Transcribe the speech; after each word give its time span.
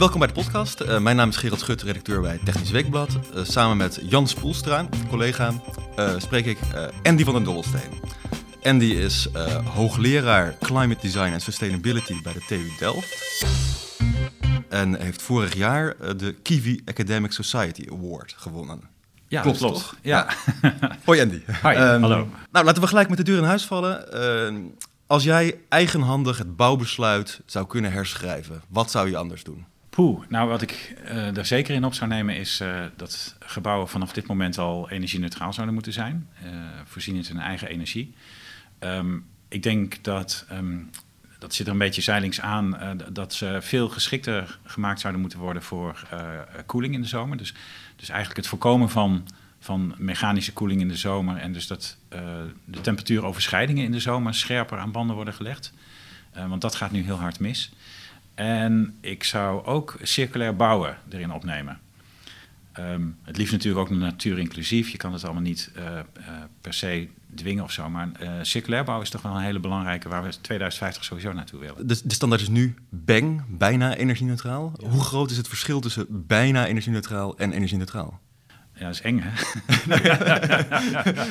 Welkom 0.00 0.18
bij 0.18 0.28
de 0.28 0.34
podcast. 0.34 0.80
Uh, 0.80 0.98
mijn 0.98 1.16
naam 1.16 1.28
is 1.28 1.36
Gerald 1.36 1.60
Schut, 1.60 1.82
redacteur 1.82 2.20
bij 2.20 2.40
Technisch 2.44 2.70
Weekblad. 2.70 3.18
Uh, 3.34 3.44
samen 3.44 3.76
met 3.76 4.00
Jan 4.02 4.28
Spoelstra, 4.28 4.88
collega, 5.08 5.52
uh, 5.98 6.14
spreek 6.18 6.46
ik 6.46 6.58
Andy 7.02 7.24
van 7.24 7.34
den 7.34 7.44
Dobbelsteen. 7.44 7.90
Andy 8.62 8.84
is 8.84 9.28
hoogleraar 9.64 10.56
Climate 10.60 11.00
Design 11.00 11.32
en 11.32 11.40
Sustainability 11.40 12.22
bij 12.22 12.32
de 12.32 12.40
TU 12.46 12.72
Delft. 12.78 13.79
En 14.70 15.00
heeft 15.00 15.22
vorig 15.22 15.54
jaar 15.54 16.16
de 16.16 16.34
Kiwi 16.42 16.82
Academic 16.84 17.32
Society 17.32 17.86
Award 17.90 18.34
gewonnen. 18.36 18.80
Ja, 19.28 19.42
klopt, 19.42 19.58
klopt. 19.58 19.74
Toch? 19.74 19.96
Ja. 20.02 20.26
Hoi 21.04 21.20
Andy. 21.20 21.40
Hi, 21.62 21.68
um, 21.68 22.02
hallo. 22.02 22.28
Nou, 22.52 22.64
laten 22.64 22.82
we 22.82 22.88
gelijk 22.88 23.08
met 23.08 23.18
de 23.18 23.24
deur 23.24 23.38
in 23.38 23.44
huis 23.44 23.64
vallen. 23.64 24.12
Ehm, 24.12 24.56
als 25.06 25.24
jij 25.24 25.58
eigenhandig 25.68 26.38
het 26.38 26.56
bouwbesluit 26.56 27.40
zou 27.46 27.66
kunnen 27.66 27.92
herschrijven, 27.92 28.62
wat 28.68 28.90
zou 28.90 29.10
je 29.10 29.16
anders 29.16 29.44
doen? 29.44 29.64
Poeh, 29.90 30.24
nou 30.28 30.48
wat 30.48 30.62
ik 30.62 30.94
uh, 31.04 31.36
er 31.36 31.46
zeker 31.46 31.74
in 31.74 31.84
op 31.84 31.94
zou 31.94 32.10
nemen 32.10 32.36
is 32.36 32.60
uh, 32.60 32.82
dat 32.96 33.36
gebouwen 33.38 33.88
vanaf 33.88 34.12
dit 34.12 34.26
moment 34.26 34.58
al 34.58 34.90
energie-neutraal 34.90 35.52
zouden 35.52 35.74
moeten 35.74 35.92
zijn. 35.92 36.28
Voorzienend 36.84 37.28
in 37.28 37.38
eigen 37.38 37.68
energie. 37.68 38.14
Um, 38.80 39.26
ik 39.48 39.62
denk 39.62 40.02
dat, 40.02 40.44
um, 40.52 40.90
dat 41.40 41.54
zit 41.54 41.66
er 41.66 41.72
een 41.72 41.78
beetje 41.78 42.02
zeilings 42.02 42.40
aan, 42.40 42.78
dat 43.12 43.34
ze 43.34 43.58
veel 43.60 43.88
geschikter 43.88 44.58
gemaakt 44.64 45.00
zouden 45.00 45.20
moeten 45.20 45.38
worden 45.38 45.62
voor 45.62 46.08
koeling 46.66 46.94
in 46.94 47.02
de 47.02 47.08
zomer. 47.08 47.36
Dus, 47.36 47.54
dus 47.96 48.08
eigenlijk 48.08 48.38
het 48.38 48.48
voorkomen 48.48 48.90
van, 48.90 49.28
van 49.60 49.94
mechanische 49.98 50.52
koeling 50.52 50.80
in 50.80 50.88
de 50.88 50.96
zomer 50.96 51.36
en 51.36 51.52
dus 51.52 51.66
dat 51.66 51.96
de 52.64 52.80
temperatuuroverschrijdingen 52.80 53.84
in 53.84 53.92
de 53.92 54.00
zomer 54.00 54.34
scherper 54.34 54.78
aan 54.78 54.92
banden 54.92 55.16
worden 55.16 55.34
gelegd. 55.34 55.72
want 56.48 56.60
dat 56.60 56.74
gaat 56.74 56.90
nu 56.90 57.02
heel 57.02 57.18
hard 57.18 57.40
mis. 57.40 57.72
En 58.34 58.96
ik 59.00 59.24
zou 59.24 59.64
ook 59.64 59.96
circulair 60.02 60.56
bouwen 60.56 60.98
erin 61.10 61.32
opnemen. 61.32 61.80
Um, 62.78 63.18
het 63.22 63.36
liefst 63.36 63.52
natuurlijk 63.52 63.90
ook 63.90 63.96
natuurinclusief. 63.98 64.88
Je 64.88 64.96
kan 64.96 65.12
het 65.12 65.24
allemaal 65.24 65.42
niet 65.42 65.70
per 66.60 66.74
se 66.74 67.08
dwingen 67.34 67.64
of 67.64 67.72
zo. 67.72 67.88
Maar 67.88 68.08
uh, 68.22 68.30
circulair 68.42 68.84
bouwen 68.84 69.06
is 69.06 69.12
toch 69.12 69.22
wel 69.22 69.34
een 69.34 69.42
hele 69.42 69.60
belangrijke... 69.60 70.08
waar 70.08 70.22
we 70.22 70.40
2050 70.40 71.04
sowieso 71.04 71.32
naartoe 71.32 71.60
willen. 71.60 71.86
De, 71.86 72.00
de 72.04 72.14
standaard 72.14 72.42
is 72.42 72.48
nu 72.48 72.74
bang, 72.88 73.42
bijna 73.48 73.94
energie-neutraal. 73.94 74.72
Ja. 74.76 74.88
Hoe 74.88 75.00
groot 75.00 75.30
is 75.30 75.36
het 75.36 75.48
verschil 75.48 75.80
tussen 75.80 76.06
bijna 76.08 76.66
energie-neutraal 76.66 77.38
en 77.38 77.52
energie-neutraal? 77.52 78.20
Ja, 78.74 78.86
dat 78.86 78.94
is 78.94 79.00
eng, 79.00 79.22
hè? 79.22 79.30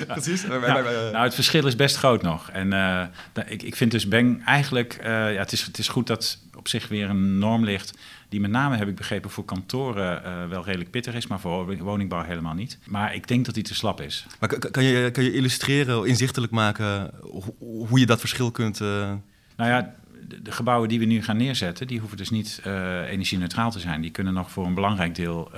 Precies. 0.13 0.41
Ja, 0.41 0.81
nou, 1.11 1.17
het 1.17 1.35
verschil 1.35 1.67
is 1.67 1.75
best 1.75 1.95
groot 1.95 2.21
nog. 2.21 2.49
En 2.49 2.71
uh, 2.71 3.03
ik, 3.47 3.63
ik 3.63 3.75
vind 3.75 3.91
dus 3.91 4.07
Bang 4.07 4.45
eigenlijk... 4.45 4.97
Uh, 4.99 5.05
ja, 5.07 5.39
het, 5.39 5.51
is, 5.51 5.61
het 5.61 5.77
is 5.77 5.87
goed 5.87 6.07
dat 6.07 6.37
op 6.59 6.67
zich 6.67 6.87
weer 6.87 7.09
een 7.09 7.37
norm 7.37 7.63
ligt... 7.63 7.97
die 8.29 8.39
met 8.39 8.51
name, 8.51 8.77
heb 8.77 8.87
ik 8.87 8.95
begrepen, 8.95 9.29
voor 9.29 9.45
kantoren 9.45 10.21
uh, 10.25 10.49
wel 10.49 10.65
redelijk 10.65 10.91
pittig 10.91 11.13
is... 11.13 11.27
maar 11.27 11.39
voor 11.39 11.77
woningbouw 11.77 12.23
helemaal 12.23 12.53
niet. 12.53 12.77
Maar 12.85 13.15
ik 13.15 13.27
denk 13.27 13.45
dat 13.45 13.53
die 13.53 13.63
te 13.63 13.75
slap 13.75 14.01
is. 14.01 14.25
Maar 14.39 14.57
kan 14.71 14.83
je, 14.83 15.11
kan 15.11 15.23
je 15.23 15.33
illustreren, 15.33 16.05
inzichtelijk 16.05 16.51
maken... 16.51 17.11
hoe 17.59 17.99
je 17.99 18.05
dat 18.05 18.19
verschil 18.19 18.51
kunt... 18.51 18.79
Nou 18.79 19.21
ja, 19.55 19.95
de 20.41 20.51
gebouwen 20.51 20.89
die 20.89 20.99
we 20.99 21.05
nu 21.05 21.23
gaan 21.23 21.37
neerzetten... 21.37 21.87
die 21.87 21.99
hoeven 21.99 22.17
dus 22.17 22.29
niet 22.29 22.61
energie-neutraal 23.09 23.71
te 23.71 23.79
zijn. 23.79 24.01
Die 24.01 24.11
kunnen 24.11 24.33
nog 24.33 24.51
voor 24.51 24.65
een 24.65 24.73
belangrijk 24.73 25.15
deel 25.15 25.51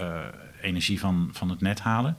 energie 0.61 0.99
van, 0.99 1.29
van 1.31 1.49
het 1.49 1.61
net 1.61 1.79
halen. 1.79 2.17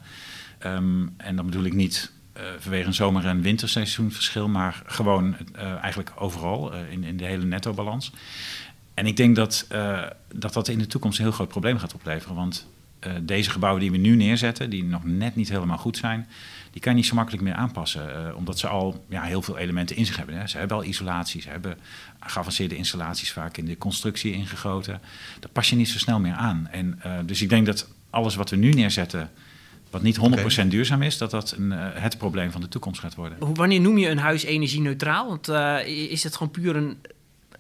Um, 0.67 1.15
en 1.17 1.37
dan 1.37 1.45
bedoel 1.45 1.65
ik 1.65 1.73
niet 1.73 2.13
uh, 2.37 2.43
vanwege 2.59 2.87
een 2.87 2.95
zomer- 2.95 3.27
en 3.27 3.41
winterseizoenverschil, 3.41 4.49
maar 4.49 4.83
gewoon 4.87 5.37
uh, 5.57 5.63
eigenlijk 5.73 6.13
overal 6.15 6.75
uh, 6.75 6.93
in, 6.93 7.05
in 7.05 7.17
de 7.17 7.25
hele 7.25 7.45
netto-balans. 7.45 8.13
En 8.95 9.07
ik 9.07 9.17
denk 9.17 9.37
dat, 9.37 9.67
dat 10.35 10.53
dat 10.53 10.69
in 10.69 10.79
de 10.79 10.87
toekomst 10.87 11.19
een 11.19 11.25
heel 11.25 11.33
groot 11.33 11.49
probleem 11.49 11.79
gaat 11.79 11.95
opleveren. 11.95 12.35
Want 12.35 12.67
deze 13.21 13.51
gebouwen 13.51 13.81
die 13.81 13.91
we 13.91 13.97
nu 13.97 14.17
neerzetten, 14.17 14.71
die 14.71 14.85
nog 14.85 15.05
net 15.05 15.37
niet 15.37 15.49
helemaal 15.49 15.79
goed 15.79 15.97
zijn, 15.97 16.29
die 16.71 16.81
kan 16.81 16.93
je 16.93 16.99
niet 16.99 17.07
zo 17.07 17.15
makkelijk 17.15 17.43
meer 17.43 17.55
aanpassen. 17.55 18.37
omdat 18.37 18.59
ze 18.59 18.67
al 18.67 19.05
ja, 19.09 19.23
heel 19.23 19.43
veel 19.43 19.59
elementen 19.59 19.97
in 19.97 20.07
zich 20.07 20.17
hebben. 20.17 20.39
Hè. 20.39 20.47
Ze 20.47 20.59
hebben 20.59 20.77
al 20.77 20.85
isolatie, 20.85 21.41
ze 21.41 21.49
hebben 21.49 21.79
geavanceerde 22.21 22.77
installaties 22.77 23.33
vaak 23.33 23.57
in 23.57 23.65
de 23.65 23.79
constructie 23.79 24.33
ingegoten. 24.33 25.01
Dat 25.41 25.53
pas 25.53 25.71
je 25.71 25.77
niet 25.77 25.89
zo 25.89 25.99
snel 25.99 26.21
meer 26.21 26.35
aan. 26.35 26.69
En, 26.71 27.01
dus 27.27 27.43
ik 27.43 27.49
denk 27.49 27.67
dat 27.67 27.89
alles 28.11 28.35
wat 28.35 28.51
we 28.51 28.57
nu 28.57 28.71
neerzetten, 28.71 29.31
wat 29.91 30.03
niet 30.03 30.19
100% 30.19 30.21
okay. 30.21 30.69
duurzaam 30.69 31.03
is, 31.03 31.19
dat 31.19 31.31
dat 31.31 31.55
een, 31.59 31.71
het 31.77 32.19
probleem 32.19 32.51
van 32.51 32.61
de 32.61 32.69
toekomst 32.69 33.01
gaat 33.01 33.15
worden. 33.15 33.55
Wanneer 33.55 33.81
noem 33.81 33.99
je 33.99 34.09
een 34.09 34.19
huis 34.19 34.43
energie-neutraal? 34.43 35.29
Want 35.29 35.49
uh, 35.49 35.87
is 35.87 36.25
het 36.25 36.37
gewoon 36.37 36.53
puur 36.53 36.77
een. 36.77 36.97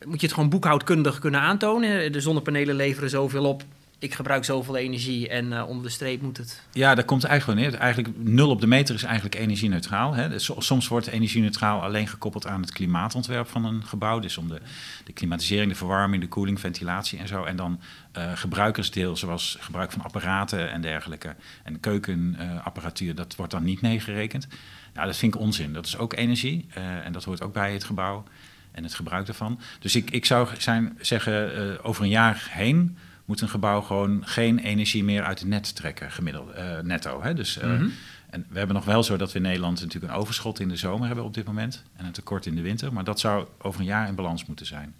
Moet 0.04 0.20
je 0.20 0.26
het 0.26 0.34
gewoon 0.34 0.50
boekhoudkundig 0.50 1.18
kunnen 1.18 1.40
aantonen? 1.40 2.12
De 2.12 2.20
zonnepanelen 2.20 2.74
leveren 2.74 3.10
zoveel 3.10 3.44
op, 3.44 3.64
ik 4.02 4.14
gebruik 4.14 4.44
zoveel 4.44 4.76
energie 4.76 5.28
en 5.28 5.52
uh, 5.52 5.68
onder 5.68 5.84
de 5.84 5.90
streep 5.90 6.22
moet 6.22 6.36
het. 6.36 6.62
Ja, 6.72 6.94
daar 6.94 7.04
komt 7.04 7.24
eigenlijk 7.24 7.60
neer. 7.60 7.74
Eigenlijk 7.74 8.14
nul 8.16 8.50
op 8.50 8.60
de 8.60 8.66
meter 8.66 8.94
is 8.94 9.02
eigenlijk 9.02 9.34
energie-neutraal. 9.34 10.14
Hè. 10.14 10.28
Dus 10.28 10.50
soms 10.58 10.88
wordt 10.88 11.06
energie-neutraal 11.06 11.82
alleen 11.82 12.08
gekoppeld 12.08 12.46
aan 12.46 12.60
het 12.60 12.72
klimaatontwerp 12.72 13.48
van 13.48 13.64
een 13.64 13.84
gebouw. 13.84 14.18
Dus 14.18 14.36
om 14.36 14.48
de, 14.48 14.60
de 15.04 15.12
klimatisering, 15.12 15.70
de 15.70 15.76
verwarming, 15.76 16.22
de 16.22 16.28
koeling, 16.28 16.60
ventilatie 16.60 17.18
en 17.18 17.28
zo. 17.28 17.44
En 17.44 17.56
dan 17.56 17.80
uh, 18.18 18.32
gebruikersdeel, 18.34 19.16
zoals 19.16 19.56
gebruik 19.60 19.92
van 19.92 20.02
apparaten 20.02 20.70
en 20.70 20.80
dergelijke. 20.80 21.34
En 21.62 21.80
keukenapparatuur, 21.80 23.14
dat 23.14 23.36
wordt 23.36 23.52
dan 23.52 23.64
niet 23.64 23.80
meegerekend. 23.80 24.46
Nou, 24.94 25.06
dat 25.06 25.16
vind 25.16 25.34
ik 25.34 25.40
onzin. 25.40 25.72
Dat 25.72 25.86
is 25.86 25.98
ook 25.98 26.12
energie 26.12 26.66
uh, 26.78 27.06
en 27.06 27.12
dat 27.12 27.24
hoort 27.24 27.42
ook 27.42 27.52
bij 27.52 27.72
het 27.72 27.84
gebouw 27.84 28.24
en 28.72 28.82
het 28.82 28.94
gebruik 28.94 29.26
daarvan. 29.26 29.60
Dus 29.78 29.96
ik, 29.96 30.10
ik 30.10 30.24
zou 30.24 30.48
zijn, 30.58 30.98
zeggen, 31.00 31.84
over 31.84 32.02
een 32.02 32.08
jaar 32.08 32.48
heen 32.50 32.96
moet 33.24 33.40
een 33.40 33.48
gebouw 33.48 33.80
gewoon 33.80 34.26
geen 34.26 34.58
energie 34.58 35.04
meer 35.04 35.22
uit 35.22 35.38
het 35.38 35.48
net 35.48 35.74
trekken, 35.76 36.10
gemiddeld, 36.10 36.56
uh, 36.56 36.78
netto. 36.78 37.22
Hè? 37.22 37.34
Dus, 37.34 37.58
uh, 37.58 37.64
mm 37.64 37.76
-hmm. 37.76 37.92
En 38.30 38.46
we 38.48 38.58
hebben 38.58 38.76
nog 38.76 38.84
wel 38.84 39.02
zo 39.02 39.16
dat 39.16 39.32
we 39.32 39.38
in 39.38 39.44
Nederland 39.44 39.80
natuurlijk 39.80 40.12
een 40.12 40.18
overschot 40.18 40.60
in 40.60 40.68
de 40.68 40.76
zomer 40.76 41.06
hebben 41.06 41.24
op 41.24 41.34
dit 41.34 41.46
moment 41.46 41.82
en 41.96 42.04
een 42.04 42.12
tekort 42.12 42.46
in 42.46 42.54
de 42.54 42.62
winter. 42.62 42.92
Maar 42.92 43.04
dat 43.04 43.20
zou 43.20 43.46
over 43.58 43.80
een 43.80 43.86
jaar 43.86 44.08
in 44.08 44.14
balans 44.14 44.46
moeten 44.46 44.66
zijn. 44.66 44.94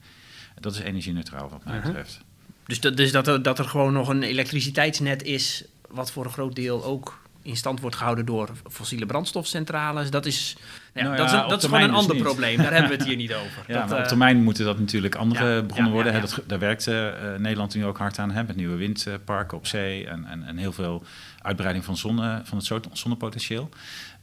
Dat 0.61 0.75
is 0.75 0.81
energie-neutraal 0.81 1.49
wat 1.49 1.65
mij 1.65 1.75
-huh. 1.75 1.85
betreft. 1.85 2.21
Dus, 2.67 2.81
dat, 2.81 2.97
dus 2.97 3.13
dat, 3.13 3.27
er, 3.27 3.43
dat 3.43 3.59
er 3.59 3.65
gewoon 3.65 3.93
nog 3.93 4.09
een 4.09 4.23
elektriciteitsnet 4.23 5.23
is, 5.23 5.65
wat 5.89 6.13
voor 6.13 6.25
een 6.25 6.31
groot 6.31 6.55
deel 6.55 6.85
ook 6.85 7.22
in 7.43 7.57
stand 7.57 7.81
wordt 7.81 7.97
gehouden 7.97 8.25
door 8.25 8.51
fossiele 8.71 9.07
brandstofcentrales. 9.07 10.11
Dat 10.11 10.27
is, 10.27 10.57
nou 10.95 11.07
ja, 11.07 11.13
nou 11.13 11.13
ja, 11.13 11.17
dat 11.17 11.43
is, 11.43 11.49
dat 11.49 11.63
is 11.63 11.69
gewoon 11.69 11.83
een 11.83 11.89
dus 11.89 11.99
ander 11.99 12.17
probleem. 12.17 12.57
Daar 12.57 12.73
hebben 12.73 12.91
we 12.91 12.97
het 12.97 13.07
hier 13.07 13.17
niet 13.17 13.35
over. 13.45 13.65
Ja, 13.67 13.81
dat, 13.81 13.89
maar 13.89 13.99
op 13.99 14.05
termijn 14.05 14.43
moeten 14.43 14.65
dat 14.65 14.79
natuurlijk 14.79 15.15
andere 15.15 15.55
ja, 15.55 15.63
bronnen 15.63 15.93
worden. 15.93 16.21
Dat, 16.21 16.43
daar 16.47 16.59
werkt 16.59 16.87
uh, 16.87 17.09
Nederland 17.39 17.75
nu 17.75 17.85
ook 17.85 17.99
hard 17.99 18.19
aan. 18.19 18.31
Hè, 18.31 18.45
met 18.45 18.57
nieuwe 18.57 18.77
windparken 18.77 19.57
op 19.57 19.67
zee 19.67 20.07
en, 20.07 20.25
en, 20.25 20.45
en 20.45 20.57
heel 20.57 20.73
veel 20.73 21.05
uitbreiding 21.43 21.85
van, 21.85 21.97
zonne, 21.97 22.41
van 22.45 22.59
het 22.59 22.89
zonnepotentieel. 22.93 23.69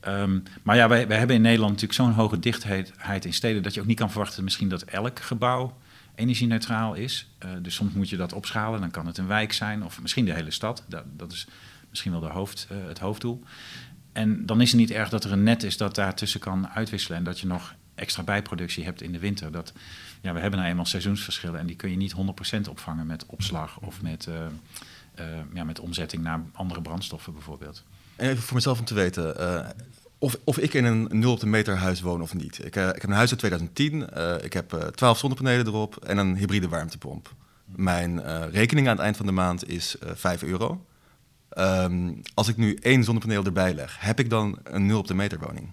Um, 0.08 0.44
maar 0.64 0.76
ja, 0.76 0.88
wij, 0.88 1.08
wij 1.08 1.18
hebben 1.18 1.36
in 1.36 1.42
Nederland 1.42 1.72
natuurlijk 1.72 2.00
zo'n 2.00 2.14
hoge 2.14 2.40
dichtheid 2.40 3.26
in 3.26 3.34
steden... 3.34 3.64
dat 3.64 3.74
je 3.74 3.82
ook 3.82 3.88
niet 3.88 3.98
kan 4.00 4.12
verwachten 4.12 4.44
misschien 4.44 4.70
dat 4.70 4.82
elk 4.82 5.20
gebouw 5.20 5.78
energie-neutraal 6.16 6.94
is. 6.94 7.28
Uh, 7.46 7.50
dus 7.62 7.76
soms 7.76 7.94
moet 7.94 8.10
je 8.10 8.18
dat 8.18 8.34
opschalen. 8.34 8.82
Dan 8.82 8.92
kan 8.92 9.06
het 9.06 9.18
een 9.18 9.28
wijk 9.28 9.54
zijn 9.54 9.84
of 9.84 10.02
misschien 10.02 10.26
de 10.26 10.34
hele 10.34 10.52
stad. 10.52 10.84
Dat, 10.88 11.04
dat 11.18 11.32
is 11.32 11.48
misschien 11.90 12.12
wel 12.12 12.20
de 12.20 12.28
hoofd, 12.28 12.68
uh, 12.72 12.78
het 12.88 13.00
hoofddoel. 13.00 13.44
En 14.12 14.46
dan 14.46 14.62
is 14.62 14.70
het 14.72 14.80
niet 14.80 14.92
erg 14.92 15.10
dat 15.10 15.24
er 15.24 15.32
een 15.32 15.44
net 15.44 15.64
is 15.64 15.78
dat 15.78 15.96
daartussen 15.96 16.40
kan 16.40 16.70
uitwisselen 16.70 17.18
en 17.18 17.24
dat 17.24 17.40
je 17.40 17.48
nog 17.48 17.76
extra 17.96 18.24
bijproductie 18.24 18.84
hebt 18.84 19.02
in 19.02 19.12
de 19.12 19.20
winter. 19.20 19.52
Dat, 19.52 19.74
ja, 20.22 20.34
we 20.34 20.40
hebben 20.40 20.60
nou 20.60 20.72
eenmaal 20.72 20.86
seizoensverschillen 20.86 21.60
en 21.60 21.66
die 21.66 21.76
kun 21.76 21.90
je 21.90 21.98
niet 21.98 22.16
100% 22.16 22.70
opvangen 22.70 23.08
met 23.08 23.26
opslag 23.26 23.80
of 23.80 24.02
met, 24.02 24.26
uh, 24.30 24.36
uh, 25.20 25.26
ja, 25.54 25.64
met 25.64 25.80
omzetting 25.80 26.24
naar 26.24 26.42
andere 26.54 26.82
brandstoffen 26.82 27.34
bijvoorbeeld. 27.34 27.84
En 28.16 28.30
even 28.30 28.44
voor 28.44 28.56
mezelf 28.56 28.80
om 28.80 28.86
te 28.86 28.94
weten, 28.94 29.36
of, 30.18 30.38
of 30.44 30.58
ik 30.58 30.74
in 30.74 30.86
een 30.86 31.08
0 31.12 31.32
op 31.32 31.40
de 31.40 31.46
meter 31.46 31.76
huis 31.76 32.02
woon 32.02 32.22
of 32.22 32.34
niet. 32.34 32.58
Ik, 32.60 32.66
ik 32.66 32.74
heb 32.74 33.04
een 33.04 33.12
huis 33.12 33.30
uit 33.30 33.40
2010, 33.40 34.10
ik 34.44 34.54
heb 34.54 34.92
12 34.96 35.18
zonnepanelen 35.18 35.68
erop 35.68 35.96
en 35.96 36.18
een 36.18 36.36
hybride 36.36 36.68
warmtepomp. 36.68 37.34
Mijn 37.66 38.22
rekening 38.52 38.88
aan 38.88 38.96
het 38.96 39.04
eind 39.04 39.18
van 39.18 39.26
de 39.26 39.32
maand 39.32 39.70
is 39.70 39.96
5 40.02 40.44
euro. 40.44 40.86
Um, 41.58 42.22
als 42.34 42.48
ik 42.48 42.58
nu 42.58 42.74
één 42.74 43.04
zonnepaneel 43.04 43.44
erbij 43.44 43.74
leg, 43.74 43.98
heb 44.00 44.20
ik 44.20 44.30
dan 44.30 44.60
een 44.64 44.86
0 44.86 45.00
op 45.00 45.08
de 45.08 45.14
meter 45.14 45.40
woning? 45.40 45.70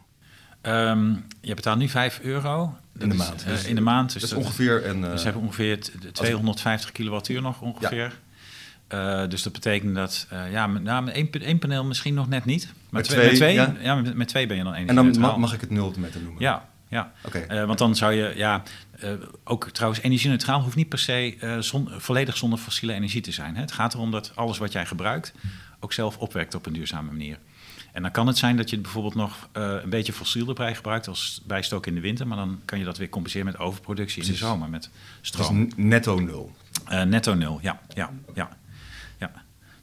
Um, 0.63 1.25
je 1.41 1.55
betaalt 1.55 1.79
nu 1.79 1.89
5 1.89 2.21
euro. 2.23 2.77
In 2.99 3.09
de 3.09 3.15
is, 3.15 3.21
maand. 3.21 3.45
Uh, 3.49 3.69
in 3.69 3.75
de 3.75 3.81
maand. 3.81 4.13
Dus 4.13 4.23
dat 4.23 4.31
is 4.31 4.45
ongeveer... 4.45 4.87
Een, 4.87 5.03
uh, 5.03 5.11
dus 5.11 5.25
hebben 5.25 5.43
ongeveer 5.43 5.79
250 6.13 6.93
kilowattuur 6.93 7.43
nog 7.43 7.61
ongeveer. 7.61 8.19
Ja. 8.89 9.23
Uh, 9.23 9.29
dus 9.29 9.43
dat 9.43 9.53
betekent 9.53 9.95
dat, 9.95 10.27
ja, 10.51 10.67
met, 10.67 10.83
nou, 10.83 11.05
met 11.05 11.15
één, 11.15 11.31
één, 11.31 11.59
paneel 11.59 11.85
misschien 11.85 12.15
nog 12.15 12.29
net 12.29 12.45
niet. 12.45 12.65
Maar 12.65 13.01
met 13.01 13.05
twee, 13.05 13.35
twee, 13.35 13.57
met 13.57 13.65
twee, 13.65 13.83
ja? 13.83 13.95
ja 13.95 13.95
met, 13.95 14.15
met, 14.15 14.29
twee 14.29 14.47
ben 14.47 14.57
je 14.57 14.65
dan 14.65 14.75
één. 14.75 14.89
En 14.89 14.95
dan 14.95 15.19
mag, 15.19 15.37
mag, 15.37 15.55
ik 15.55 15.61
het 15.61 15.71
0 15.71 15.87
op 15.87 15.95
de 15.95 16.01
meter 16.01 16.21
noemen? 16.21 16.43
Ja, 16.43 16.69
ja. 16.89 17.13
Okay. 17.25 17.67
want 17.67 17.79
dan 17.79 17.97
zou 17.97 18.13
je, 18.13 18.33
ja, 18.37 18.63
ook 19.45 19.71
trouwens, 19.71 20.03
energie-neutraal 20.03 20.63
hoeft 20.63 20.77
niet 20.77 20.89
per 20.89 20.99
se 20.99 21.37
volledig 21.99 22.37
zonder 22.37 22.59
fossiele 22.59 22.93
energie 22.95 23.21
te 23.21 23.33
zijn. 23.33 23.55
Hè? 23.55 23.61
Het 23.61 23.73
gaat 23.73 23.95
erom 23.95 24.11
dat 24.11 24.33
alles 24.35 24.59
wat 24.59 24.73
jij 24.73 24.87
gebruikt 24.87 25.35
ook 25.81 25.93
zelf 25.93 26.19
opwekt 26.19 26.55
op 26.55 26.67
een 26.67 26.73
duurzame 26.73 27.11
manier. 27.11 27.39
En 27.93 28.03
dan 28.03 28.11
kan 28.11 28.27
het 28.27 28.39
zijn 28.39 28.57
dat 28.57 28.71
je 28.71 28.79
bijvoorbeeld 28.79 29.15
nog 29.15 29.49
een 29.53 29.91
beetje 29.91 30.13
fossiel 30.13 30.49
erbij 30.49 30.75
gebruikt 30.75 31.09
als 31.09 31.43
bijstook 31.47 31.87
in 31.87 31.95
de 31.95 32.01
winter, 32.01 32.27
maar 32.27 32.37
dan 32.37 32.61
kan 32.65 32.79
je 32.79 32.85
dat 32.85 32.99
weer 32.99 33.09
compenseren 33.09 33.47
met 33.47 33.59
overproductie 33.59 34.23
in 34.23 34.29
de 34.29 34.37
zomer 34.37 34.69
met 34.69 34.91
stroom. 35.21 35.65
Dus 35.65 35.73
netto 35.77 36.19
nul. 36.19 36.57
netto 37.05 37.35
nul, 37.35 37.59
ja, 37.63 37.81
ja, 37.95 38.11
ja. 38.35 38.57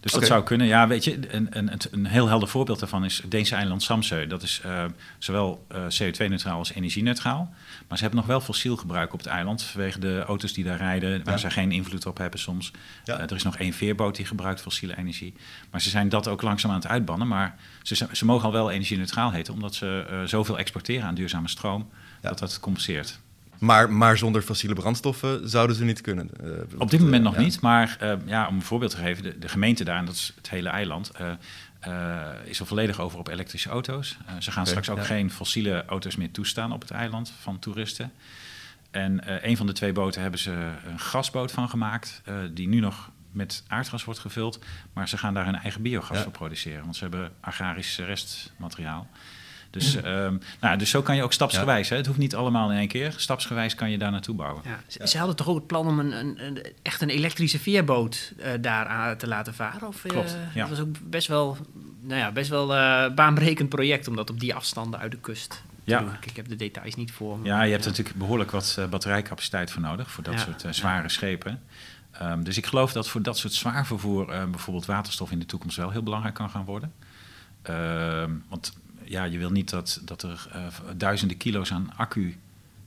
Dus 0.03 0.11
dat 0.11 0.25
zou 0.25 0.44
kunnen. 0.44 0.67
Ja, 0.67 0.88
weet 0.88 1.03
je, 1.03 1.33
een, 1.35 1.47
een, 1.50 1.71
een 1.91 2.05
heel 2.05 2.27
helder 2.27 2.47
voorbeeld 2.47 2.79
daarvan 2.79 3.05
is 3.05 3.17
het 3.21 3.31
Deense 3.31 3.55
eiland 3.55 3.83
Samsø. 3.83 4.27
Dat 4.27 4.44
is 4.44 4.61
uh, 4.65 4.85
zowel 5.17 5.65
uh, 5.71 5.77
CO2-neutraal 5.77 6.57
als 6.57 6.73
energie-neutraal. 6.73 7.53
Maar 7.88 7.97
ze 7.97 8.03
hebben 8.03 8.19
nog 8.19 8.29
wel 8.29 8.41
fossiel 8.41 8.77
gebruik 8.77 9.13
op 9.13 9.19
het 9.19 9.27
eiland 9.27 9.63
vanwege 9.63 10.00
de 10.00 10.23
auto's 10.27 10.53
die 10.53 10.63
daar 10.63 10.77
rijden, 10.77 11.23
waar 11.23 11.39
ze 11.39 11.50
geen 11.50 11.71
invloed 11.71 12.05
op 12.05 12.17
hebben 12.17 12.39
soms. 12.39 12.71
Ja. 13.03 13.17
Uh, 13.17 13.23
er 13.23 13.35
is 13.35 13.44
nog 13.44 13.57
één 13.57 13.73
veerboot 13.73 14.15
die 14.15 14.25
gebruikt 14.25 14.61
fossiele 14.61 14.97
energie. 14.97 15.33
Maar 15.71 15.81
ze 15.81 15.89
zijn 15.89 16.09
dat 16.09 16.27
ook 16.27 16.41
langzaam 16.41 16.71
aan 16.71 16.77
het 16.77 16.88
uitbannen. 16.88 17.27
Maar 17.27 17.55
ze, 17.81 18.07
ze 18.11 18.25
mogen 18.25 18.45
al 18.45 18.51
wel 18.51 18.71
energie-neutraal 18.71 19.31
heten, 19.31 19.53
omdat 19.53 19.75
ze 19.75 20.21
zoveel 20.25 20.57
exporteren 20.57 21.07
aan 21.07 21.15
duurzame 21.15 21.50
stroom, 21.50 21.89
dat 22.21 22.39
dat 22.39 22.59
compenseert. 22.59 23.19
Maar, 23.63 23.92
maar 23.92 24.18
zonder 24.18 24.42
fossiele 24.42 24.75
brandstoffen 24.75 25.50
zouden 25.50 25.75
ze 25.75 25.83
niet 25.83 26.01
kunnen. 26.01 26.30
Uh, 26.44 26.51
Op 26.77 26.89
dit 26.89 27.00
moment 27.00 27.24
nog 27.24 27.38
niet, 27.38 27.62
maar 27.62 27.98
uh, 28.01 28.13
ja, 28.25 28.48
om 28.48 28.56
een 28.56 28.62
voorbeeld 28.62 28.92
te 28.92 28.98
geven, 28.98 29.24
de, 29.24 29.39
de, 29.39 29.48
gemeente 29.48 29.83
daar, 29.83 29.98
en 29.98 30.06
dat 30.06 30.15
is 30.15 30.33
het 30.36 30.50
hele 30.50 30.69
eiland, 30.69 31.12
uh, 31.21 32.30
is 32.44 32.60
er 32.60 32.65
volledig 32.65 33.00
over 33.00 33.19
op 33.19 33.27
elektrische 33.27 33.69
auto's. 33.69 34.18
ze 34.39 34.51
gaan 34.51 34.62
okay, 34.62 34.65
straks 34.65 34.89
ook 34.89 34.98
ja. 34.98 35.04
geen 35.04 35.31
fossiele 35.31 35.86
auto's 35.86 36.15
meer 36.15 36.31
toestaan 36.31 36.71
op 36.71 36.81
het 36.81 36.92
eiland 36.92 37.33
van 37.42 37.60
toeristen. 37.60 38.12
En 38.92 39.21
een 39.48 39.57
van 39.57 39.65
de 39.65 39.74
twee 39.74 39.94
boten 39.94 40.21
hebben 40.21 40.39
ze 40.39 40.51
een 40.88 41.00
gasboot 41.00 41.51
van 41.51 41.69
gemaakt, 41.69 42.21
die 42.54 42.68
nu 42.68 42.80
nog 42.80 43.12
met 43.31 43.63
aardgas 43.68 44.04
wordt 44.04 44.19
gevuld, 44.19 44.60
maar 44.94 45.10
ze 45.10 45.18
gaan 45.18 45.33
daar 45.33 45.45
hun 45.45 45.56
eigen 45.56 45.81
biogas 45.81 46.18
ja. 46.18 46.24
voor 46.24 46.31
produceren, 46.31 46.83
want 46.83 46.95
ze 46.95 47.04
hebben 47.04 47.31
agrarisch 47.39 47.98
restmateriaal. 47.98 49.07
Dus, 49.74 49.96
um, 49.96 50.42
nou, 50.60 50.78
dus 50.78 50.90
zo 50.90 51.02
kan 51.02 51.16
je 51.16 51.24
ook 51.24 51.34
stapsgewijs. 51.34 51.90
Hè? 51.90 51.96
Het 51.96 52.06
hoeft 52.06 52.20
niet 52.20 52.36
allemaal 52.36 52.72
in 52.72 52.78
één 52.78 52.88
keer. 52.88 53.14
Stapsgewijs 53.18 53.75
kan 53.75 53.92
je 53.92 53.98
daar 53.98 54.12
naartoe 54.12 54.36
bouwen. 54.36 54.62
Ja. 54.66 55.06
Ze 55.06 55.18
hadden 55.18 55.36
toch 55.36 55.48
ook 55.48 55.56
het 55.56 55.68
plan 55.68 55.88
om 55.88 56.00
een, 56.00 56.12
een, 56.12 56.46
een 56.46 56.64
echt 56.81 57.02
een 57.02 57.10
elektrische 57.10 57.60
veerboot 57.60 58.34
uh, 58.38 58.46
daar 58.62 58.86
aan 58.86 59.18
te 59.18 59.28
laten 59.28 59.54
varen? 59.54 59.88
Of, 59.88 60.02
Klopt, 60.02 60.38
uh, 60.56 60.62
Dat 60.62 60.70
was 60.70 60.80
ook 60.80 60.96
best 61.10 61.28
wel, 61.28 61.58
nou 62.02 62.20
ja, 62.20 62.31
best 62.31 62.50
wel 62.50 62.75
uh, 62.75 63.14
baanbrekend 63.14 63.70
project 63.70 64.08
om 64.08 64.16
dat 64.16 64.30
op 64.30 64.40
die 64.40 64.56
afstanden 64.56 65.00
uit 65.00 65.12
de 65.12 65.20
kust 65.20 65.64
ja. 65.84 66.18
Ik 66.25 66.36
heb 66.36 66.48
de 66.48 66.56
details 66.56 66.96
niet 66.96 67.12
voor. 67.12 67.40
Ja, 67.44 67.64
je 67.64 67.72
hebt 67.72 67.86
natuurlijk 67.86 68.16
behoorlijk 68.16 68.52
wat 68.52 68.80
batterijcapaciteit 68.90 69.72
voor 69.72 69.81
nodig 69.81 70.12
voor 70.12 70.24
dat 70.24 70.40
soort 70.40 70.75
zware 70.75 71.10
schepen. 71.10 71.62
Um, 72.22 72.44
dus 72.44 72.58
ik 72.58 72.66
geloof 72.66 72.92
dat 72.92 73.10
voor 73.10 73.22
dat 73.22 73.38
soort 73.38 73.54
zwaar 73.54 73.86
vervoer 73.86 74.25
bijvoorbeeld 74.25 74.86
waterstof 74.86 75.31
in 75.31 75.40
de 75.40 75.46
toekomst 75.46 75.78
wel 75.78 75.90
heel 75.90 76.04
belangrijk 76.04 76.36
kan 76.36 76.50
gaan 76.50 76.66
worden. 76.66 76.94
Uh, 77.70 78.24
want 78.50 78.74
ja, 79.05 79.23
je 79.23 79.38
wil 79.38 79.51
niet 79.51 79.69
dat, 79.69 80.01
dat 80.05 80.23
er 80.23 80.47
uh, 80.55 80.65
duizenden 80.95 81.38
kilo's 81.38 81.71
aan 81.71 81.94
accu 81.95 82.38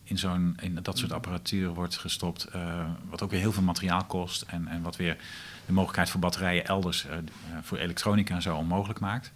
in, 0.03 0.19
zo'n, 0.19 0.57
in 0.61 0.79
dat 0.83 0.99
soort 0.99 1.13
apparatuur 1.13 1.69
wordt 1.69 1.97
gestopt. 1.97 2.47
Uh, 2.55 2.85
wat 3.09 3.23
ook 3.23 3.31
weer 3.31 3.41
heel 3.41 3.53
veel 3.53 3.63
materiaal 3.63 4.05
kost. 4.05 4.43
En, 4.43 4.69
en 4.69 4.83
wat 4.83 4.97
weer 4.97 5.17
de 5.67 5.73
mogelijkheid 5.73 6.11
voor 6.11 6.21
batterijen 6.21 6.67
elders 6.67 7.07
uh, 7.07 7.13
voor 7.63 7.79
elektronica 7.79 8.35
en 8.35 8.43
zo 8.43 8.57
onmogelijk 8.57 9.01
maakt. 9.01 9.33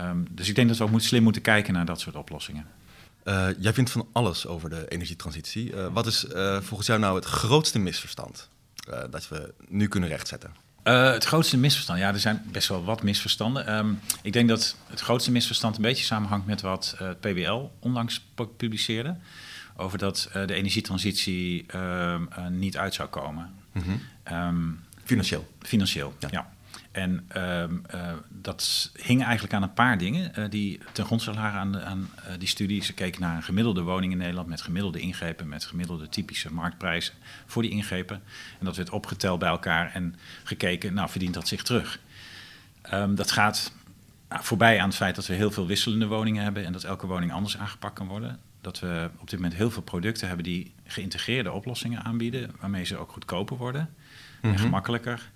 Um, 0.00 0.26
dus 0.30 0.48
ik 0.48 0.54
denk 0.54 0.68
dat 0.68 0.76
we 0.76 0.84
ook 0.84 0.90
moet, 0.90 1.02
slim 1.02 1.22
moeten 1.22 1.42
kijken 1.42 1.72
naar 1.72 1.84
dat 1.84 2.00
soort 2.00 2.16
oplossingen. 2.16 2.66
jij 3.58 3.72
vindt 3.72 3.90
van 3.90 4.08
alles 4.12 4.46
over 4.46 4.70
de 4.70 4.88
energietransitie. 4.88 5.74
wat 5.74 6.06
is 6.06 6.26
volgens 6.60 6.86
jou 6.86 7.00
nou 7.00 7.16
het 7.16 7.24
grootste 7.24 7.78
misverstand 7.78 8.48
dat 9.10 9.28
we 9.28 9.54
nu 9.68 9.88
kunnen 9.88 10.08
rechtzetten? 10.08 10.50
Uh, 10.84 11.12
het 11.12 11.24
grootste 11.24 11.56
misverstand, 11.56 11.98
ja, 11.98 12.08
er 12.08 12.20
zijn 12.20 12.42
best 12.52 12.68
wel 12.68 12.84
wat 12.84 13.02
misverstanden. 13.02 13.74
Um, 13.74 14.00
ik 14.22 14.32
denk 14.32 14.48
dat 14.48 14.76
het 14.86 15.00
grootste 15.00 15.30
misverstand 15.30 15.76
een 15.76 15.82
beetje 15.82 16.04
samenhangt 16.04 16.46
met 16.46 16.60
wat 16.60 16.96
uh, 17.00 17.08
het 17.08 17.20
PBL 17.20 17.60
onlangs 17.78 18.26
publiceerde. 18.56 19.16
Over 19.76 19.98
dat 19.98 20.30
uh, 20.36 20.46
de 20.46 20.54
energietransitie 20.54 21.64
ehm, 21.66 22.22
niet 22.50 22.76
uit 22.76 22.94
zou 22.94 23.08
komen. 23.08 23.50
Mm 23.72 23.82
-hmm. 23.82 24.00
um, 24.36 24.84
financieel? 25.04 25.48
Financieel, 25.60 26.14
ja. 26.18 26.28
ja. 26.30 26.52
En 26.92 27.28
uh, 27.36 27.62
uh, 27.62 28.12
dat 28.28 28.90
hing 29.02 29.22
eigenlijk 29.22 29.54
aan 29.54 29.62
een 29.62 29.72
paar 29.72 29.98
dingen 29.98 30.32
uh, 30.38 30.44
die 30.50 30.80
ten 30.92 31.04
grondslag 31.04 31.34
lagen 31.34 31.58
aan, 31.58 31.80
aan 31.80 32.10
die 32.38 32.48
studie. 32.48 32.84
Ze 32.84 32.92
keken 32.92 33.20
naar 33.20 33.36
een 33.36 33.42
gemiddelde 33.42 33.82
woning 33.82 34.12
in 34.12 34.18
Nederland 34.18 34.48
met 34.48 34.60
gemiddelde 34.60 35.00
ingrepen, 35.00 35.48
met 35.48 35.64
gemiddelde 35.64 36.08
typische 36.08 36.52
marktprijzen 36.52 37.14
voor 37.46 37.62
die 37.62 37.70
ingrepen. 37.70 38.22
En 38.58 38.64
dat 38.64 38.76
werd 38.76 38.90
opgeteld 38.90 39.38
bij 39.38 39.48
elkaar 39.48 39.90
en 39.92 40.16
gekeken, 40.44 40.94
nou 40.94 41.08
verdient 41.08 41.34
dat 41.34 41.48
zich 41.48 41.62
terug. 41.62 42.00
Um, 42.92 43.14
dat 43.14 43.30
gaat 43.30 43.72
nou, 44.28 44.44
voorbij 44.44 44.80
aan 44.80 44.88
het 44.88 44.96
feit 44.96 45.14
dat 45.14 45.26
we 45.26 45.34
heel 45.34 45.50
veel 45.50 45.66
wisselende 45.66 46.06
woningen 46.06 46.42
hebben 46.42 46.64
en 46.64 46.72
dat 46.72 46.84
elke 46.84 47.06
woning 47.06 47.32
anders 47.32 47.58
aangepakt 47.58 47.94
kan 47.94 48.06
worden. 48.06 48.38
Dat 48.60 48.80
we 48.80 49.10
op 49.18 49.30
dit 49.30 49.38
moment 49.38 49.58
heel 49.58 49.70
veel 49.70 49.82
producten 49.82 50.26
hebben 50.26 50.44
die 50.44 50.72
geïntegreerde 50.84 51.52
oplossingen 51.52 52.02
aanbieden, 52.02 52.50
waarmee 52.60 52.84
ze 52.84 52.96
ook 52.96 53.12
goedkoper 53.12 53.56
worden 53.56 53.80
mm 53.80 53.88
-hmm. 54.40 54.50
en 54.50 54.54
mhm. 54.54 54.62
gemakkelijker. 54.62 55.30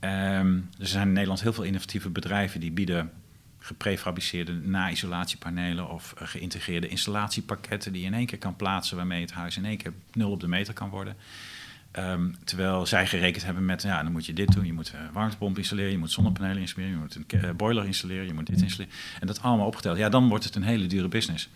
Um, 0.00 0.68
er 0.78 0.86
zijn 0.86 1.06
in 1.06 1.12
Nederland 1.12 1.42
heel 1.42 1.52
veel 1.52 1.64
innovatieve 1.64 2.10
bedrijven 2.10 2.60
die 2.60 2.72
bieden 2.72 3.10
geprefabriceerde 3.58 4.52
na-isolatiepanelen 4.52 5.90
of 5.90 6.14
uh, 6.14 6.28
geïntegreerde 6.28 6.88
installatiepakketten 6.88 7.92
die 7.92 8.00
je 8.00 8.06
in 8.06 8.14
één 8.14 8.26
keer 8.26 8.38
kan 8.38 8.56
plaatsen, 8.56 8.96
waarmee 8.96 9.20
het 9.20 9.32
huis 9.32 9.56
in 9.56 9.64
één 9.64 9.76
keer 9.76 9.92
nul 10.12 10.30
op 10.30 10.40
de 10.40 10.48
meter 10.48 10.74
kan 10.74 10.88
worden. 10.88 11.16
Um, 11.98 12.36
terwijl 12.44 12.86
zij 12.86 13.06
gerekend 13.06 13.44
hebben 13.44 13.64
met, 13.64 13.82
ja, 13.82 14.02
dan 14.02 14.12
moet 14.12 14.26
je 14.26 14.32
dit 14.32 14.52
doen, 14.52 14.66
je 14.66 14.72
moet 14.72 14.92
een 14.92 15.04
uh, 15.04 15.12
warmtepomp 15.12 15.58
installeren, 15.58 15.90
je 15.90 15.98
moet 15.98 16.10
zonnepanelen 16.10 16.58
installeren, 16.58 16.94
je 16.94 17.00
moet 17.00 17.14
een 17.14 17.44
uh, 17.44 17.50
boiler 17.50 17.84
installeren, 17.84 18.26
je 18.26 18.34
moet 18.34 18.46
dit 18.46 18.62
installeren. 18.62 18.96
En 19.20 19.26
dat 19.26 19.42
allemaal 19.42 19.66
opgeteld. 19.66 19.98
Ja, 19.98 20.08
dan 20.08 20.28
wordt 20.28 20.44
het 20.44 20.54
een 20.54 20.62
hele 20.62 20.86
dure 20.86 21.08
business. 21.08 21.48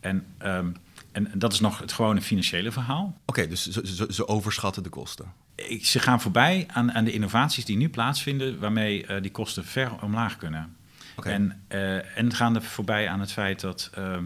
En, 0.00 0.26
um, 0.42 0.76
en 1.12 1.30
dat 1.34 1.52
is 1.52 1.60
nog 1.60 1.78
het 1.78 1.92
gewone 1.92 2.20
financiële 2.20 2.72
verhaal. 2.72 3.20
Oké, 3.26 3.46
dus 3.46 3.66
ze 3.66 4.28
overschatten 4.28 4.82
de 4.82 4.88
kosten 4.88 5.32
ze 5.82 5.98
gaan 5.98 6.20
voorbij 6.20 6.66
aan, 6.72 6.92
aan, 6.92 7.04
de 7.04 7.12
innovaties 7.12 7.64
die 7.64 7.76
nu 7.76 7.88
plaatsvinden, 7.88 8.58
waarmee 8.58 9.06
uh, 9.06 9.22
die 9.22 9.30
kosten 9.30 9.64
ver 9.64 10.02
omlaag 10.02 10.36
kunnen. 10.36 10.76
Okay. 11.16 11.32
En, 11.32 11.62
uh, 11.68 12.18
en 12.18 12.34
gaan 12.34 12.54
er 12.54 12.62
voorbij 12.62 13.08
aan 13.08 13.20
het 13.20 13.32
feit 13.32 13.60
dat 13.60 13.90
uh, 13.98 14.16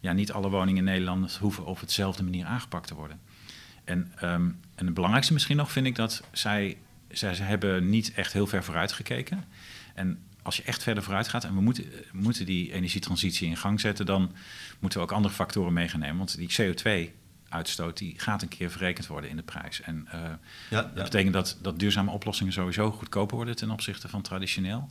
ja, 0.00 0.12
niet 0.12 0.32
alle 0.32 0.50
woningen 0.50 0.78
in 0.78 0.92
Nederland 0.92 1.36
hoeven 1.36 1.64
op 1.64 1.80
hetzelfde 1.80 2.22
manier 2.22 2.46
aangepakt 2.46 2.86
te 2.86 2.94
worden. 2.94 3.20
En, 3.84 4.12
um, 4.22 4.58
en 4.74 4.84
het 4.84 4.94
belangrijkste 4.94 5.32
misschien 5.32 5.56
nog 5.56 5.72
vind 5.72 5.86
ik 5.86 5.96
dat 5.96 6.22
zij, 6.32 6.76
zij 7.10 7.34
ze 7.34 7.42
hebben 7.42 7.88
niet 7.88 8.12
echt 8.14 8.32
heel 8.32 8.46
ver 8.46 8.64
vooruit 8.64 8.92
gekeken. 8.92 9.44
En 9.94 10.18
als 10.42 10.56
je 10.56 10.62
echt 10.62 10.82
verder 10.82 11.02
vooruit 11.02 11.28
gaat 11.28 11.44
en 11.44 11.54
we 11.54 11.60
moeten, 11.60 11.84
moeten 12.12 12.46
die 12.46 12.72
energietransitie 12.72 13.48
in 13.48 13.56
gang 13.56 13.80
zetten, 13.80 14.06
dan 14.06 14.32
moeten 14.78 14.98
we 14.98 15.04
ook 15.04 15.12
andere 15.12 15.34
factoren 15.34 15.72
mee 15.72 15.88
gaan 15.88 16.00
nemen. 16.00 16.16
Want 16.16 16.36
die 16.36 16.52
CO2 16.60 17.10
uitstoot, 17.52 17.96
die 17.96 18.14
gaat 18.16 18.42
een 18.42 18.48
keer 18.48 18.70
verrekend 18.70 19.06
worden 19.06 19.30
in 19.30 19.36
de 19.36 19.42
prijs. 19.42 19.80
En 19.80 20.08
uh, 20.14 20.20
ja, 20.70 20.90
dat 20.94 21.04
betekent 21.04 21.32
dat, 21.32 21.58
dat 21.60 21.78
duurzame 21.78 22.10
oplossingen 22.10 22.52
sowieso 22.52 22.90
goedkoper 22.90 23.36
worden 23.36 23.56
ten 23.56 23.70
opzichte 23.70 24.08
van 24.08 24.22
traditioneel. 24.22 24.90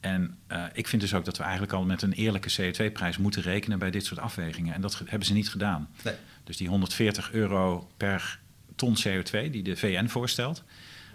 En 0.00 0.38
uh, 0.48 0.64
ik 0.72 0.88
vind 0.88 1.02
dus 1.02 1.14
ook 1.14 1.24
dat 1.24 1.36
we 1.36 1.42
eigenlijk 1.42 1.72
al 1.72 1.84
met 1.84 2.02
een 2.02 2.12
eerlijke 2.12 2.52
CO2-prijs 2.52 3.18
moeten 3.18 3.42
rekenen 3.42 3.78
bij 3.78 3.90
dit 3.90 4.04
soort 4.04 4.20
afwegingen. 4.20 4.74
En 4.74 4.80
dat 4.80 5.02
hebben 5.06 5.26
ze 5.26 5.32
niet 5.32 5.50
gedaan. 5.50 5.88
Nee. 6.02 6.14
Dus 6.44 6.56
die 6.56 6.68
140 6.68 7.32
euro 7.32 7.90
per 7.96 8.40
ton 8.76 8.96
CO2 8.96 9.50
die 9.50 9.62
de 9.62 9.76
VN 9.76 10.06
voorstelt, 10.06 10.62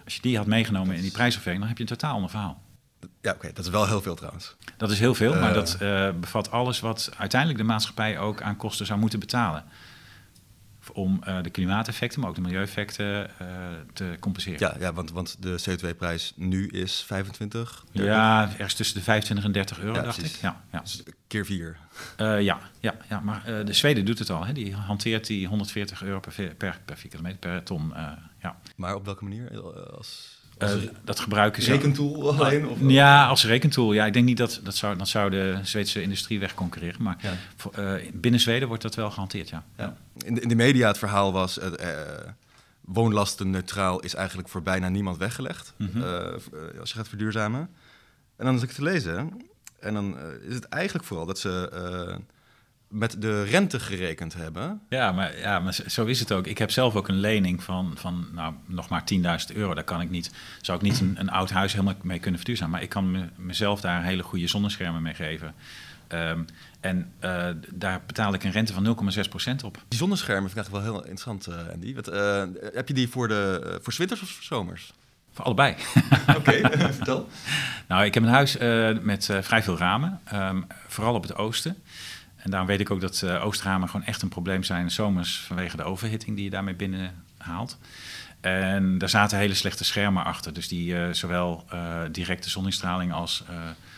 als 0.04 0.14
je 0.14 0.22
die 0.22 0.36
had 0.36 0.46
meegenomen 0.46 0.96
in 0.96 1.02
die 1.02 1.10
prijsafweging, 1.10 1.58
dan 1.58 1.68
heb 1.68 1.78
je 1.78 1.82
een 1.82 1.98
totaal 1.98 2.14
ander 2.14 2.30
verhaal. 2.30 2.62
Ja, 3.20 3.32
oké, 3.32 3.52
dat 3.52 3.64
is 3.64 3.70
wel 3.70 3.86
heel 3.86 4.02
veel 4.02 4.14
trouwens. 4.14 4.56
Dat 4.76 4.90
is 4.90 4.98
heel 4.98 5.14
veel, 5.14 5.34
uh, 5.34 5.40
maar 5.40 5.54
dat 5.54 5.78
uh, 5.82 6.10
bevat 6.20 6.50
alles 6.50 6.80
wat 6.80 7.10
uiteindelijk 7.16 7.60
de 7.60 7.66
maatschappij 7.66 8.18
ook 8.18 8.42
aan 8.42 8.56
kosten 8.56 8.86
zou 8.86 8.98
moeten 8.98 9.18
betalen 9.18 9.64
om 10.98 11.20
uh, 11.28 11.42
de 11.42 11.50
klimaateffecten, 11.50 12.20
maar 12.20 12.28
ook 12.28 12.34
de 12.34 12.40
milieueffecten 12.40 13.30
uh, 13.42 13.46
te 13.92 14.16
compenseren. 14.20 14.58
Ja, 14.60 14.76
ja 14.78 14.92
want, 14.92 15.10
want 15.10 15.36
de 15.42 15.60
CO2-prijs 15.70 16.32
nu 16.36 16.68
is 16.68 17.02
25? 17.06 17.84
30? 17.92 18.12
Ja, 18.14 18.42
ergens 18.42 18.74
tussen 18.74 18.96
de 18.96 19.02
25 19.02 19.46
en 19.46 19.52
30 19.52 19.80
euro, 19.80 19.94
ja, 19.94 20.02
dacht 20.02 20.24
ik. 20.24 20.38
Ja, 20.40 20.62
ja. 20.72 20.80
Dus 20.80 21.02
keer 21.26 21.46
vier. 21.46 21.76
Uh, 22.20 22.40
ja, 22.40 22.58
ja, 22.80 22.94
ja, 23.08 23.20
maar 23.20 23.64
de 23.64 23.72
Zweden 23.72 24.04
doet 24.04 24.18
het 24.18 24.30
al. 24.30 24.44
Hè. 24.44 24.52
Die 24.52 24.74
hanteert 24.74 25.26
die 25.26 25.46
140 25.46 26.02
euro 26.02 26.20
per, 26.20 26.54
per, 26.54 26.80
per 26.84 26.96
vierkante 26.96 27.26
meter 27.26 27.38
per 27.38 27.62
ton. 27.62 27.92
ja. 28.42 28.56
Maar 28.76 28.94
op 28.94 29.04
welke 29.04 29.24
manier? 29.24 29.60
Als... 29.96 30.38
Uh, 30.62 30.70
dat 31.04 31.20
gebruiken 31.20 31.62
ze. 31.62 31.70
Rekentool 31.70 32.34
alleen? 32.34 32.68
Of 32.68 32.78
ja, 32.80 33.26
als 33.26 33.44
rekentool. 33.44 33.92
Ja, 33.92 34.06
ik 34.06 34.12
denk 34.12 34.24
niet 34.24 34.36
dat 34.36 34.60
dat 34.62 34.74
zou, 34.74 34.96
dat 34.96 35.08
zou 35.08 35.30
de 35.30 35.58
Zweedse 35.62 36.02
industrie 36.02 36.40
wegconcurreren. 36.40 37.02
Maar 37.02 37.16
ja. 37.20 37.32
voor, 37.56 37.72
uh, 37.78 37.92
binnen 38.12 38.40
Zweden 38.40 38.68
wordt 38.68 38.82
dat 38.82 38.94
wel 38.94 39.10
gehanteerd, 39.10 39.48
ja. 39.48 39.64
ja. 39.76 39.96
In, 40.24 40.34
de, 40.34 40.40
in 40.40 40.48
de 40.48 40.54
media 40.54 40.88
het 40.88 40.98
verhaal 40.98 41.32
was... 41.32 41.58
Uh, 41.58 41.64
woonlasten 42.80 43.50
neutraal 43.50 44.00
is 44.00 44.14
eigenlijk 44.14 44.48
voor 44.48 44.62
bijna 44.62 44.88
niemand 44.88 45.16
weggelegd. 45.16 45.74
Mm 45.76 45.90
-hmm. 45.92 46.02
als 46.80 46.90
je 46.90 46.96
gaat 46.96 47.08
verduurzamen. 47.08 47.60
En 48.36 48.44
dan 48.44 48.54
is 48.54 48.62
ik 48.62 48.70
te 48.70 48.82
lezen. 48.82 49.40
En 49.80 49.94
dan 49.94 50.18
is 50.48 50.54
het 50.54 50.64
eigenlijk 50.64 51.06
vooral 51.06 51.26
dat 51.26 51.38
ze 51.38 51.70
met 52.88 53.22
de 53.22 53.42
rente 53.42 53.80
gerekend 53.80 54.34
hebben. 54.34 54.80
Ja, 54.88 55.12
maar, 55.12 55.38
ja, 55.38 55.60
maar 55.60 55.78
zo 55.86 56.04
is 56.04 56.20
het 56.20 56.32
ook. 56.32 56.46
Ik 56.46 56.58
heb 56.58 56.70
zelf 56.70 56.96
ook 56.96 57.08
een 57.08 57.20
lening 57.20 57.62
van, 57.62 57.92
van 57.94 58.28
nou, 58.32 58.54
nog 58.66 58.88
maar 58.88 59.02
10.000 59.50 59.56
euro. 59.56 59.74
Daar 59.74 59.84
kan 59.84 60.00
ik 60.00 60.10
niet, 60.10 60.30
zou 60.60 60.78
ik 60.78 60.84
niet 60.84 61.00
een, 61.00 61.14
een, 61.18 61.30
oud 61.30 61.50
huis 61.50 61.72
helemaal 61.72 61.94
mee 62.02 62.18
kunnen 62.18 62.40
verduurzamen. 62.40 62.72
Maar 62.72 62.82
ik 62.82 62.88
kan 62.88 63.10
me, 63.10 63.28
mezelf 63.36 63.80
daar 63.80 64.04
hele 64.04 64.22
goede 64.22 64.48
zonneschermen 64.48 65.02
mee 65.02 65.14
geven. 65.14 65.54
Um, 66.12 66.46
en 66.80 67.12
uh, 67.24 67.48
daar 67.74 68.00
betaal 68.06 68.34
ik 68.34 68.44
een 68.44 68.50
rente 68.50 68.72
van 68.72 68.96
0,6% 69.60 69.64
op. 69.64 69.82
Die 69.88 69.98
zonneschermen 69.98 70.50
vind 70.50 70.66
ik 70.66 70.72
wel 70.72 70.82
heel 70.82 70.98
interessant, 70.98 71.48
uh, 71.48 71.54
Andy. 71.72 71.94
Wat, 71.94 72.12
uh, 72.12 72.42
heb 72.74 72.88
je 72.88 72.94
die 72.94 73.08
voor, 73.08 73.28
de, 73.28 73.78
voor 73.82 73.94
winters 73.98 74.22
of 74.22 74.30
voor 74.30 74.44
zomers? 74.44 74.92
Voor 75.32 75.44
allebei. 75.44 75.74
Oké, 76.38 76.60
vertel. 76.92 77.28
Nou, 77.88 78.04
ik 78.04 78.14
heb 78.14 78.22
een 78.22 78.28
huis 78.28 78.56
met 79.02 79.30
vrij 79.40 79.62
veel 79.62 79.76
ramen, 79.76 80.20
um, 80.34 80.66
vooral 80.86 81.14
op 81.14 81.22
het 81.22 81.34
oosten. 81.34 81.76
En 82.38 82.50
daarom 82.50 82.68
weet 82.68 82.80
ik 82.80 82.90
ook 82.90 83.00
dat 83.00 83.22
uh, 83.24 83.44
oostramen 83.44 83.88
gewoon 83.88 84.06
echt 84.06 84.22
een 84.22 84.28
probleem 84.28 84.62
zijn 84.62 84.90
zomers 84.90 85.40
vanwege 85.40 85.76
de 85.76 85.82
overhitting 85.82 86.36
die 86.36 86.44
je 86.44 86.50
daarmee 86.50 86.74
binnen 86.74 87.24
haalt. 87.38 87.78
En 88.40 88.98
daar 88.98 89.08
zaten 89.08 89.38
hele 89.38 89.54
slechte 89.54 89.84
schermen 89.84 90.24
achter, 90.24 90.52
dus 90.52 90.68
die 90.68 90.92
uh, 90.92 91.12
zowel 91.12 91.64
uh, 91.72 92.00
directe 92.12 92.50
zonnestraling 92.50 93.12
als, 93.12 93.44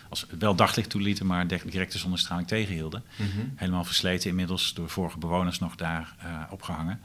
als 0.09 0.27
wel 0.39 0.55
daglicht 0.55 0.91
toelieten, 0.91 1.27
maar 1.27 1.47
directe 1.47 1.99
zonnestraling 1.99 2.49
tegenhielden. 2.49 3.03
Mm 3.17 3.27
-hmm. 3.35 3.53
Helemaal 3.57 3.85
versleten 3.85 4.31
inmiddels 4.31 4.75
door 4.75 4.91
vorige 4.91 5.19
bewoners 5.19 5.59
nog 5.59 5.77
daar 5.77 6.15
opgehangen. 6.51 7.01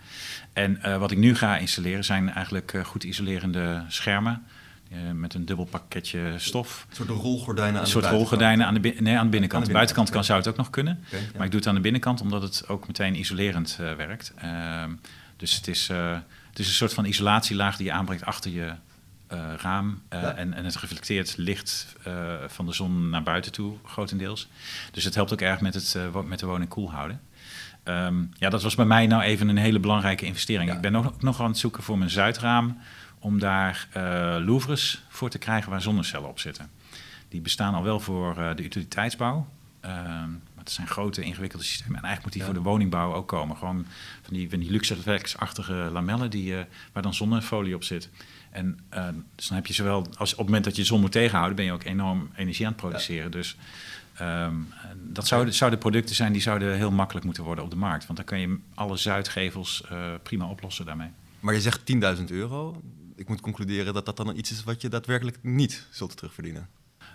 En 0.54 1.00
wat 1.00 1.12
ik 1.12 1.18
nu 1.18 1.36
ga 1.36 1.58
installeren 1.58 2.06
zijn 2.06 2.30
eigenlijk 2.30 2.74
goed 2.84 3.04
isolerende 3.04 3.84
schermen 3.88 4.46
uh, 4.92 5.12
met 5.12 5.34
een 5.34 5.46
dubbel 5.46 5.66
pakketje 5.66 6.34
stof. 6.38 6.86
Een 6.90 6.96
soort 6.96 7.10
rolgordijnen 7.10 7.76
aan 7.76 7.82
een 7.82 7.88
soort 7.88 8.06
rolgordijnen 8.06 8.68
aan 8.68 8.74
de, 8.74 8.80
nee, 8.80 9.18
aan 9.18 9.24
de 9.24 9.30
binnenkant. 9.30 9.64
Aan 9.64 9.70
de, 9.70 9.78
binnenkant 9.78 10.10
kan, 10.10 10.24
zou 10.24 10.40
het 10.40 10.48
ook 10.48 10.58
nog 10.58 10.70
kunnen. 10.70 11.04
Okay, 11.08 11.20
ja. 11.20 11.28
Maar 11.36 11.46
ik 11.46 11.52
doe 11.52 11.60
het 11.60 11.70
aan 11.70 11.76
de 11.76 11.82
binnenkant 11.82 12.22
omdat 12.22 12.42
het 12.42 12.68
ook 12.68 12.88
meteen 12.88 13.20
isolerend 13.20 13.78
uh, 13.82 13.94
werkt. 13.94 14.34
Uh, 14.44 14.84
dus 15.38 15.56
het 15.56 15.68
is, 15.68 15.90
uh, 15.90 16.12
het 16.50 16.60
is 16.60 16.68
een 16.68 16.74
soort 16.74 16.94
van 16.94 17.06
isolatielaag 17.06 17.78
die 17.78 17.86
je 17.86 17.92
aanbrengt 17.92 18.26
achter 18.26 18.52
je 18.52 18.74
raam. 19.58 20.02
Ja. 20.10 20.36
en, 20.36 20.54
en 20.54 20.66
het 20.66 20.76
reflecteert 20.76 21.38
licht 21.38 21.96
van 22.48 22.66
de 22.66 22.74
zon 22.74 23.10
naar 23.10 23.24
buiten 23.24 23.52
toe, 23.52 23.78
grotendeels. 23.86 24.48
Dus 24.92 25.04
het 25.04 25.16
helpt 25.16 25.34
ook 25.34 25.42
erg 25.42 25.62
met, 25.62 25.74
het, 25.74 25.98
met 26.26 26.40
de 26.40 26.46
woning 26.46 26.70
koel 26.70 26.92
houden. 26.92 27.22
Um, 27.84 28.32
ja, 28.38 28.50
dat 28.50 28.64
was 28.64 28.76
bij 28.76 28.86
mij 28.86 29.08
nou 29.08 29.22
even 29.22 29.48
een 29.48 29.58
hele 29.58 29.80
belangrijke 29.80 30.26
investering. 30.26 30.70
Ja. 30.70 30.76
Ik 30.76 30.82
ben 30.82 30.92
nog, 30.92 31.22
nog 31.22 31.42
aan 31.42 31.48
het 31.48 31.58
zoeken 31.58 31.84
voor 31.84 31.98
mijn 31.98 32.10
zuidraam 32.10 32.78
om 33.26 33.40
daar 33.40 33.88
uh, 33.98 34.04
louvres 34.46 35.04
voor 35.10 35.30
te 35.30 35.38
krijgen 35.38 35.72
waar 35.72 35.82
zonnecellen 35.82 36.30
op 36.30 36.40
zitten. 36.40 36.70
Die 37.30 37.42
bestaan 37.42 37.74
al 37.74 37.84
wel 37.84 38.00
voor 38.00 38.38
uh, 38.38 38.56
de 38.56 38.64
utiliteitsbouw. 38.64 39.48
Uh, 39.86 39.92
maar 39.92 40.64
het 40.64 40.72
zijn 40.72 40.88
grote, 40.88 41.22
ingewikkelde 41.22 41.66
systemen. 41.66 41.98
En 41.98 42.04
eigenlijk 42.04 42.24
moet 42.24 42.34
die 42.34 42.42
ja. 42.42 42.48
voor 42.48 42.64
de 42.64 42.70
woningbouw 42.70 43.14
ook 43.14 43.28
komen. 43.28 43.58
Gewoon 43.58 43.86
van 44.22 44.34
die, 44.34 44.50
van 44.50 44.60
die 44.60 44.72
luxeflex-achtige 44.72 45.74
lamellen 45.74 46.30
die, 46.30 46.52
uh, 46.52 46.60
waar 46.94 47.04
dan 47.04 47.14
zonnefolie 47.14 47.76
op 47.76 47.84
zit. 47.84 48.10
En 48.52 48.80
dus 49.36 49.48
dan 49.48 49.58
heb 49.58 49.68
je 49.68 49.74
zowel, 49.74 50.08
als, 50.18 50.32
op 50.32 50.38
het 50.38 50.46
moment 50.46 50.64
dat 50.64 50.76
je 50.76 50.82
de 50.82 50.88
zon 50.88 51.02
moet 51.02 51.12
tegenhouden, 51.12 51.56
ben 51.56 51.66
je 51.66 51.72
ook 51.72 51.84
enorm 51.84 52.30
energie 52.36 52.66
aan 52.66 52.72
het 52.72 52.82
produceren. 52.82 53.24
Ja. 53.24 53.30
Dus 53.30 53.58
um, 54.22 54.68
dat 54.96 55.28
zouden, 55.28 55.54
zouden 55.54 55.80
producten 55.80 56.16
zijn 56.16 56.32
die 56.32 56.42
zouden 56.42 56.76
heel 56.76 56.92
makkelijk 56.92 57.26
moeten 57.26 57.44
worden 57.44 57.64
op 57.64 57.70
de 57.70 57.76
markt. 57.76 58.06
Want 58.06 58.18
dan 58.18 58.28
kan 58.28 58.40
je 58.40 58.58
alle 58.74 58.98
zuidgevels 58.98 59.84
prima 60.24 60.50
oplossen 60.50 60.86
daarmee. 60.86 61.10
Maar 61.40 61.54
je 61.54 61.62
zegt 61.62 61.82
10.000 62.20 62.24
euro 62.26 62.82
ik 63.16 63.28
moet 63.28 63.42
concluderen 63.42 63.94
dat 63.94 64.06
dat 64.06 64.18
dan 64.18 64.36
iets 64.36 64.52
is 64.52 64.64
wat 64.64 64.82
je 64.82 64.90
daadwerkelijk 64.90 65.38
niet 65.42 65.88
zult 65.92 66.18
terugverdienen. 66.18 66.70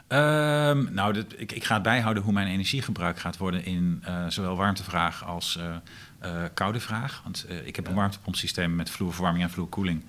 Um, 0.08 0.92
nou, 0.92 1.12
dit, 1.12 1.40
ik, 1.40 1.52
ik, 1.52 1.64
ga 1.64 1.74
het 1.74 1.82
bijhouden 1.82 2.22
hoe 2.22 2.32
mijn 2.32 2.46
energiegebruik 2.46 3.18
gaat 3.18 3.36
worden 3.36 3.64
in 3.64 4.02
uh, 4.08 4.26
zowel 4.28 4.56
warmtevraag 4.56 5.24
als 5.24 5.58
uh, 5.58 5.76
uh, 6.24 6.42
koude 6.54 6.80
vraag. 6.80 7.20
Want 7.22 7.46
ik 7.64 7.76
heb 7.76 7.86
een 7.86 7.94
warmtepompsysteem 7.94 8.74
met 8.74 8.90
vloerverwarming 8.90 9.44
en 9.44 9.50
vloerkoeling. 9.50 10.04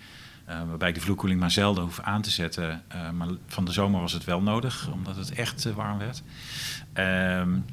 waarbij 0.45 0.89
ik 0.89 0.95
de 0.95 1.01
vloerkoeling 1.01 1.39
maar 1.39 1.51
zelden 1.51 1.83
hoef 1.83 1.99
aan 1.99 2.21
te 2.21 2.29
zetten. 2.29 2.83
maar 3.13 3.27
van 3.47 3.65
de 3.65 3.71
zomer 3.71 4.01
was 4.01 4.13
het 4.13 4.23
wel 4.23 4.41
nodig, 4.41 4.91
omdat 4.91 5.15
het 5.15 5.31
echt 5.31 5.73
warm 5.73 5.97
werd. 5.97 6.23
Um, 6.93 7.65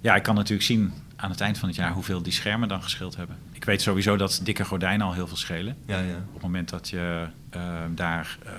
ja, 0.00 0.14
ik 0.14 0.22
kan 0.22 0.34
natuurlijk 0.34 0.66
zien 0.66 0.92
aan 1.16 1.30
het 1.30 1.40
eind 1.40 1.58
van 1.58 1.68
het 1.68 1.76
jaar 1.76 1.92
hoeveel 1.92 2.22
die 2.22 2.32
schermen 2.32 2.68
dan 2.68 2.82
gescheeld 2.82 3.16
hebben. 3.16 3.36
Ik 3.52 3.64
weet 3.64 3.82
sowieso 3.82 4.16
dat 4.16 4.40
dikke 4.42 4.64
gordijnen 4.64 5.06
al 5.06 5.12
heel 5.12 5.26
veel 5.26 5.36
schelen. 5.36 5.76
Ja, 5.86 5.98
ja. 5.98 6.16
Op 6.16 6.32
het 6.32 6.42
moment 6.42 6.68
dat 6.68 6.88
je 6.88 7.26
uh, 7.56 7.62
daar 7.94 8.38
uh, 8.46 8.52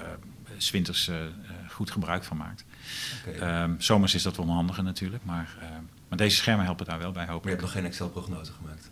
zwinters 0.58 1.08
uh, 1.08 1.16
goed 1.70 1.92
gebruik 1.92 2.24
van 2.24 2.38
maakt. 2.38 2.66
Okay. 3.28 3.64
Um, 3.64 3.76
zomers 3.78 4.16
is 4.16 4.24
dat 4.24 4.38
wel 4.38 4.50
handiger 4.50 4.84
natuurlijk, 4.84 5.24
maar, 5.26 5.50
maar 6.10 6.18
deze 6.18 6.36
schermen 6.36 6.66
helpen 6.66 6.86
daar 6.86 7.00
wel 7.00 7.12
bij, 7.12 7.26
hoop 7.26 7.38
ik. 7.38 7.44
Maar 7.44 7.54
je 7.54 7.58
hebt 7.58 7.62
nog 7.62 7.72
geen 7.72 7.86
Excel-prognose 7.86 8.52
gemaakt? 8.52 8.90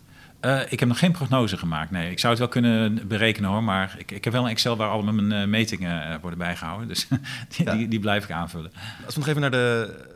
Ik 0.70 0.80
heb 0.80 0.88
nog 0.88 0.98
geen 0.98 1.12
prognose 1.12 1.56
gemaakt. 1.56 1.90
Nee, 1.90 2.10
ik 2.10 2.18
zou 2.18 2.32
het 2.32 2.42
wel 2.42 2.50
kunnen 2.50 3.08
berekenen 3.08 3.50
hoor. 3.50 3.62
Maar 3.62 3.94
ik, 3.98 4.10
ik 4.10 4.24
heb 4.24 4.32
wel 4.32 4.44
een 4.44 4.50
Excel 4.50 4.76
waar 4.76 4.88
al 4.88 5.02
mijn 5.02 5.50
metingen 5.50 6.20
worden 6.20 6.38
bijgehouden. 6.38 6.88
Dus 6.88 7.08
die, 7.56 7.64
ja. 7.66 7.74
die, 7.74 7.88
die, 7.88 8.00
blijf 8.00 8.24
ik 8.24 8.30
aanvullen. 8.30 8.72
Als 9.04 9.14
we 9.14 9.20
nog 9.20 9.28
even 9.28 9.40
naar 9.40 9.50
de 9.50 10.15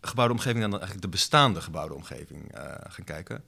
gebouwde 0.00 0.34
omgeving 0.34 0.60
dan 0.60 0.70
eigenlijk 0.70 1.02
de 1.02 1.08
bestaande 1.08 1.60
gebouwde 1.60 1.94
omgeving 1.94 2.56
uh, 2.56 2.62
gaan 2.88 3.04
kijken. 3.04 3.42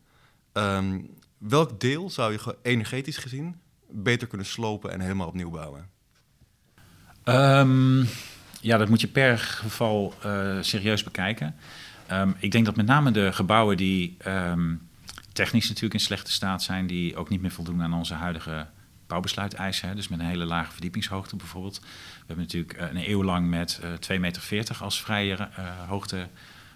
Um, 0.52 1.10
welk 1.38 1.80
deel 1.80 2.10
zou 2.10 2.32
je 2.32 2.56
energetisch 2.62 3.16
gezien 3.16 3.60
beter 3.90 4.28
kunnen 4.28 4.46
slopen 4.46 4.92
en 4.92 5.00
helemaal 5.00 5.26
opnieuw 5.26 5.50
bouwen? 5.50 5.88
Um, 7.24 8.08
ja, 8.60 8.76
dat 8.76 8.88
moet 8.88 9.00
je 9.00 9.08
per 9.08 9.38
geval 9.38 10.14
uh, 10.26 10.56
serieus 10.60 11.02
bekijken. 11.02 11.56
Um, 12.12 12.34
ik 12.38 12.50
denk 12.50 12.64
dat 12.64 12.76
met 12.76 12.86
name 12.86 13.10
de 13.10 13.32
gebouwen 13.32 13.76
die 13.76 14.16
technisch 15.32 15.68
natuurlijk 15.68 15.94
in 15.94 16.00
slechte 16.00 16.32
staat 16.32 16.62
zijn, 16.62 16.86
die 16.86 17.16
ook 17.16 17.28
niet 17.28 17.40
meer 17.40 17.50
voldoen 17.50 17.82
aan 17.82 17.94
onze 17.94 18.14
huidige 18.14 18.66
bouwbesluiteisen. 19.06 19.88
Hè, 19.88 19.94
dus 19.94 20.08
met 20.08 20.18
een 20.18 20.26
hele 20.26 20.44
lage 20.44 20.72
verdiepingshoogte 20.72 21.36
bijvoorbeeld. 21.36 21.80
We 22.26 22.34
hebben 22.34 22.44
natuurlijk 22.44 22.80
uh, 22.80 22.88
een 22.90 23.10
eeuw 23.10 23.24
lang 23.24 23.48
met 23.48 23.80
uh, 23.84 24.16
2,40 24.16 24.20
meter 24.20 24.76
als 24.80 25.00
vrije 25.00 25.36
uh, 25.36 25.88
hoogte 25.88 26.16
mm 26.16 26.22